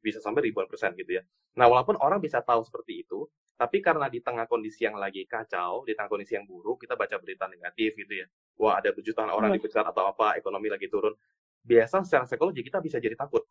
bisa 0.00 0.22
sampai 0.22 0.46
ribuan 0.46 0.70
persen 0.70 0.94
gitu 0.94 1.18
ya. 1.18 1.22
Nah, 1.58 1.66
walaupun 1.66 1.98
orang 1.98 2.22
bisa 2.22 2.38
tahu 2.38 2.62
seperti 2.62 3.02
itu, 3.02 3.26
tapi 3.56 3.80
karena 3.80 4.06
di 4.06 4.20
tengah 4.20 4.44
kondisi 4.44 4.84
yang 4.84 5.00
lagi 5.00 5.24
kacau, 5.24 5.82
di 5.82 5.96
tengah 5.96 6.12
kondisi 6.12 6.36
yang 6.36 6.44
buruk, 6.44 6.84
kita 6.84 6.92
baca 6.92 7.16
berita 7.16 7.48
negatif 7.48 7.96
gitu 7.96 8.12
ya. 8.12 8.26
Wah, 8.60 8.78
ada 8.78 8.92
berjutaan 8.92 9.28
orang 9.28 9.52
Hmm. 9.52 9.58
dipecat 9.58 9.84
atau 9.84 10.06
apa, 10.06 10.36
ekonomi 10.36 10.68
lagi 10.68 10.86
turun. 10.86 11.16
Biasa 11.60 12.04
secara 12.04 12.28
psikologi 12.28 12.60
kita 12.60 12.78
bisa 12.78 13.00
jadi 13.00 13.16
takut. 13.16 13.42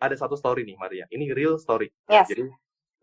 Ada 0.00 0.16
satu 0.18 0.34
story 0.34 0.64
nih, 0.64 0.74
Maria. 0.74 1.04
Ini 1.06 1.30
real 1.30 1.54
story. 1.56 1.92
Yes. 2.08 2.28
Jadi 2.28 2.48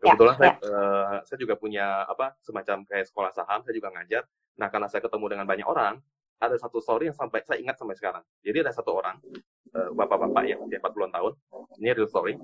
Ya, 0.02 0.18
kebetulan 0.18 0.34
saya 0.34 0.50
ya. 0.50 0.54
eh, 0.66 1.16
saya 1.22 1.38
juga 1.38 1.54
punya 1.54 2.02
apa 2.02 2.34
semacam 2.42 2.82
kayak 2.90 3.06
sekolah 3.06 3.30
saham, 3.30 3.62
saya 3.62 3.70
juga 3.70 3.94
ngajar. 3.94 4.26
Nah, 4.58 4.66
karena 4.66 4.90
saya 4.90 4.98
ketemu 4.98 5.30
dengan 5.30 5.46
banyak 5.46 5.62
orang, 5.62 6.02
ada 6.36 6.58
satu 6.58 6.82
story 6.82 7.06
yang 7.06 7.14
sampai 7.14 7.38
saya 7.46 7.62
ingat 7.62 7.78
sampai 7.78 7.94
sekarang. 7.94 8.18
Jadi 8.42 8.66
ada 8.66 8.74
satu 8.74 8.98
orang 8.98 9.22
eh, 9.72 9.90
bapak-bapak 9.94 10.42
yang 10.42 10.58
usia 10.58 10.82
40-an 10.82 11.14
tahun. 11.14 11.32
Ini 11.78 11.94
real 11.94 12.10
story. 12.10 12.34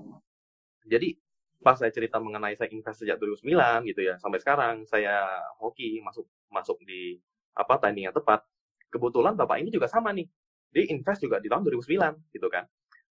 Jadi 0.87 1.19
pas 1.59 1.75
saya 1.75 1.91
cerita 1.91 2.23
mengenai 2.23 2.55
saya 2.55 2.71
invest 2.71 3.03
sejak 3.03 3.19
2009 3.19 3.83
gitu 3.85 4.01
ya, 4.01 4.15
sampai 4.17 4.39
sekarang 4.39 4.87
saya 4.87 5.27
hoki 5.59 5.99
masuk 6.01 6.25
masuk 6.49 6.79
di 6.87 7.19
apa 7.53 7.77
timing 7.79 8.09
yang 8.09 8.17
tepat. 8.17 8.47
Kebetulan 8.89 9.35
bapak 9.35 9.61
ini 9.61 9.69
juga 9.69 9.91
sama 9.91 10.15
nih. 10.15 10.25
Dia 10.71 10.85
invest 10.89 11.21
juga 11.21 11.43
di 11.43 11.51
tahun 11.51 11.67
2009 11.67 12.33
gitu 12.33 12.49
kan. 12.49 12.65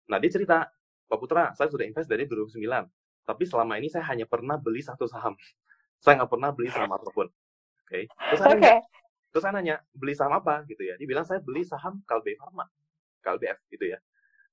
Nah, 0.07 0.17
dia 0.17 0.31
cerita, 0.31 0.65
Pak 1.05 1.19
Putra, 1.19 1.51
saya 1.53 1.67
sudah 1.69 1.85
invest 1.85 2.07
dari 2.07 2.25
2009. 2.25 2.63
Tapi 3.27 3.43
selama 3.45 3.75
ini 3.77 3.91
saya 3.91 4.07
hanya 4.09 4.25
pernah 4.25 4.55
beli 4.57 4.81
satu 4.81 5.05
saham. 5.05 5.35
Saya 5.99 6.23
nggak 6.23 6.31
pernah 6.31 6.55
beli 6.55 6.71
saham 6.71 6.93
apa 6.95 7.11
pun. 7.11 7.27
Oke. 7.83 8.07
Terus 8.07 8.39
saya 8.39 8.55
Oke. 8.55 8.61
nanya, 8.63 8.75
terus 9.35 9.43
saya 9.43 9.53
nanya, 9.53 9.77
beli 9.91 10.15
saham 10.15 10.33
apa 10.39 10.63
gitu 10.65 10.81
ya? 10.81 10.95
Dia 10.97 11.09
bilang 11.09 11.27
saya 11.27 11.43
beli 11.43 11.67
saham 11.67 11.99
Kalbe 12.07 12.39
Pharma. 12.39 12.65
KLBF 13.21 13.59
gitu 13.75 13.91
ya. 13.91 13.99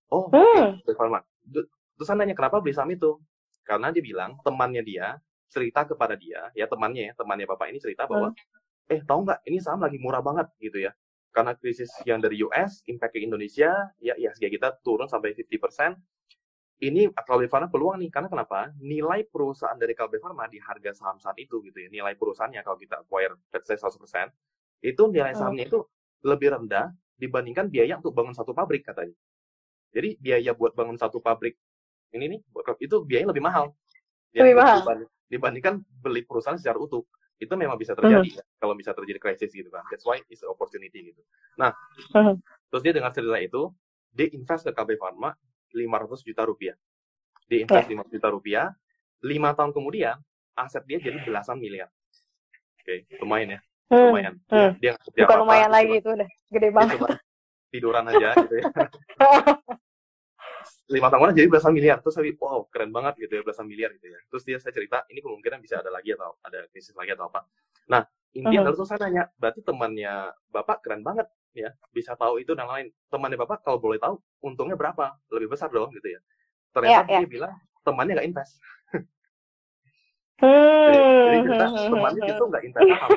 Oh, 0.10 0.28
Hmm. 0.34 0.82
Kalbe 0.82 0.94
Pharma. 0.98 1.20
Du- 1.46 1.70
Terus 1.94 2.08
saya 2.10 2.18
nanya 2.18 2.34
kenapa 2.34 2.58
beli 2.58 2.74
saham 2.74 2.90
itu? 2.90 3.22
Karena 3.63 3.89
dia 3.89 4.04
bilang 4.04 4.38
temannya 4.43 4.84
dia 4.84 5.17
cerita 5.47 5.86
kepada 5.86 6.17
dia, 6.17 6.49
ya 6.58 6.65
temannya 6.65 7.10
ya, 7.10 7.13
temannya 7.15 7.45
bapak 7.45 7.69
ini 7.71 7.80
cerita 7.80 8.10
bahwa, 8.10 8.34
eh 8.89 8.99
tahu 9.06 9.19
nggak 9.23 9.39
ini 9.47 9.58
saham 9.62 9.86
lagi 9.86 9.97
murah 10.02 10.19
banget 10.19 10.49
gitu 10.60 10.82
ya. 10.84 10.91
Karena 11.34 11.58
krisis 11.58 11.89
yang 12.06 12.21
dari 12.21 12.41
US, 12.45 12.86
impact 12.86 13.17
ke 13.17 13.19
Indonesia, 13.21 13.69
ya 14.02 14.13
IHSG 14.17 14.54
kita 14.54 14.78
turun 14.86 15.10
sampai 15.10 15.34
50%. 15.34 15.97
Ini 16.84 17.10
Kalbe 17.23 17.47
Pharma 17.47 17.71
peluang 17.71 18.02
nih, 18.02 18.12
karena 18.12 18.28
kenapa? 18.28 18.73
Nilai 18.82 19.23
perusahaan 19.30 19.78
dari 19.78 19.95
Kalbe 19.95 20.19
Pharma 20.19 20.49
di 20.52 20.60
harga 20.60 20.91
saham 20.91 21.15
saat 21.21 21.38
itu 21.39 21.63
gitu 21.63 21.78
ya, 21.80 21.88
nilai 21.88 22.13
perusahaannya 22.19 22.60
kalau 22.65 22.76
kita 22.76 22.99
acquire, 23.02 23.34
let's 23.56 23.69
say 23.69 23.78
100%, 23.80 24.30
itu 24.84 25.04
nilai 25.08 25.32
Hmm. 25.32 25.39
sahamnya 25.39 25.69
itu 25.69 25.80
lebih 26.28 26.52
rendah 26.60 26.91
dibandingkan 27.15 27.71
biaya 27.71 28.02
untuk 28.02 28.12
bangun 28.12 28.36
satu 28.36 28.52
pabrik 28.52 28.84
katanya. 28.84 29.15
Jadi 29.93 30.17
biaya 30.19 30.52
buat 30.58 30.73
bangun 30.73 30.97
satu 30.97 31.21
pabrik 31.21 31.56
ini 32.13 32.38
nih 32.38 32.39
buat- 32.54 32.78
itu 32.80 32.95
biayanya 33.04 33.30
lebih 33.34 33.43
mahal. 33.43 33.65
Ya, 34.34 34.45
Lebih 34.45 34.56
mahal. 34.62 34.78
dibanding- 34.82 35.12
dibandingkan 35.28 35.73
beli 35.99 36.21
perusahaan 36.23 36.58
secara 36.58 36.78
utuh. 36.78 37.02
Itu 37.38 37.58
memang 37.58 37.76
bisa 37.76 37.91
terjadi 37.91 38.39
ya, 38.39 38.43
kalau 38.56 38.73
bisa 38.73 38.93
terjadi 38.93 39.19
krisis 39.19 39.49
gitu 39.49 39.67
kan. 39.67 39.84
That's 39.89 40.06
why 40.06 40.21
it's 40.30 40.41
an 40.41 40.49
opportunity 40.49 41.12
gitu. 41.12 41.21
Nah, 41.58 41.73
Mhm. 42.13 42.39
terus 42.69 42.82
dia 42.82 42.93
dengar 42.93 43.12
cerita 43.12 43.38
itu, 43.38 43.73
dia 44.10 44.30
invest 44.30 44.63
ke 44.63 44.71
KB 44.71 44.95
Pharma 44.95 45.34
500 45.69 46.21
juta 46.21 46.45
rupiah. 46.45 46.78
Dia 47.45 47.60
invest 47.60 47.89
500 47.89 48.13
juta 48.13 48.30
rupiah, 48.30 48.65
5 49.19 49.52
tahun 49.52 49.73
kemudian 49.73 50.15
aset 50.54 50.86
dia 50.86 51.02
jadi 51.02 51.17
belasan 51.19 51.58
miliar. 51.58 51.89
Oke, 52.80 53.10
lumayan 53.17 53.58
ya, 53.58 53.60
Hmm. 53.89 54.12
lumayan. 54.12 54.34
Hmm. 54.47 54.71
Dia 54.78 54.93
nggak 54.93 55.04
kerja 55.10 55.23
Bukan 55.26 55.38
lumayan 55.41 55.67
dia 55.67 55.76
lagi 55.76 55.93
itu 55.97 56.10
udah 56.10 56.30
gede 56.49 56.60
dia 56.62 56.71
banget. 56.71 56.97
tiduran 57.73 58.06
aja 58.06 58.30
gitu 58.38 58.54
ya. 58.54 58.63
lima 60.89 61.08
tahunan 61.12 61.34
jadi 61.36 61.47
belasan 61.49 61.73
miliar. 61.76 61.97
Terus 62.04 62.15
saya 62.17 62.28
wow 62.39 62.67
keren 62.69 62.91
banget 62.91 63.13
gitu 63.28 63.34
ya 63.39 63.41
belasan 63.45 63.65
miliar 63.67 63.91
gitu 63.97 64.08
ya. 64.12 64.19
Terus 64.32 64.43
dia 64.47 64.58
saya 64.60 64.73
cerita 64.76 65.04
ini 65.12 65.19
kemungkinan 65.23 65.60
bisa 65.63 65.80
ada 65.80 65.89
lagi 65.93 66.13
atau 66.15 66.36
ada 66.43 66.65
krisis 66.71 66.95
lagi 66.95 67.13
atau 67.15 67.28
apa. 67.32 67.45
Nah 67.89 68.04
intinya 68.34 68.60
Mhm. 68.62 68.65
adalah 68.67 68.78
terus 68.82 68.89
saya 68.89 68.99
tanya 69.02 69.23
berarti 69.38 69.62
temannya 69.62 70.13
bapak 70.49 70.78
keren 70.82 71.02
banget 71.06 71.28
ya 71.54 71.69
bisa 71.93 72.17
tahu 72.17 72.41
itu 72.41 72.54
dan 72.58 72.67
lain. 72.67 72.88
Temannya 73.12 73.38
bapak 73.39 73.62
kalau 73.62 73.78
boleh 73.78 74.02
tahu 74.02 74.17
untungnya 74.41 74.76
berapa? 74.76 75.13
Lebih 75.30 75.54
besar 75.54 75.69
dong 75.69 75.93
gitu 75.93 76.17
ya. 76.17 76.19
Ternyata 76.73 77.06
Iya, 77.06 77.19
dia 77.23 77.30
bilang 77.30 77.54
temannya 77.86 78.13
nggak 78.17 78.28
invest. 78.28 78.54
Jadi, 80.84 80.99
jadi 80.99 81.38
Hmm. 81.38 81.45
cerita 81.47 81.65
temannya 81.93 82.23
itu 82.28 82.43
nggak 82.43 82.63
invest 82.67 82.89
saham 82.91 83.12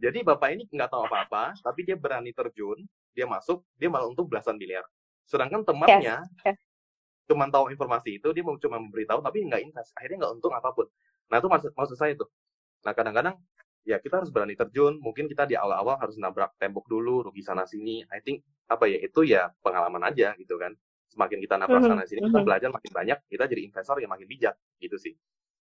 jadi 0.00 0.18
bapak 0.24 0.48
ini 0.56 0.62
nggak 0.72 0.90
tahu 0.90 1.02
apa-apa 1.04 1.60
tapi 1.60 1.84
dia 1.84 1.96
berani 1.96 2.32
terjun 2.32 2.80
dia 3.12 3.28
masuk 3.28 3.60
dia 3.76 3.92
malah 3.92 4.08
untung 4.08 4.24
belasan 4.24 4.56
miliar 4.56 4.84
sedangkan 5.30 5.62
temannya 5.62 6.26
yes. 6.42 6.58
cuma 7.30 7.46
tahu 7.46 7.70
informasi 7.70 8.18
itu 8.18 8.28
dia 8.34 8.42
mau 8.42 8.58
cuma 8.58 8.82
memberitahu 8.82 9.22
tapi 9.22 9.46
nggak 9.46 9.62
invest 9.62 9.94
akhirnya 9.94 10.26
nggak 10.26 10.32
untung 10.42 10.50
apa 10.50 10.74
pun. 10.74 10.90
Nah 11.30 11.38
itu 11.38 11.46
maksud 11.46 11.70
maksud 11.78 11.94
saya 11.94 12.18
itu. 12.18 12.26
Nah 12.82 12.90
kadang-kadang 12.90 13.38
ya 13.86 14.02
kita 14.02 14.18
harus 14.18 14.34
berani 14.34 14.58
terjun 14.58 14.98
mungkin 14.98 15.30
kita 15.30 15.46
di 15.46 15.54
awal-awal 15.54 15.94
harus 16.02 16.18
nabrak 16.18 16.58
tembok 16.58 16.90
dulu 16.90 17.30
rugi 17.30 17.46
sana 17.46 17.62
sini. 17.62 18.02
I 18.10 18.18
think 18.18 18.42
apa 18.66 18.90
ya 18.90 18.98
itu 18.98 19.22
ya 19.22 19.54
pengalaman 19.62 20.02
aja 20.10 20.34
gitu 20.34 20.58
kan. 20.58 20.74
Semakin 21.06 21.38
kita 21.38 21.54
nabrak 21.54 21.86
Mhm, 21.86 21.90
sana 21.94 22.02
sini 22.10 22.20
kita 22.26 22.38
mhm. 22.42 22.46
belajar 22.46 22.68
makin 22.74 22.90
banyak 22.90 23.18
kita 23.30 23.44
jadi 23.46 23.62
investor 23.70 23.96
yang 24.02 24.10
makin 24.10 24.26
bijak 24.26 24.54
gitu 24.82 24.98
sih 24.98 25.14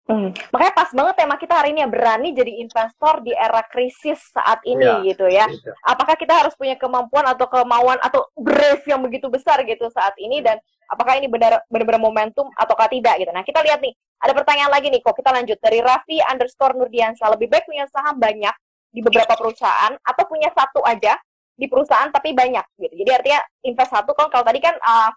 Hmm. 0.10 0.34
Makanya 0.50 0.74
pas 0.74 0.90
banget 0.90 1.16
tema 1.22 1.38
kita 1.38 1.54
hari 1.54 1.70
ini 1.70 1.86
ya 1.86 1.90
berani 1.90 2.34
jadi 2.34 2.66
investor 2.66 3.22
di 3.22 3.30
era 3.30 3.62
krisis 3.70 4.18
saat 4.34 4.58
ini 4.66 4.82
Iya. 4.82 5.06
gitu 5.14 5.26
ya. 5.30 5.46
Iya. 5.46 5.74
Apakah 5.86 6.18
kita 6.18 6.34
harus 6.34 6.58
punya 6.58 6.74
kemampuan 6.82 7.30
atau 7.30 7.46
kemauan 7.46 8.02
atau 8.02 8.26
brave 8.34 8.82
yang 8.90 9.06
begitu 9.06 9.30
besar 9.30 9.62
gitu 9.62 9.86
saat 9.94 10.18
ini 10.18 10.42
dan 10.42 10.58
apakah 10.90 11.14
ini 11.22 11.30
benar 11.30 11.62
benar 11.70 12.02
momentum 12.02 12.50
ataukah 12.58 12.90
tidak 12.90 13.22
gitu. 13.22 13.30
Nah 13.30 13.46
kita 13.46 13.62
lihat 13.62 13.86
nih 13.86 13.94
ada 14.18 14.34
pertanyaan 14.34 14.74
lagi 14.74 14.90
nih 14.90 14.98
kok 15.06 15.14
kita 15.14 15.30
lanjut 15.30 15.62
dari 15.62 15.78
Raffi 15.78 16.18
underscore 16.26 16.74
Nurdiansa 16.74 17.30
lebih 17.30 17.46
baik 17.46 17.70
punya 17.70 17.86
saham 17.94 18.18
banyak 18.18 18.56
di 18.90 19.06
beberapa 19.06 19.38
perusahaan 19.38 19.94
atau 19.94 20.24
punya 20.26 20.50
satu 20.58 20.82
aja 20.90 21.14
di 21.54 21.70
perusahaan 21.70 22.10
tapi 22.10 22.34
banyak 22.34 22.66
gitu. 22.82 23.06
Jadi 23.06 23.12
artinya 23.14 23.40
invest 23.62 23.94
satu 23.94 24.18
kan 24.18 24.34
kalau 24.34 24.42
tadi 24.42 24.58
kan 24.58 24.74
uh, 24.74 25.14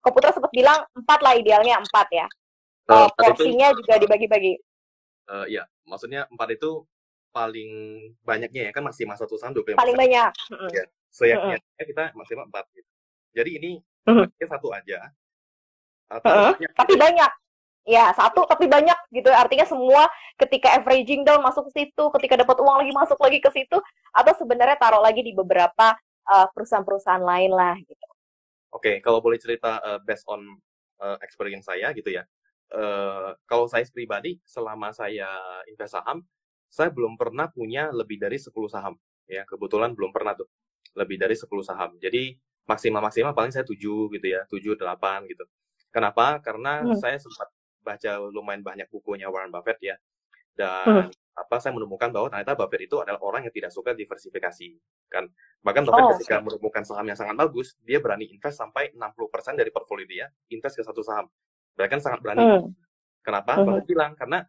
Koputra 0.00 0.32
sempat 0.32 0.54
bilang 0.54 0.80
empat 0.94 1.18
lah 1.20 1.34
idealnya 1.34 1.82
empat 1.82 2.08
ya. 2.14 2.26
Eh, 2.88 2.92
Uh, 2.92 3.06
empat 3.12 3.36
itu 3.36 3.44
juga 3.84 3.96
dibagi-bagi. 4.00 4.54
eh, 5.30 5.46
ya 5.46 5.62
maksudnya 5.86 6.26
empat 6.26 6.58
itu 6.58 6.82
paling 7.30 7.70
banyaknya 8.26 8.66
ya 8.66 8.72
kan 8.74 8.82
maksimal 8.82 9.14
satu 9.14 9.38
saham 9.38 9.54
25 9.54 9.78
Paling 9.78 9.94
banyak. 9.94 10.30
Mm-mm. 10.50 10.70
Ya, 10.74 10.84
seyaknya 11.06 11.58
kita 11.78 12.10
maksimal 12.18 12.50
4 12.50 12.66
gitu. 12.74 12.90
Jadi 13.30 13.50
ini 13.62 13.70
Mhm. 14.10 14.26
baiknya 14.26 14.48
satu 14.50 14.74
aja 14.74 14.98
atau 16.10 16.26
Heeh, 16.26 16.52
banyak 16.58 16.70
Tapi 16.74 16.92
gitu 16.94 16.98
ya. 16.98 17.02
banyak. 17.06 17.32
Ya, 17.86 18.04
satu 18.12 18.42
tapi 18.44 18.66
banyak 18.66 18.98
gitu. 19.14 19.30
Artinya 19.30 19.62
semua 19.64 20.10
ketika 20.36 20.74
averaging 20.74 21.22
down 21.22 21.40
masuk 21.40 21.70
ke 21.70 21.86
situ, 21.86 22.04
ketika 22.18 22.34
dapat 22.42 22.58
uang 22.58 22.82
lagi 22.82 22.90
masuk 22.90 23.18
lagi 23.22 23.38
ke 23.38 23.50
situ, 23.54 23.78
atau 24.10 24.32
sebenarnya 24.34 24.76
taruh 24.76 24.98
lagi 25.00 25.22
di 25.22 25.30
beberapa 25.30 25.94
uh, 26.26 26.46
perusahaan-perusahaan 26.50 27.22
lain 27.22 27.54
lah 27.54 27.78
gitu. 27.78 28.06
Oke, 28.74 28.98
kalau 28.98 29.18
boleh 29.22 29.38
cerita 29.38 29.78
eh, 29.82 29.98
based 30.06 30.26
on 30.30 30.46
eh, 31.02 31.16
experience 31.26 31.66
saya 31.66 31.90
gitu 31.90 32.06
ya. 32.14 32.22
Eh, 32.70 33.30
kalau 33.50 33.66
saya 33.66 33.82
pribadi 33.90 34.38
selama 34.46 34.94
saya 34.94 35.26
invest 35.66 35.98
saham, 35.98 36.22
saya 36.70 36.90
belum 36.94 37.18
pernah 37.18 37.50
punya 37.50 37.90
lebih 37.90 38.22
dari 38.22 38.38
10 38.38 38.70
saham. 38.70 38.94
Ya, 39.26 39.42
kebetulan 39.46 39.90
belum 39.98 40.14
pernah 40.14 40.38
tuh. 40.38 40.46
Lebih 40.94 41.18
dari 41.18 41.34
10 41.34 41.66
saham. 41.66 41.98
Jadi 41.98 42.38
maksimal-maksimal 42.70 43.34
paling 43.34 43.50
saya 43.50 43.66
7 43.66 44.06
gitu 44.14 44.26
ya, 44.26 44.46
7 44.46 44.78
8 44.78 45.26
gitu. 45.26 45.42
Kenapa? 45.90 46.38
Karena 46.42 46.86
Hmm. 46.86 46.94
saya 46.94 47.18
sempat 47.18 47.50
baca 47.82 48.12
lumayan 48.30 48.62
banyak 48.62 48.86
bukunya 48.92 49.26
Warren 49.26 49.50
Buffett 49.50 49.78
ya. 49.82 49.96
Dan 50.54 51.08
Hmm. 51.08 51.10
apa 51.38 51.56
saya 51.62 51.72
menemukan 51.72 52.10
bahwa 52.12 52.28
ternyata 52.28 52.52
Buffett 52.58 52.84
itu 52.90 52.96
adalah 53.00 53.18
orang 53.24 53.46
yang 53.48 53.54
tidak 53.54 53.72
suka 53.72 53.96
diversifikasi 53.96 54.76
kan 55.08 55.24
bahkan 55.64 55.86
Buffett 55.88 56.04
Oh, 56.04 56.12
ketika 56.18 56.36
menemukan 56.42 56.84
saham 56.84 57.06
yang 57.08 57.16
sangat 57.16 57.32
bagus 57.38 57.78
dia 57.80 57.96
berani 58.02 58.28
invest 58.28 58.60
sampai 58.60 58.92
60% 58.92 59.56
dari 59.56 59.72
portfolio 59.72 60.04
dia 60.04 60.26
invest 60.52 60.76
ke 60.76 60.84
satu 60.84 61.00
saham 61.00 61.30
berarti 61.80 61.92
kan 61.96 62.00
sangat 62.04 62.20
berani 62.20 62.44
Hmm. 62.44 62.68
kenapa. 63.24 63.64
Buffett 63.64 63.86
bilang 63.88 64.12
karena 64.12 64.44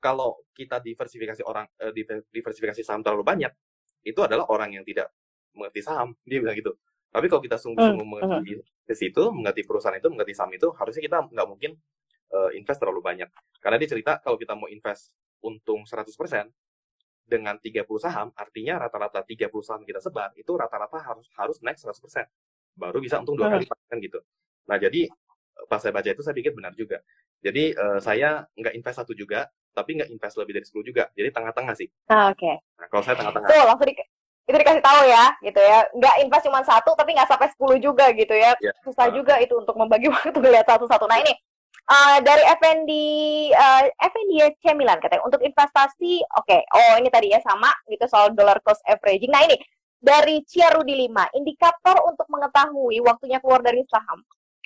kalau 0.00 0.40
kita 0.56 0.80
diversifikasi 0.80 1.44
orang 1.44 1.68
eh, 1.78 1.92
diver- 1.92 2.24
diversifikasi 2.32 2.80
saham 2.80 3.04
terlalu 3.04 3.22
banyak 3.24 3.52
itu 4.08 4.18
adalah 4.24 4.48
orang 4.48 4.72
yang 4.80 4.84
tidak 4.88 5.12
mengerti 5.52 5.84
saham 5.84 6.16
dia 6.24 6.40
bilang 6.40 6.56
gitu 6.56 6.72
tapi 7.12 7.28
kalau 7.28 7.44
kita 7.44 7.60
sungguh-sungguh 7.60 8.06
Hmm, 8.08 8.12
mengerti 8.24 8.56
ke 8.88 8.94
situ 8.96 9.22
mengerti 9.30 9.62
perusahaan 9.68 9.94
itu 10.00 10.08
mengerti 10.08 10.32
saham 10.32 10.50
itu 10.56 10.72
harusnya 10.74 11.02
kita 11.04 11.16
nggak 11.28 11.46
mungkin 11.48 11.76
eh, 12.32 12.50
invest 12.56 12.80
terlalu 12.80 13.00
banyak 13.04 13.28
karena 13.60 13.76
dia 13.76 13.88
cerita 13.92 14.12
kalau 14.24 14.40
kita 14.40 14.56
mau 14.56 14.66
invest 14.72 15.12
untung 15.44 15.84
100% 15.84 16.48
dengan 17.22 17.56
30 17.56 18.02
saham, 18.02 18.28
artinya 18.34 18.82
rata-rata 18.82 19.22
30 19.24 19.64
saham 19.64 19.82
kita 19.86 20.02
sebar, 20.02 20.34
itu 20.36 20.52
rata-rata 20.52 21.00
harus 21.00 21.26
harus 21.38 21.56
naik 21.64 21.78
100%. 21.80 22.26
Baru 22.76 22.98
bisa 23.00 23.16
untung 23.22 23.38
dua 23.38 23.48
Hmm. 23.48 23.56
kali 23.56 23.64
lipat, 23.64 23.78
kan 23.88 23.98
gitu. 24.02 24.20
Nah, 24.68 24.76
jadi 24.76 25.08
pas 25.68 25.80
saya 25.80 25.92
baca 25.92 26.08
itu 26.08 26.22
saya 26.22 26.36
pikir 26.36 26.52
benar 26.52 26.72
juga. 26.74 27.00
Jadi 27.42 27.74
eh, 27.74 27.98
saya 27.98 28.46
nggak 28.54 28.74
invest 28.78 28.98
satu 29.02 29.12
juga, 29.12 29.48
tapi 29.72 29.98
nggak 29.98 30.10
invest 30.12 30.36
lebih 30.38 30.60
dari 30.60 30.66
10 30.68 30.84
juga. 30.84 31.04
Jadi 31.12 31.28
tengah-tengah 31.32 31.74
sih. 31.74 31.88
Nah, 32.08 32.30
Oke. 32.30 32.52
Nah, 32.78 32.86
kalau 32.86 33.02
saya 33.02 33.16
tengah-tengah. 33.18 33.48
Tuh, 33.50 33.62
langsung 33.66 33.86
di, 33.88 33.94
itu 34.42 34.56
dikasih 34.58 34.82
tahu 34.84 35.00
ya, 35.08 35.24
gitu 35.42 35.60
ya. 35.60 35.78
Nggak 35.96 36.14
invest 36.22 36.44
cuma 36.46 36.60
satu, 36.62 36.90
tapi 36.94 37.10
nggak 37.16 37.28
sampai 37.30 37.48
10 37.50 37.78
juga 37.82 38.04
gitu 38.14 38.34
ya. 38.36 38.54
Ya. 38.62 38.72
Susah 38.86 39.10
Ah. 39.10 39.14
juga 39.14 39.34
itu 39.42 39.54
untuk 39.58 39.74
membagi 39.74 40.06
waktu 40.14 40.38
lihat 40.38 40.70
satu-satu. 40.70 41.08
Nah 41.10 41.18
ini, 41.18 41.32
eh, 41.82 42.18
dari 42.22 42.44
FND, 42.46 42.92
eh, 43.50 43.82
FND 43.98 44.32
Cemilan 44.62 45.02
katanya, 45.02 45.26
untuk 45.26 45.42
investasi, 45.42 46.22
oke, 46.38 46.58
oh 46.74 46.94
ini 47.00 47.08
tadi 47.10 47.34
ya, 47.34 47.40
sama 47.42 47.72
gitu 47.90 48.06
soal 48.06 48.30
dollar 48.36 48.62
cost 48.62 48.82
averaging. 48.86 49.32
Nah 49.34 49.42
ini, 49.46 49.58
dari 49.98 50.42
Ciarudi 50.46 50.94
5, 51.06 51.30
indikator 51.34 51.94
untuk 52.06 52.26
mengetahui 52.26 52.98
waktunya 53.02 53.38
keluar 53.38 53.62
dari 53.62 53.82
saham 53.86 54.22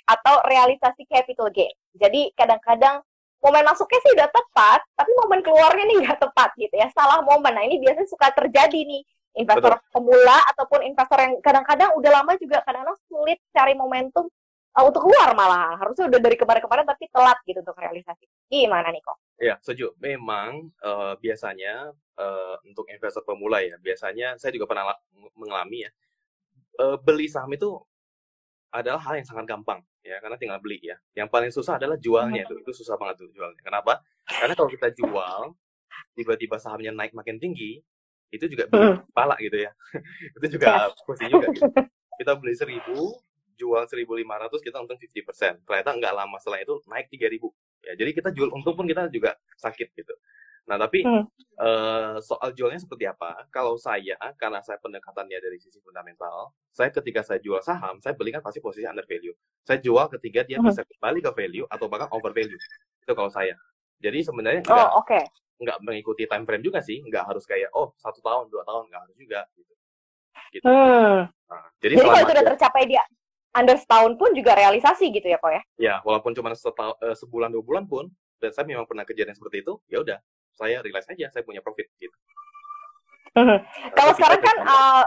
atau 0.07 0.39
realisasi 0.47 1.03
capital 1.03 1.51
gain. 1.51 1.75
Jadi 1.99 2.31
kadang-kadang 2.33 3.03
momen 3.43 3.63
masuknya 3.67 3.99
sih 4.01 4.11
udah 4.17 4.29
tepat, 4.31 4.79
tapi 4.95 5.11
momen 5.19 5.43
keluarnya 5.45 5.83
nih 5.85 5.97
nggak 6.07 6.19
tepat 6.23 6.55
gitu 6.57 6.73
ya, 6.73 6.87
salah 6.95 7.21
momen. 7.21 7.53
Nah 7.53 7.63
ini 7.67 7.77
biasanya 7.77 8.09
suka 8.09 8.31
terjadi 8.33 8.79
nih, 8.87 9.03
investor 9.37 9.77
pemula 9.93 10.39
ataupun 10.55 10.81
investor 10.87 11.19
yang 11.21 11.37
kadang-kadang 11.43 11.93
udah 11.93 12.11
lama 12.23 12.33
juga 12.41 12.65
kadang-kadang 12.65 12.97
sulit 13.05 13.37
cari 13.53 13.77
momentum 13.77 14.25
uh, 14.73 14.83
untuk 14.87 15.05
keluar 15.05 15.37
malah. 15.37 15.77
Harusnya 15.77 16.09
udah 16.09 16.19
dari 16.23 16.33
kemarin-kemarin 16.39 16.87
tapi 16.87 17.05
telat 17.13 17.37
gitu 17.45 17.59
untuk 17.61 17.77
realisasi. 17.77 18.25
Gimana 18.49 18.89
nih 18.89 19.03
kok? 19.05 19.17
Ya, 19.37 19.53
setuju. 19.61 19.93
Memang 20.01 20.73
eh, 20.81 21.13
biasanya 21.21 21.93
eh, 22.17 22.55
untuk 22.65 22.89
investor 22.89 23.21
pemula 23.21 23.61
ya, 23.61 23.77
biasanya 23.77 24.33
saya 24.41 24.49
juga 24.49 24.65
pernah 24.65 24.89
la- 24.89 25.03
mengalami 25.37 25.85
ya. 25.85 25.91
eh, 26.77 26.97
beli 26.97 27.29
saham 27.29 27.53
itu 27.53 27.77
adalah 28.73 29.01
hal 29.01 29.21
yang 29.21 29.27
sangat 29.27 29.45
gampang 29.49 29.79
ya, 30.07 30.17
karena 30.23 30.39
tinggal 30.39 30.59
beli 30.63 30.79
ya. 30.79 30.95
Yang 31.11 31.27
paling 31.27 31.51
susah 31.51 31.75
adalah 31.75 31.99
jualnya 31.99 32.47
itu. 32.47 32.55
Itu 32.63 32.71
susah 32.71 32.95
banget 32.95 33.27
tuh 33.27 33.29
jualnya. 33.35 33.59
Kenapa? 33.59 33.99
Karena 34.23 34.55
kalau 34.55 34.71
kita 34.71 34.87
jual 34.95 35.51
tiba-tiba 36.15 36.55
sahamnya 36.57 36.95
naik 36.95 37.11
makin 37.11 37.35
tinggi, 37.37 37.83
itu 38.31 38.45
juga 38.47 38.67
bikin 38.71 39.03
kepala 39.11 39.35
gitu 39.43 39.57
ya. 39.59 39.71
itu 40.39 40.45
juga 40.55 40.91
pusing 41.03 41.27
juga 41.31 41.47
gitu. 41.51 41.67
Kita 42.17 42.31
beli 42.39 42.55
1000, 42.55 42.87
jual 43.57 43.83
1500 43.89 44.65
kita 44.65 44.77
untung 44.79 44.99
50%. 44.99 45.65
Ternyata 45.65 45.89
nggak 45.97 46.13
lama 46.13 46.37
setelah 46.39 46.59
itu 46.63 46.79
naik 46.87 47.07
3000. 47.11 47.51
Ya, 47.87 47.93
jadi 47.95 48.11
kita 48.11 48.29
jual 48.35 48.49
untung 48.51 48.75
pun 48.75 48.85
kita 48.89 49.07
juga 49.07 49.35
sakit 49.57 49.95
gitu. 49.95 50.13
Nah, 50.67 50.75
tapi 50.75 50.99
Hmm. 51.01 51.23
eh, 51.57 52.15
soal 52.21 52.51
jualnya 52.53 52.77
seperti 52.77 53.07
apa? 53.07 53.47
Kalau 53.49 53.79
saya, 53.79 54.13
karena 54.35 54.59
saya 54.61 54.77
pendekatannya 54.77 55.39
dari 55.39 55.57
sisi 55.57 55.79
fundamental, 55.79 56.51
saya 56.69 56.91
ketika 56.91 57.23
saya 57.23 57.39
jual 57.41 57.63
saham, 57.63 57.97
saya 57.97 58.13
beli 58.13 58.29
kan 58.29 58.43
pasti 58.43 58.59
posisi 58.59 58.85
under 58.85 59.07
value. 59.07 59.33
Saya 59.63 59.79
jual 59.79 60.05
ketika 60.19 60.43
dia 60.43 60.59
Hmm. 60.59 60.67
bisa 60.69 60.83
kembali 60.83 61.23
ke 61.23 61.31
value 61.33 61.65
atau 61.65 61.87
bahkan 61.87 62.11
over 62.11 62.29
value. 62.29 62.59
Itu 63.01 63.15
kalau 63.15 63.31
saya. 63.31 63.55
Jadi 63.97 64.21
sebenarnya 64.21 64.61
nggak 64.61 64.89
Oh, 64.93 65.01
oke. 65.01 65.19
nggak 65.57 65.77
mengikuti 65.81 66.29
time 66.29 66.45
frame 66.45 66.61
juga 66.61 66.83
sih, 66.85 67.01
nggak 67.01 67.25
harus 67.25 67.47
kayak 67.49 67.73
oh 67.73 67.89
satu 67.97 68.21
tahun 68.21 68.45
dua 68.53 68.61
tahun 68.61 68.93
nggak 68.93 69.01
harus 69.07 69.15
juga 69.17 69.41
gitu. 69.57 69.73
Gitu. 70.53 70.65
Hmm. 70.69 71.25
Nah, 71.49 71.65
jadi 71.81 71.95
Jadi 71.97 72.03
kalau 72.05 72.13
selama 72.13 72.21
itu 72.21 72.29
udah 72.29 72.43
dia- 72.43 72.49
tercapai 72.53 72.83
dia 72.85 73.03
under 73.57 73.77
setahun 73.81 74.13
pun 74.21 74.29
juga 74.37 74.51
realisasi 74.53 75.09
gitu 75.09 75.25
ya 75.25 75.41
kok 75.41 75.49
ya? 75.49 75.61
ya 75.81 75.95
walaupun 76.05 76.37
cuma 76.37 76.53
setahun, 76.53 76.93
eh, 77.01 77.15
sebulan 77.17 77.49
dua 77.49 77.63
bulan 77.65 77.89
pun, 77.89 78.05
dan 78.37 78.53
saya 78.53 78.69
memang 78.69 78.85
pernah 78.85 79.01
kejadian 79.01 79.33
seperti 79.33 79.65
itu, 79.65 79.73
ya 79.89 79.97
udah 80.05 80.21
saya 80.57 80.81
realize 80.81 81.07
aja 81.07 81.29
saya 81.29 81.45
punya 81.45 81.61
profit 81.61 81.87
gitu. 82.01 82.17
Hmm. 83.37 83.61
Kalau 83.97 84.13
Tapi 84.13 84.17
sekarang 84.17 84.41
saya 84.41 84.49
kan, 84.49 84.57
uh, 84.65 85.03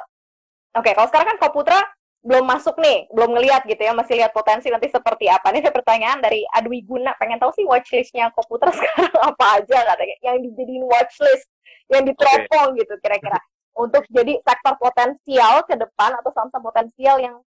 oke, 0.78 0.90
kalau 0.94 1.08
sekarang 1.10 1.28
kan 1.34 1.38
Koputra 1.42 1.80
belum 2.20 2.44
masuk 2.44 2.76
nih, 2.78 3.08
belum 3.10 3.32
ngelihat 3.32 3.64
gitu 3.64 3.80
ya, 3.80 3.96
masih 3.96 4.20
lihat 4.20 4.30
potensi 4.30 4.68
nanti 4.68 4.86
seperti 4.92 5.26
apa. 5.26 5.50
Ini 5.50 5.64
ada 5.64 5.72
pertanyaan 5.72 6.20
dari 6.20 6.44
Adwi 6.52 6.84
Guna, 6.84 7.16
pengen 7.16 7.40
tahu 7.40 7.50
sih 7.56 7.64
watchlistnya 7.64 8.30
Koputra 8.36 8.70
sekarang 8.76 9.10
apa 9.18 9.46
aja 9.58 9.78
katanya, 9.82 10.16
yang 10.22 10.36
dijadiin 10.44 10.84
watchlist, 10.84 11.48
yang 11.90 12.04
diteropong 12.06 12.76
gitu 12.78 12.94
kira-kira. 13.02 13.40
Untuk 13.74 14.04
jadi 14.12 14.36
sektor 14.44 14.76
potensial 14.76 15.64
ke 15.64 15.74
depan 15.74 16.12
atau 16.20 16.30
saham-saham 16.36 16.62
potensial 16.62 17.16
yang 17.18 17.40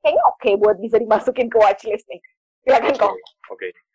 kayaknya 0.00 0.22
oke 0.30 0.50
buat 0.62 0.76
bisa 0.78 1.02
dimasukin 1.02 1.50
ke 1.50 1.58
watchlist 1.58 2.06
nih. 2.06 2.22
Silakan 2.62 2.94
kok. 2.94 3.12
Oke, 3.50 3.68
oke. 3.74 3.85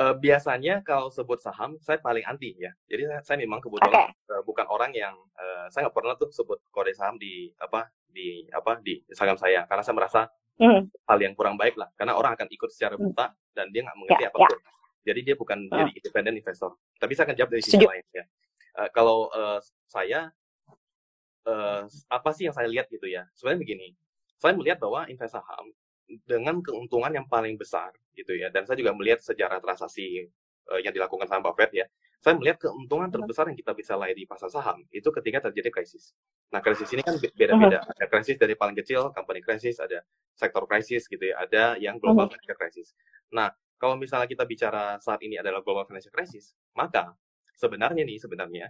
Eh, 0.00 0.14
biasanya 0.16 0.80
kalau 0.80 1.12
sebut 1.12 1.36
saham, 1.44 1.76
saya 1.84 2.00
paling 2.00 2.24
anti 2.24 2.56
ya. 2.56 2.72
Jadi 2.88 3.04
saya, 3.04 3.20
saya 3.20 3.36
memang 3.36 3.60
kebetulan 3.60 4.08
eh, 4.08 4.42
bukan 4.48 4.64
orang 4.72 4.96
yang 4.96 5.12
eh, 5.36 5.68
saya 5.68 5.84
nggak 5.84 5.96
pernah 6.00 6.16
tuh 6.16 6.32
sebut 6.32 6.56
kode 6.72 6.96
saham 6.96 7.20
di 7.20 7.52
apa 7.60 7.84
di 8.08 8.48
apa 8.48 8.80
di 8.80 8.96
Instagram 9.12 9.36
saya 9.36 9.68
karena 9.68 9.84
saya 9.84 9.96
merasa 9.96 10.22
Hmm. 10.60 10.92
hal 11.08 11.16
yang 11.24 11.32
kurang 11.32 11.56
baik 11.56 11.72
lah 11.80 11.88
karena 11.96 12.12
orang 12.12 12.36
akan 12.36 12.44
ikut 12.52 12.68
secara 12.68 12.92
Hmm. 12.92 13.08
buta 13.08 13.32
dan 13.56 13.72
dia 13.72 13.80
nggak 13.80 13.96
mengerti 13.96 14.24
Ya, 14.24 14.28
apa 14.28 14.38
pun. 14.44 14.58
Jadi 15.08 15.20
dia 15.24 15.34
bukan 15.36 15.58
Hmm. 15.68 15.76
jadi 15.84 15.90
independent 15.96 16.36
investor. 16.36 16.70
Tapi 17.00 17.12
saya 17.16 17.24
akan 17.32 17.36
jawab 17.40 17.50
dari 17.56 17.62
sisi 17.64 17.80
lain 17.80 18.04
ya. 18.12 18.24
Eh, 18.76 18.88
kalau 18.92 19.32
eh, 19.32 19.58
saya 19.88 20.20
eh, 21.48 21.82
apa 22.08 22.30
sih 22.36 22.44
yang 22.48 22.52
saya 22.52 22.68
lihat 22.68 22.92
gitu 22.92 23.08
ya? 23.08 23.24
Sebenarnya 23.32 23.60
begini, 23.64 23.88
saya 24.36 24.52
melihat 24.52 24.76
bahwa 24.80 25.08
invest 25.08 25.32
saham 25.32 25.72
dengan 26.26 26.58
keuntungan 26.58 27.12
yang 27.14 27.26
paling 27.30 27.54
besar 27.54 27.94
gitu 28.14 28.34
ya, 28.34 28.50
dan 28.50 28.66
saya 28.66 28.76
juga 28.78 28.92
melihat 28.96 29.22
sejarah 29.22 29.62
transaksi 29.62 30.26
eh, 30.26 30.80
yang 30.82 30.92
dilakukan 30.94 31.30
sama 31.30 31.50
Buffett 31.50 31.72
ya. 31.74 31.86
Saya 32.20 32.36
melihat 32.36 32.68
keuntungan 32.68 33.08
terbesar 33.08 33.48
yang 33.48 33.56
kita 33.56 33.72
bisa 33.72 33.96
raih 33.96 34.12
di 34.12 34.28
pasar 34.28 34.52
saham 34.52 34.84
itu 34.92 35.08
ketika 35.08 35.48
terjadi 35.48 35.72
krisis. 35.72 36.12
Nah, 36.52 36.60
krisis 36.60 36.84
ini 36.92 37.00
kan 37.00 37.16
be- 37.16 37.32
beda-beda. 37.32 37.80
Ada 37.96 38.06
krisis 38.12 38.36
dari 38.36 38.52
paling 38.52 38.76
kecil, 38.76 39.08
company 39.16 39.40
krisis, 39.40 39.80
ada 39.80 40.04
sektor 40.36 40.68
krisis 40.68 41.08
gitu 41.08 41.24
ya, 41.32 41.40
ada 41.40 41.80
yang 41.80 41.96
global 41.96 42.28
financial 42.28 42.60
crisis. 42.60 42.92
Nah, 43.32 43.48
kalau 43.80 43.96
misalnya 43.96 44.28
kita 44.28 44.44
bicara 44.44 45.00
saat 45.00 45.24
ini 45.24 45.40
adalah 45.40 45.64
global 45.64 45.88
financial 45.88 46.12
crisis, 46.12 46.52
maka 46.76 47.16
sebenarnya 47.56 48.04
nih 48.04 48.20
sebenarnya 48.20 48.68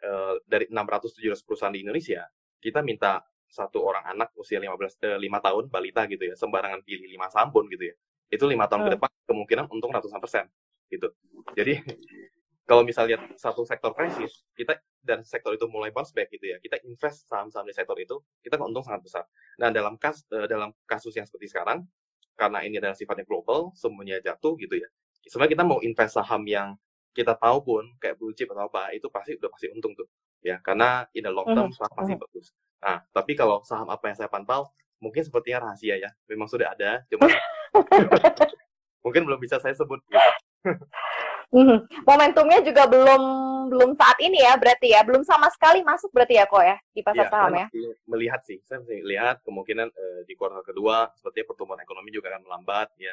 eh, 0.00 0.34
dari 0.48 0.64
600-700 0.72 1.44
perusahaan 1.44 1.74
di 1.76 1.84
Indonesia, 1.84 2.24
kita 2.56 2.80
minta 2.80 3.20
satu 3.48 3.80
orang 3.84 4.04
anak 4.12 4.30
usia 4.38 4.60
15 4.60 4.96
eh, 5.04 5.18
5 5.18 5.40
tahun 5.40 5.64
balita 5.72 6.04
gitu 6.10 6.24
ya, 6.30 6.34
sembarangan 6.38 6.80
pilih 6.86 7.08
5 7.08 7.28
saham 7.32 7.48
pun 7.54 7.66
gitu 7.72 7.90
ya. 7.92 7.94
Itu 8.28 8.44
lima 8.44 8.68
tahun 8.68 8.84
ke 8.84 8.90
Hmm. 8.90 8.96
depan 9.00 9.10
kemungkinan 9.28 9.66
untung 9.72 9.88
ratusan 9.92 10.20
persen 10.20 10.44
gitu. 10.92 11.08
Jadi 11.56 11.80
kalau 12.68 12.84
misalnya 12.84 13.16
lihat 13.16 13.22
satu 13.40 13.64
sektor 13.64 13.92
krisis, 13.96 14.44
kita 14.52 14.76
dan 15.00 15.24
sektor 15.24 15.56
itu 15.56 15.64
mulai 15.72 15.88
bounce 15.94 16.12
back 16.12 16.28
gitu 16.32 16.52
ya, 16.52 16.58
kita 16.60 16.76
invest 16.84 17.24
saham-saham 17.30 17.64
di 17.64 17.72
sektor 17.72 17.96
itu, 17.96 18.20
kita 18.44 18.60
untung 18.60 18.84
sangat 18.84 19.00
besar. 19.04 19.24
Nah 19.60 19.72
dalam 19.72 19.96
kas 19.96 20.24
eh, 20.32 20.44
dalam 20.50 20.70
kasus 20.84 21.16
yang 21.16 21.24
seperti 21.24 21.48
sekarang, 21.52 21.88
karena 22.36 22.60
ini 22.64 22.76
adalah 22.80 22.94
sifatnya 22.96 23.24
global, 23.24 23.72
semuanya 23.74 24.20
jatuh 24.20 24.54
gitu 24.60 24.76
ya. 24.78 24.88
Sebenarnya 25.26 25.52
kita 25.60 25.64
mau 25.66 25.78
invest 25.84 26.14
saham 26.20 26.42
yang 26.48 26.76
kita 27.16 27.34
tahu 27.36 27.58
pun 27.64 27.84
kayak 27.98 28.16
blue 28.20 28.32
chip 28.36 28.48
atau 28.52 28.68
apa, 28.70 28.92
itu 28.94 29.08
pasti 29.10 29.34
udah 29.40 29.50
pasti 29.50 29.68
untung 29.72 29.92
tuh. 29.96 30.06
ya 30.38 30.62
karena 30.62 31.02
in 31.18 31.26
the 31.26 31.32
long 31.34 31.50
term 31.50 31.68
saham 31.74 31.90
pasti 31.98 32.14
bagus. 32.14 32.54
Nah, 32.78 33.02
tapi 33.10 33.34
kalau 33.34 33.62
saham 33.66 33.90
apa 33.90 34.06
yang 34.10 34.16
saya 34.16 34.30
pantau 34.30 34.70
mungkin 34.98 35.22
sepertinya 35.22 35.70
rahasia 35.70 35.98
ya. 35.98 36.10
Memang 36.26 36.46
sudah 36.46 36.74
ada, 36.74 37.02
cuma 37.10 37.26
mungkin 39.04 39.22
belum 39.26 39.38
bisa 39.38 39.58
saya 39.58 39.74
sebut. 39.74 39.98
Gitu. 41.48 41.74
Momentumnya 42.04 42.60
juga 42.60 42.84
belum 42.84 43.22
belum 43.68 43.90
saat 44.00 44.16
ini 44.20 44.40
ya 44.40 44.56
berarti 44.56 44.92
ya, 44.96 45.00
belum 45.04 45.24
sama 45.24 45.48
sekali 45.52 45.80
masuk 45.84 46.08
berarti 46.12 46.40
ya 46.40 46.44
kok 46.48 46.60
ya 46.64 46.76
di 46.92 47.00
pasar 47.04 47.24
Ya, 47.24 47.32
saham 47.32 47.52
saya 47.52 47.60
ya. 47.60 47.66
melihat 48.08 48.40
sih, 48.44 48.60
saya 48.64 48.80
masih 48.80 49.00
lihat 49.04 49.36
kemungkinan 49.44 49.88
eh, 49.92 50.20
di 50.24 50.32
kuartal 50.36 50.64
kedua 50.64 51.08
sepertinya 51.16 51.46
pertumbuhan 51.52 51.80
ekonomi 51.80 52.08
juga 52.12 52.32
akan 52.32 52.42
melambat 52.48 52.88
ya. 52.96 53.12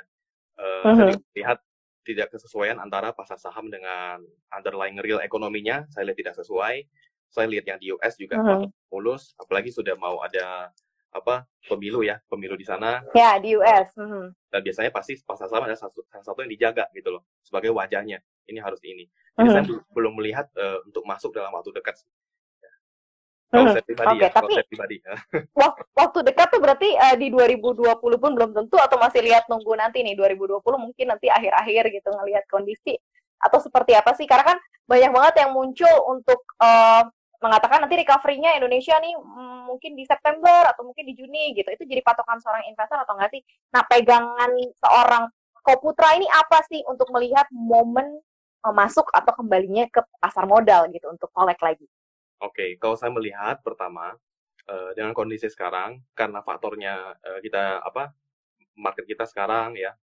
Eh, 0.55 0.83
Saya 0.95 1.11
Mhm. 1.11 1.19
lihat 1.35 1.57
tidak 2.05 2.27
kesesuaian 2.31 2.77
antara 2.79 3.11
pasar 3.11 3.35
saham 3.35 3.67
dengan 3.67 4.21
underlying 4.53 4.99
real 5.01 5.19
ekonominya, 5.19 5.83
saya 5.91 6.07
lihat 6.11 6.19
tidak 6.19 6.35
sesuai. 6.39 6.85
Saya 7.27 7.51
lihat 7.51 7.65
yang 7.67 7.79
di 7.81 7.91
US 7.91 8.15
juga 8.15 8.39
Mhm. 8.39 8.71
Mulus, 8.95 9.35
apalagi 9.35 9.75
sudah 9.75 9.99
mau 9.99 10.23
ada 10.23 10.71
apa 11.11 11.43
pemilu 11.67 12.03
ya, 12.03 12.19
pemilu 12.27 12.55
di 12.55 12.63
sana 12.63 13.03
Ya 13.11 13.35
di 13.35 13.55
US. 13.55 13.91
Mhm. 13.95 14.31
dan 14.47 14.61
biasanya 14.63 14.87
pasti 14.87 15.19
pasar 15.19 15.51
saham 15.51 15.67
ada 15.67 15.75
satu, 15.75 15.99
salah 16.07 16.23
satu 16.23 16.39
yang 16.47 16.51
dijaga 16.55 16.87
gitu 16.95 17.11
loh 17.11 17.27
sebagai 17.43 17.75
wajahnya. 17.75 18.23
Ini 18.47 18.63
harus 18.63 18.79
ini. 18.87 19.03
Jadi 19.35 19.49
saya 19.51 19.63
Mhm. 19.63 19.69
bel- 19.71 19.85
belum 19.91 20.13
melihat 20.15 20.47
eh, 20.55 20.79
untuk 20.87 21.03
masuk 21.03 21.35
dalam 21.35 21.51
waktu 21.51 21.75
dekat. 21.75 21.99
sih. 21.99 22.07
Kalau 23.51 23.67
Mhm. 23.67 23.73
saya 23.75 23.83
pribadi 23.83 24.15
Oke, 24.15 24.23
ya, 24.23 24.29
kalau 24.31 24.47
tapi 24.47 24.53
saya 24.59 24.67
pribadi. 24.67 24.95
ya. 24.99 25.11
waktu, 25.63 25.81
waktu 25.95 26.19
dekat 26.23 26.47
tuh 26.51 26.59
berarti 26.59 26.89
eh, 26.91 27.15
di 27.15 27.27
2020 27.31 28.17
pun 28.19 28.31
belum 28.35 28.51
tentu 28.51 28.75
atau 28.75 28.97
masih 28.99 29.21
lihat 29.23 29.47
nunggu 29.47 29.71
nanti 29.75 30.03
nih 30.03 30.15
2020 30.15 30.75
mungkin 30.79 31.05
nanti 31.15 31.27
akhir-akhir 31.31 31.83
gitu 31.95 32.09
ngelihat 32.11 32.43
kondisi 32.51 32.95
atau 33.39 33.59
seperti 33.59 33.95
apa 33.95 34.11
sih? 34.15 34.27
Karena 34.27 34.55
kan 34.55 34.57
banyak 34.85 35.11
banget 35.11 35.33
yang 35.45 35.51
muncul 35.55 35.95
untuk 36.11 36.39
eh, 36.59 37.03
mengatakan 37.45 37.85
nanti 37.85 38.01
recovery-nya 38.01 38.57
Indonesia 38.57 38.97
nih 38.97 39.13
mm, 39.13 39.69
mungkin 39.69 39.93
di 39.93 40.03
September 40.09 40.65
atau 40.73 40.81
mungkin 40.81 41.05
di 41.05 41.13
Juni 41.13 41.53
gitu. 41.53 41.69
Itu 41.69 41.85
jadi 41.85 42.01
patokan 42.01 42.41
seorang 42.41 42.65
investor 42.65 42.97
atau 42.97 43.13
enggak 43.13 43.37
sih? 43.37 43.41
Nah, 43.69 43.85
pegangan 43.85 44.51
seorang 44.81 45.29
Koputra 45.65 46.13
ini 46.13 46.29
apa 46.29 46.61
sih 46.69 46.85
untuk 46.85 47.09
melihat 47.09 47.49
momen 47.49 48.21
eh, 48.61 48.75
masuk 48.75 49.09
atau 49.09 49.33
kembalinya 49.33 49.89
ke 49.89 49.97
pasar 50.21 50.45
modal 50.45 50.85
gitu 50.93 51.09
untuk 51.09 51.33
collect 51.33 51.57
lagi? 51.65 51.89
Oke, 52.37 52.77
kalau 52.77 52.93
saya 52.93 53.09
melihat 53.09 53.65
pertama 53.65 54.13
eh, 54.69 54.91
dengan 54.93 55.17
kondisi 55.17 55.49
sekarang 55.49 56.05
karena 56.13 56.45
faktornya 56.45 57.17
eh, 57.17 57.39
kita 57.41 57.81
apa 57.81 58.13
market 58.77 59.09
kita 59.09 59.25
sekarang 59.25 59.73
ya 59.73 59.97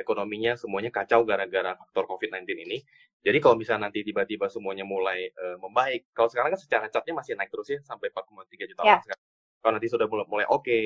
ekonominya 0.00 0.56
semuanya 0.56 0.88
kacau 0.88 1.28
gara-gara 1.28 1.76
faktor 1.76 2.08
COVID-19 2.08 2.56
ini. 2.56 2.80
Jadi 3.24 3.38
kalau 3.40 3.56
misalnya 3.56 3.88
nanti 3.88 4.04
tiba-tiba 4.04 4.52
semuanya 4.52 4.84
mulai 4.84 5.32
eh, 5.32 5.56
membaik, 5.56 6.12
kalau 6.12 6.28
sekarang 6.28 6.52
kan 6.52 6.60
secara 6.60 6.86
catnya 6.92 7.16
masih 7.16 7.32
naik 7.34 7.48
terus 7.48 7.68
ya 7.72 7.80
sampai 7.80 8.12
4,3 8.12 8.68
juta 8.68 8.84
Ya. 8.84 9.00
orang 9.00 9.04
sekarang. 9.08 9.24
Kalau 9.64 9.72
nanti 9.80 9.88
sudah 9.88 10.06
mulai, 10.06 10.26
mulai 10.28 10.46
oke 10.52 10.78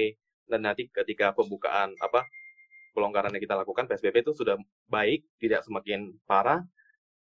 dan 0.46 0.60
nanti 0.62 0.86
ketika 0.88 1.34
pembukaan 1.34 1.98
apa 1.98 2.22
pelonggaran 2.94 3.34
yang 3.34 3.42
kita 3.42 3.58
lakukan 3.58 3.90
PSBB 3.90 4.22
itu 4.22 4.32
sudah 4.32 4.54
baik, 4.86 5.26
tidak 5.42 5.66
semakin 5.66 6.14
parah, 6.24 6.62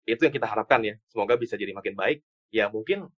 itu 0.07 0.23
yang 0.23 0.35
kita 0.35 0.47
harapkan 0.47 0.81
ya. 0.87 0.95
Semoga 1.11 1.35
bisa 1.35 1.59
jadi 1.59 1.75
makin 1.75 1.99
baik. 1.99 2.23
Ya 2.55 2.71
mungkin 2.71 3.11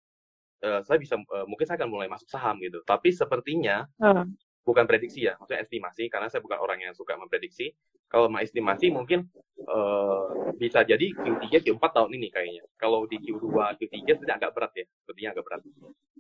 eh, 0.64 0.82
saya 0.88 0.96
bisa 0.96 1.20
eh, 1.20 1.46
mungkin 1.52 1.68
saya 1.68 1.84
akan 1.84 1.92
mulai 1.92 2.08
masuk 2.08 2.32
saham 2.32 2.64
gitu. 2.64 2.80
Tapi 2.88 3.12
sepertinya 3.12 3.84
Hmm. 4.00 4.32
bukan 4.64 4.88
prediksi 4.88 5.28
ya, 5.28 5.36
maksudnya 5.36 5.60
estimasi 5.68 6.08
karena 6.08 6.32
saya 6.32 6.40
bukan 6.40 6.56
orang 6.64 6.80
yang 6.80 6.96
suka 6.96 7.20
memprediksi. 7.20 7.76
Kalau 8.08 8.32
mau 8.32 8.40
estimasi 8.40 8.88
mungkin 8.88 9.28
eh, 9.64 10.28
bisa 10.60 10.84
jadi 10.84 11.08
Q3 11.12 11.64
Q4 11.64 11.84
tahun 11.84 12.12
ini 12.16 12.28
kayaknya. 12.30 12.64
Kalau 12.76 13.08
di 13.08 13.18
Q2 13.20 13.80
Q3 13.80 13.98
sudah 14.20 14.36
agak 14.36 14.52
berat 14.54 14.74
ya, 14.76 14.86
sepertinya 15.04 15.30
agak 15.36 15.44
berat. 15.48 15.62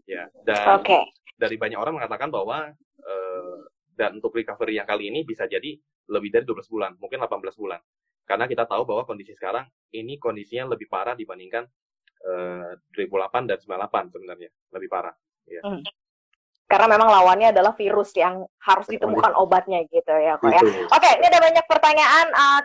Ya, 0.04 0.24
dan 0.44 0.84
Oke. 0.84 1.00
dari 1.39 1.56
banyak 1.56 1.80
orang 1.80 2.00
mengatakan 2.00 2.30
bahwa 2.32 2.72
eh, 3.00 3.58
dan 3.94 4.18
untuk 4.18 4.34
recovery 4.34 4.82
yang 4.82 4.88
kali 4.89 5.14
ini 5.14 5.22
bisa 5.24 5.46
jadi 5.46 5.78
lebih 6.10 6.30
dari 6.34 6.44
12 6.44 6.68
bulan, 6.68 6.91
mungkin 6.98 7.22
18 7.22 7.56
bulan. 7.56 7.80
Karena 8.24 8.48
kita 8.48 8.64
tahu 8.68 8.88
bahwa 8.88 9.04
kondisi 9.04 9.36
sekarang 9.36 9.68
ini 9.96 10.18
kondisinya 10.18 10.74
lebih 10.74 10.88
parah 10.88 11.16
dibandingkan 11.16 11.64
eh, 12.24 12.72
2008 12.96 13.50
dan 13.52 13.58
98 13.60 14.14
sebenarnya, 14.16 14.50
lebih 14.76 14.89
parah. 14.91 15.16
karena 16.74 16.89
memang 16.89 17.06
lawannya 17.06 17.54
adalah 17.54 17.78
virus 17.78 18.18
yang 18.18 18.41
harus 18.66 18.89
ditemukan 18.89 19.38
obatnya 19.38 19.86
gitu 19.86 20.10
ya 20.10 20.41
kok 20.41 20.50
ya. 20.50 20.62
Oke, 20.89 21.10
ini 21.22 21.26
ada 21.30 21.38
banyak 21.38 21.66
pertanyaan. 21.70 22.28
uh, 22.34 22.62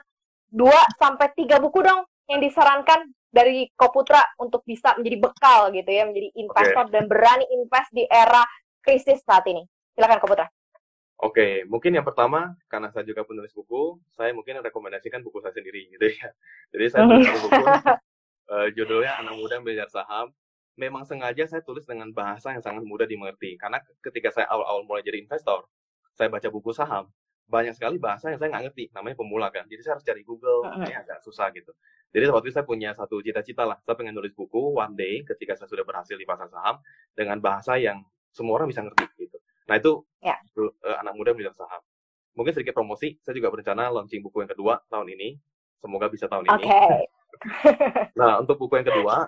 dua 0.49 0.81
sampai 0.97 1.33
tiga 1.37 1.61
buku 1.61 1.85
dong 1.85 2.05
yang 2.29 2.41
disarankan 2.41 3.09
dari 3.29 3.69
Koputra 3.77 4.25
untuk 4.41 4.65
bisa 4.65 4.97
menjadi 4.97 5.29
bekal 5.29 5.69
gitu 5.73 5.91
ya, 5.93 6.09
menjadi 6.09 6.29
investor 6.37 6.85
dan 6.89 7.05
berani 7.05 7.45
invest 7.53 7.93
di 7.93 8.05
era 8.09 8.45
krisis 8.81 9.21
saat 9.25 9.45
ini. 9.49 9.65
Silakan 9.93 10.21
Koputra. 10.21 10.47
Oke, 11.19 11.67
mungkin 11.67 11.99
yang 11.99 12.07
pertama 12.07 12.55
karena 12.71 12.95
saya 12.95 13.03
juga 13.03 13.27
penulis 13.27 13.51
buku, 13.51 13.99
saya 14.15 14.31
mungkin 14.31 14.63
rekomendasikan 14.63 15.19
buku 15.19 15.43
saya 15.43 15.51
sendiri 15.51 15.91
gitu 15.91 16.07
ya. 16.15 16.31
Jadi 16.71 16.85
saya 16.95 17.03
tulis 17.11 17.27
buku 17.43 17.65
eh, 18.55 18.69
judulnya 18.79 19.19
Anak 19.19 19.35
Muda 19.35 19.59
Belajar 19.59 19.91
Saham. 19.91 20.31
Memang 20.79 21.03
sengaja 21.03 21.43
saya 21.51 21.59
tulis 21.67 21.83
dengan 21.83 22.15
bahasa 22.15 22.55
yang 22.55 22.63
sangat 22.63 22.87
mudah 22.87 23.03
dimengerti 23.03 23.59
karena 23.59 23.83
ketika 23.99 24.31
saya 24.31 24.47
awal-awal 24.47 24.87
mulai 24.87 25.03
jadi 25.03 25.19
investor, 25.19 25.67
saya 26.15 26.31
baca 26.31 26.47
buku 26.55 26.71
saham, 26.71 27.11
banyak 27.49 27.73
sekali 27.73 27.97
bahasa 27.97 28.29
yang 28.29 28.37
saya 28.37 28.53
nggak 28.53 28.65
ngerti, 28.71 28.85
namanya 28.93 29.17
pemula 29.17 29.49
kan. 29.49 29.65
Jadi 29.65 29.81
saya 29.81 29.97
harus 29.97 30.05
cari 30.05 30.21
Google, 30.21 30.69
ini 30.85 30.93
agak 30.93 31.25
susah 31.25 31.49
gitu. 31.57 31.73
Jadi 32.13 32.29
waktu 32.29 32.53
itu 32.53 32.55
saya 32.61 32.67
punya 32.69 32.91
satu 32.93 33.25
cita-cita 33.25 33.65
lah, 33.65 33.81
saya 33.81 33.97
pengen 33.97 34.13
nulis 34.13 34.37
buku 34.37 34.77
one 34.77 34.93
day 34.93 35.25
ketika 35.25 35.57
saya 35.57 35.69
sudah 35.69 35.85
berhasil 35.85 36.13
di 36.17 36.29
pasar 36.29 36.49
saham 36.53 36.77
dengan 37.17 37.41
bahasa 37.41 37.81
yang 37.81 38.05
semua 38.33 38.61
orang 38.61 38.69
bisa 38.69 38.85
ngerti 38.85 39.09
gitu. 39.17 39.41
Nah 39.65 39.81
itu 39.81 40.05
Ya. 40.21 40.37
eh, 40.61 40.97
anak 41.01 41.17
muda 41.17 41.33
belajar 41.33 41.57
saham. 41.57 41.81
Mungkin 42.37 42.53
sedikit 42.55 42.77
promosi, 42.77 43.17
saya 43.25 43.35
juga 43.35 43.51
berencana 43.51 43.89
launching 43.91 44.23
buku 44.23 44.45
yang 44.45 44.51
kedua 44.53 44.79
tahun 44.93 45.09
ini. 45.17 45.41
Semoga 45.81 46.07
bisa 46.13 46.29
tahun 46.29 46.47
Oke. 46.53 46.69
ini. 46.69 46.69
Nah, 48.19 48.43
untuk 48.43 48.59
buku 48.59 48.83
yang 48.83 48.89
kedua, 48.89 49.25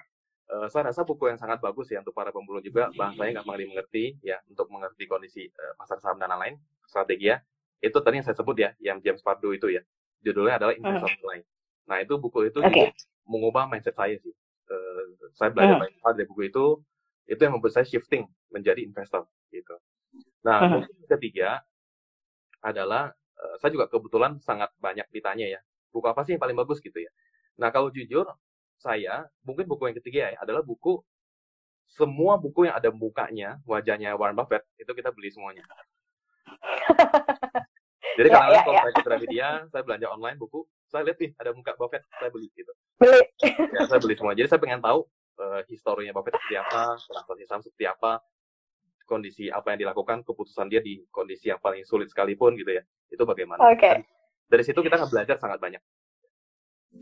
eh, 0.51 0.67
saya 0.69 0.91
rasa 0.91 1.07
buku 1.07 1.31
yang 1.31 1.39
sangat 1.39 1.63
bagus 1.63 1.87
ya 1.95 2.03
untuk 2.03 2.11
para 2.17 2.35
pemulung 2.35 2.63
juga, 2.65 2.91
bahasanya 2.91 3.41
gampang 3.41 3.61
dimengerti 3.63 4.19
ya, 4.21 4.41
untuk 4.51 4.67
mengerti 4.67 5.05
kondisi 5.07 5.43
eh, 5.47 5.73
pasar 5.79 6.03
saham 6.03 6.19
dan 6.19 6.31
lain-lain, 6.35 6.59
strategi 6.87 7.31
ya. 7.31 7.39
Itu 7.81 7.99
tadi 8.05 8.21
yang 8.21 8.27
saya 8.29 8.37
sebut 8.37 8.57
ya, 8.61 8.71
yang 8.81 9.01
James 9.01 9.25
Pardo 9.25 9.51
itu 9.57 9.73
ya. 9.73 9.81
Judulnya 10.21 10.61
adalah 10.61 10.77
Investor 10.77 11.11
Mulai. 11.25 11.41
Nah, 11.89 11.97
itu 12.05 12.15
buku 12.21 12.53
itu 12.53 12.61
juga 12.61 12.93
mengubah 13.25 13.65
mindset 13.67 13.97
saya 13.97 14.21
sih. 14.21 14.33
Eh, 14.71 15.05
saya 15.35 15.51
belajar 15.51 15.81
Hmm. 15.81 15.83
banyak 15.89 15.99
hal 16.05 16.13
dari 16.15 16.29
buku 16.29 16.43
itu, 16.53 16.65
itu 17.27 17.41
yang 17.41 17.57
membuat 17.57 17.73
saya 17.75 17.87
shifting 17.89 18.29
menjadi 18.53 18.85
investor 18.85 19.25
gitu. 19.51 19.75
Nah, 20.45 20.61
Hmm. 20.61 20.71
mungkin 20.79 20.95
yang 21.01 21.11
ketiga 21.19 21.49
adalah 22.61 23.17
eh, 23.41 23.57
saya 23.57 23.73
juga 23.73 23.89
kebetulan 23.89 24.37
sangat 24.45 24.69
banyak 24.77 25.09
ditanya 25.09 25.49
ya, 25.49 25.61
buku 25.89 26.05
apa 26.05 26.21
sih 26.29 26.37
yang 26.37 26.43
paling 26.45 26.53
bagus 26.61 26.77
gitu 26.85 27.01
ya. 27.01 27.09
Nah, 27.57 27.73
kalau 27.73 27.89
jujur 27.89 28.29
saya 28.77 29.25
mungkin 29.41 29.65
buku 29.65 29.89
yang 29.89 29.97
ketiga 29.97 30.37
ya 30.37 30.39
adalah 30.45 30.61
buku 30.61 31.01
semua 31.89 32.37
buku 32.37 32.69
yang 32.69 32.77
ada 32.77 32.93
mukanya, 32.93 33.57
wajahnya 33.65 34.13
Warren 34.13 34.37
Buffett 34.37 34.69
itu 34.77 34.93
kita 34.93 35.09
beli 35.09 35.33
semuanya. 35.33 35.65
Jadi 38.21 38.29
Ya, 38.29 38.37
kadang-kadang 38.37 38.61
ya, 38.61 38.67
kalau 38.69 38.77
ya. 38.77 38.83
saya 38.85 38.93
ke 38.93 39.03
Gramedia, 39.09 39.49
saya 39.73 39.83
belanja 39.89 40.07
online 40.13 40.37
buku, 40.37 40.61
saya 40.93 41.03
lihat 41.09 41.19
nih 41.25 41.31
ada 41.41 41.51
muka 41.57 41.73
Buffett, 41.81 42.05
saya 42.21 42.29
beli 42.29 42.53
gitu. 42.53 42.73
Beli. 43.01 43.23
Ya, 43.73 43.81
saya 43.89 43.97
beli 43.97 44.15
semua. 44.21 44.37
Jadi 44.37 44.45
saya 44.53 44.61
pengen 44.61 44.85
tahu 44.85 45.09
eh, 45.41 45.61
historinya 45.73 46.13
Buffett 46.13 46.37
seperti 46.37 46.57
apa, 46.61 47.01
transaksi 47.01 47.45
saham 47.49 47.63
seperti 47.65 47.85
apa, 47.89 48.21
kondisi 49.09 49.49
apa 49.49 49.73
yang 49.73 49.89
dilakukan, 49.89 50.21
keputusan 50.29 50.69
dia 50.69 50.85
di 50.85 51.01
kondisi 51.09 51.49
yang 51.49 51.57
paling 51.65 51.81
sulit 51.89 52.13
sekalipun 52.13 52.61
gitu 52.61 52.77
ya. 52.77 52.85
Itu 53.09 53.25
bagaimana. 53.25 53.65
Oke. 53.73 53.89
Dan 53.89 54.05
Dari 54.53 54.63
situ 54.69 54.85
kita 54.85 55.01
akan 55.01 55.09
belajar 55.09 55.41
sangat 55.41 55.57
banyak. 55.57 55.81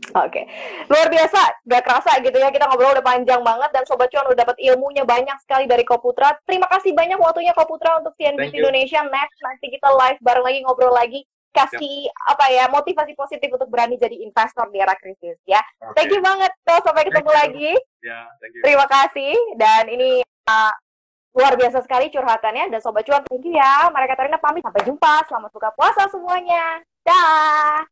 Oke, 0.09 0.41
luar 0.89 1.07
biasa, 1.09 1.65
gak 1.69 1.83
kerasa 1.85 2.17
gitu 2.21 2.33
ya 2.33 2.49
kita 2.49 2.65
ngobrol 2.65 2.97
udah 2.97 3.05
panjang 3.05 3.41
banget 3.45 3.69
dan 3.69 3.83
Sobat 3.85 4.09
Cuan 4.09 4.25
udah 4.25 4.41
dapat 4.41 4.57
ilmunya 4.57 5.05
banyak 5.05 5.37
sekali 5.45 5.69
dari 5.69 5.85
Koputra. 5.85 6.33
Terima 6.45 6.65
kasih 6.65 6.97
banyak 6.97 7.17
waktunya 7.21 7.53
Koputra 7.53 8.01
untuk 8.01 8.17
CNBC. 8.17 8.57
Indonesia. 8.57 9.05
Next 9.05 9.37
nanti 9.41 9.69
kita 9.69 9.89
live 9.89 10.17
bareng 10.21 10.45
lagi 10.45 10.59
ngobrol 10.65 10.93
lagi 10.93 11.21
kasih 11.49 12.05
apa 12.29 12.45
ya 12.53 12.69
motivasi 12.69 13.17
positif 13.17 13.49
untuk 13.49 13.69
berani 13.73 13.97
jadi 13.97 14.13
investor 14.21 14.69
di 14.69 14.77
era 14.81 14.93
krisis 14.97 15.37
ya. 15.45 15.61
Thank 15.97 16.13
you 16.13 16.21
banget 16.21 16.53
tuh 16.61 16.79
sampai 16.85 17.05
ketemu 17.09 17.29
Thank 17.29 17.41
lagi. 17.41 17.71
Ya, 18.05 18.21
thank 18.41 18.53
you. 18.53 18.61
Terima 18.65 18.85
kasih 18.85 19.33
dan 19.57 19.89
ini 19.89 20.21
uh, 20.49 20.73
luar 21.33 21.53
biasa 21.57 21.85
sekali 21.85 22.09
curhatannya 22.09 22.73
dan 22.73 22.79
Sobat 22.81 23.05
Cuan 23.05 23.25
thank 23.25 23.45
you 23.45 23.57
ya. 23.57 23.89
Mereka 23.89 24.17
Katarina 24.17 24.37
pamit 24.41 24.61
sampai 24.65 24.85
jumpa. 24.85 25.25
Selamat 25.25 25.49
buka 25.53 25.69
puasa 25.73 26.05
semuanya. 26.09 26.81
Dah. 27.05 27.85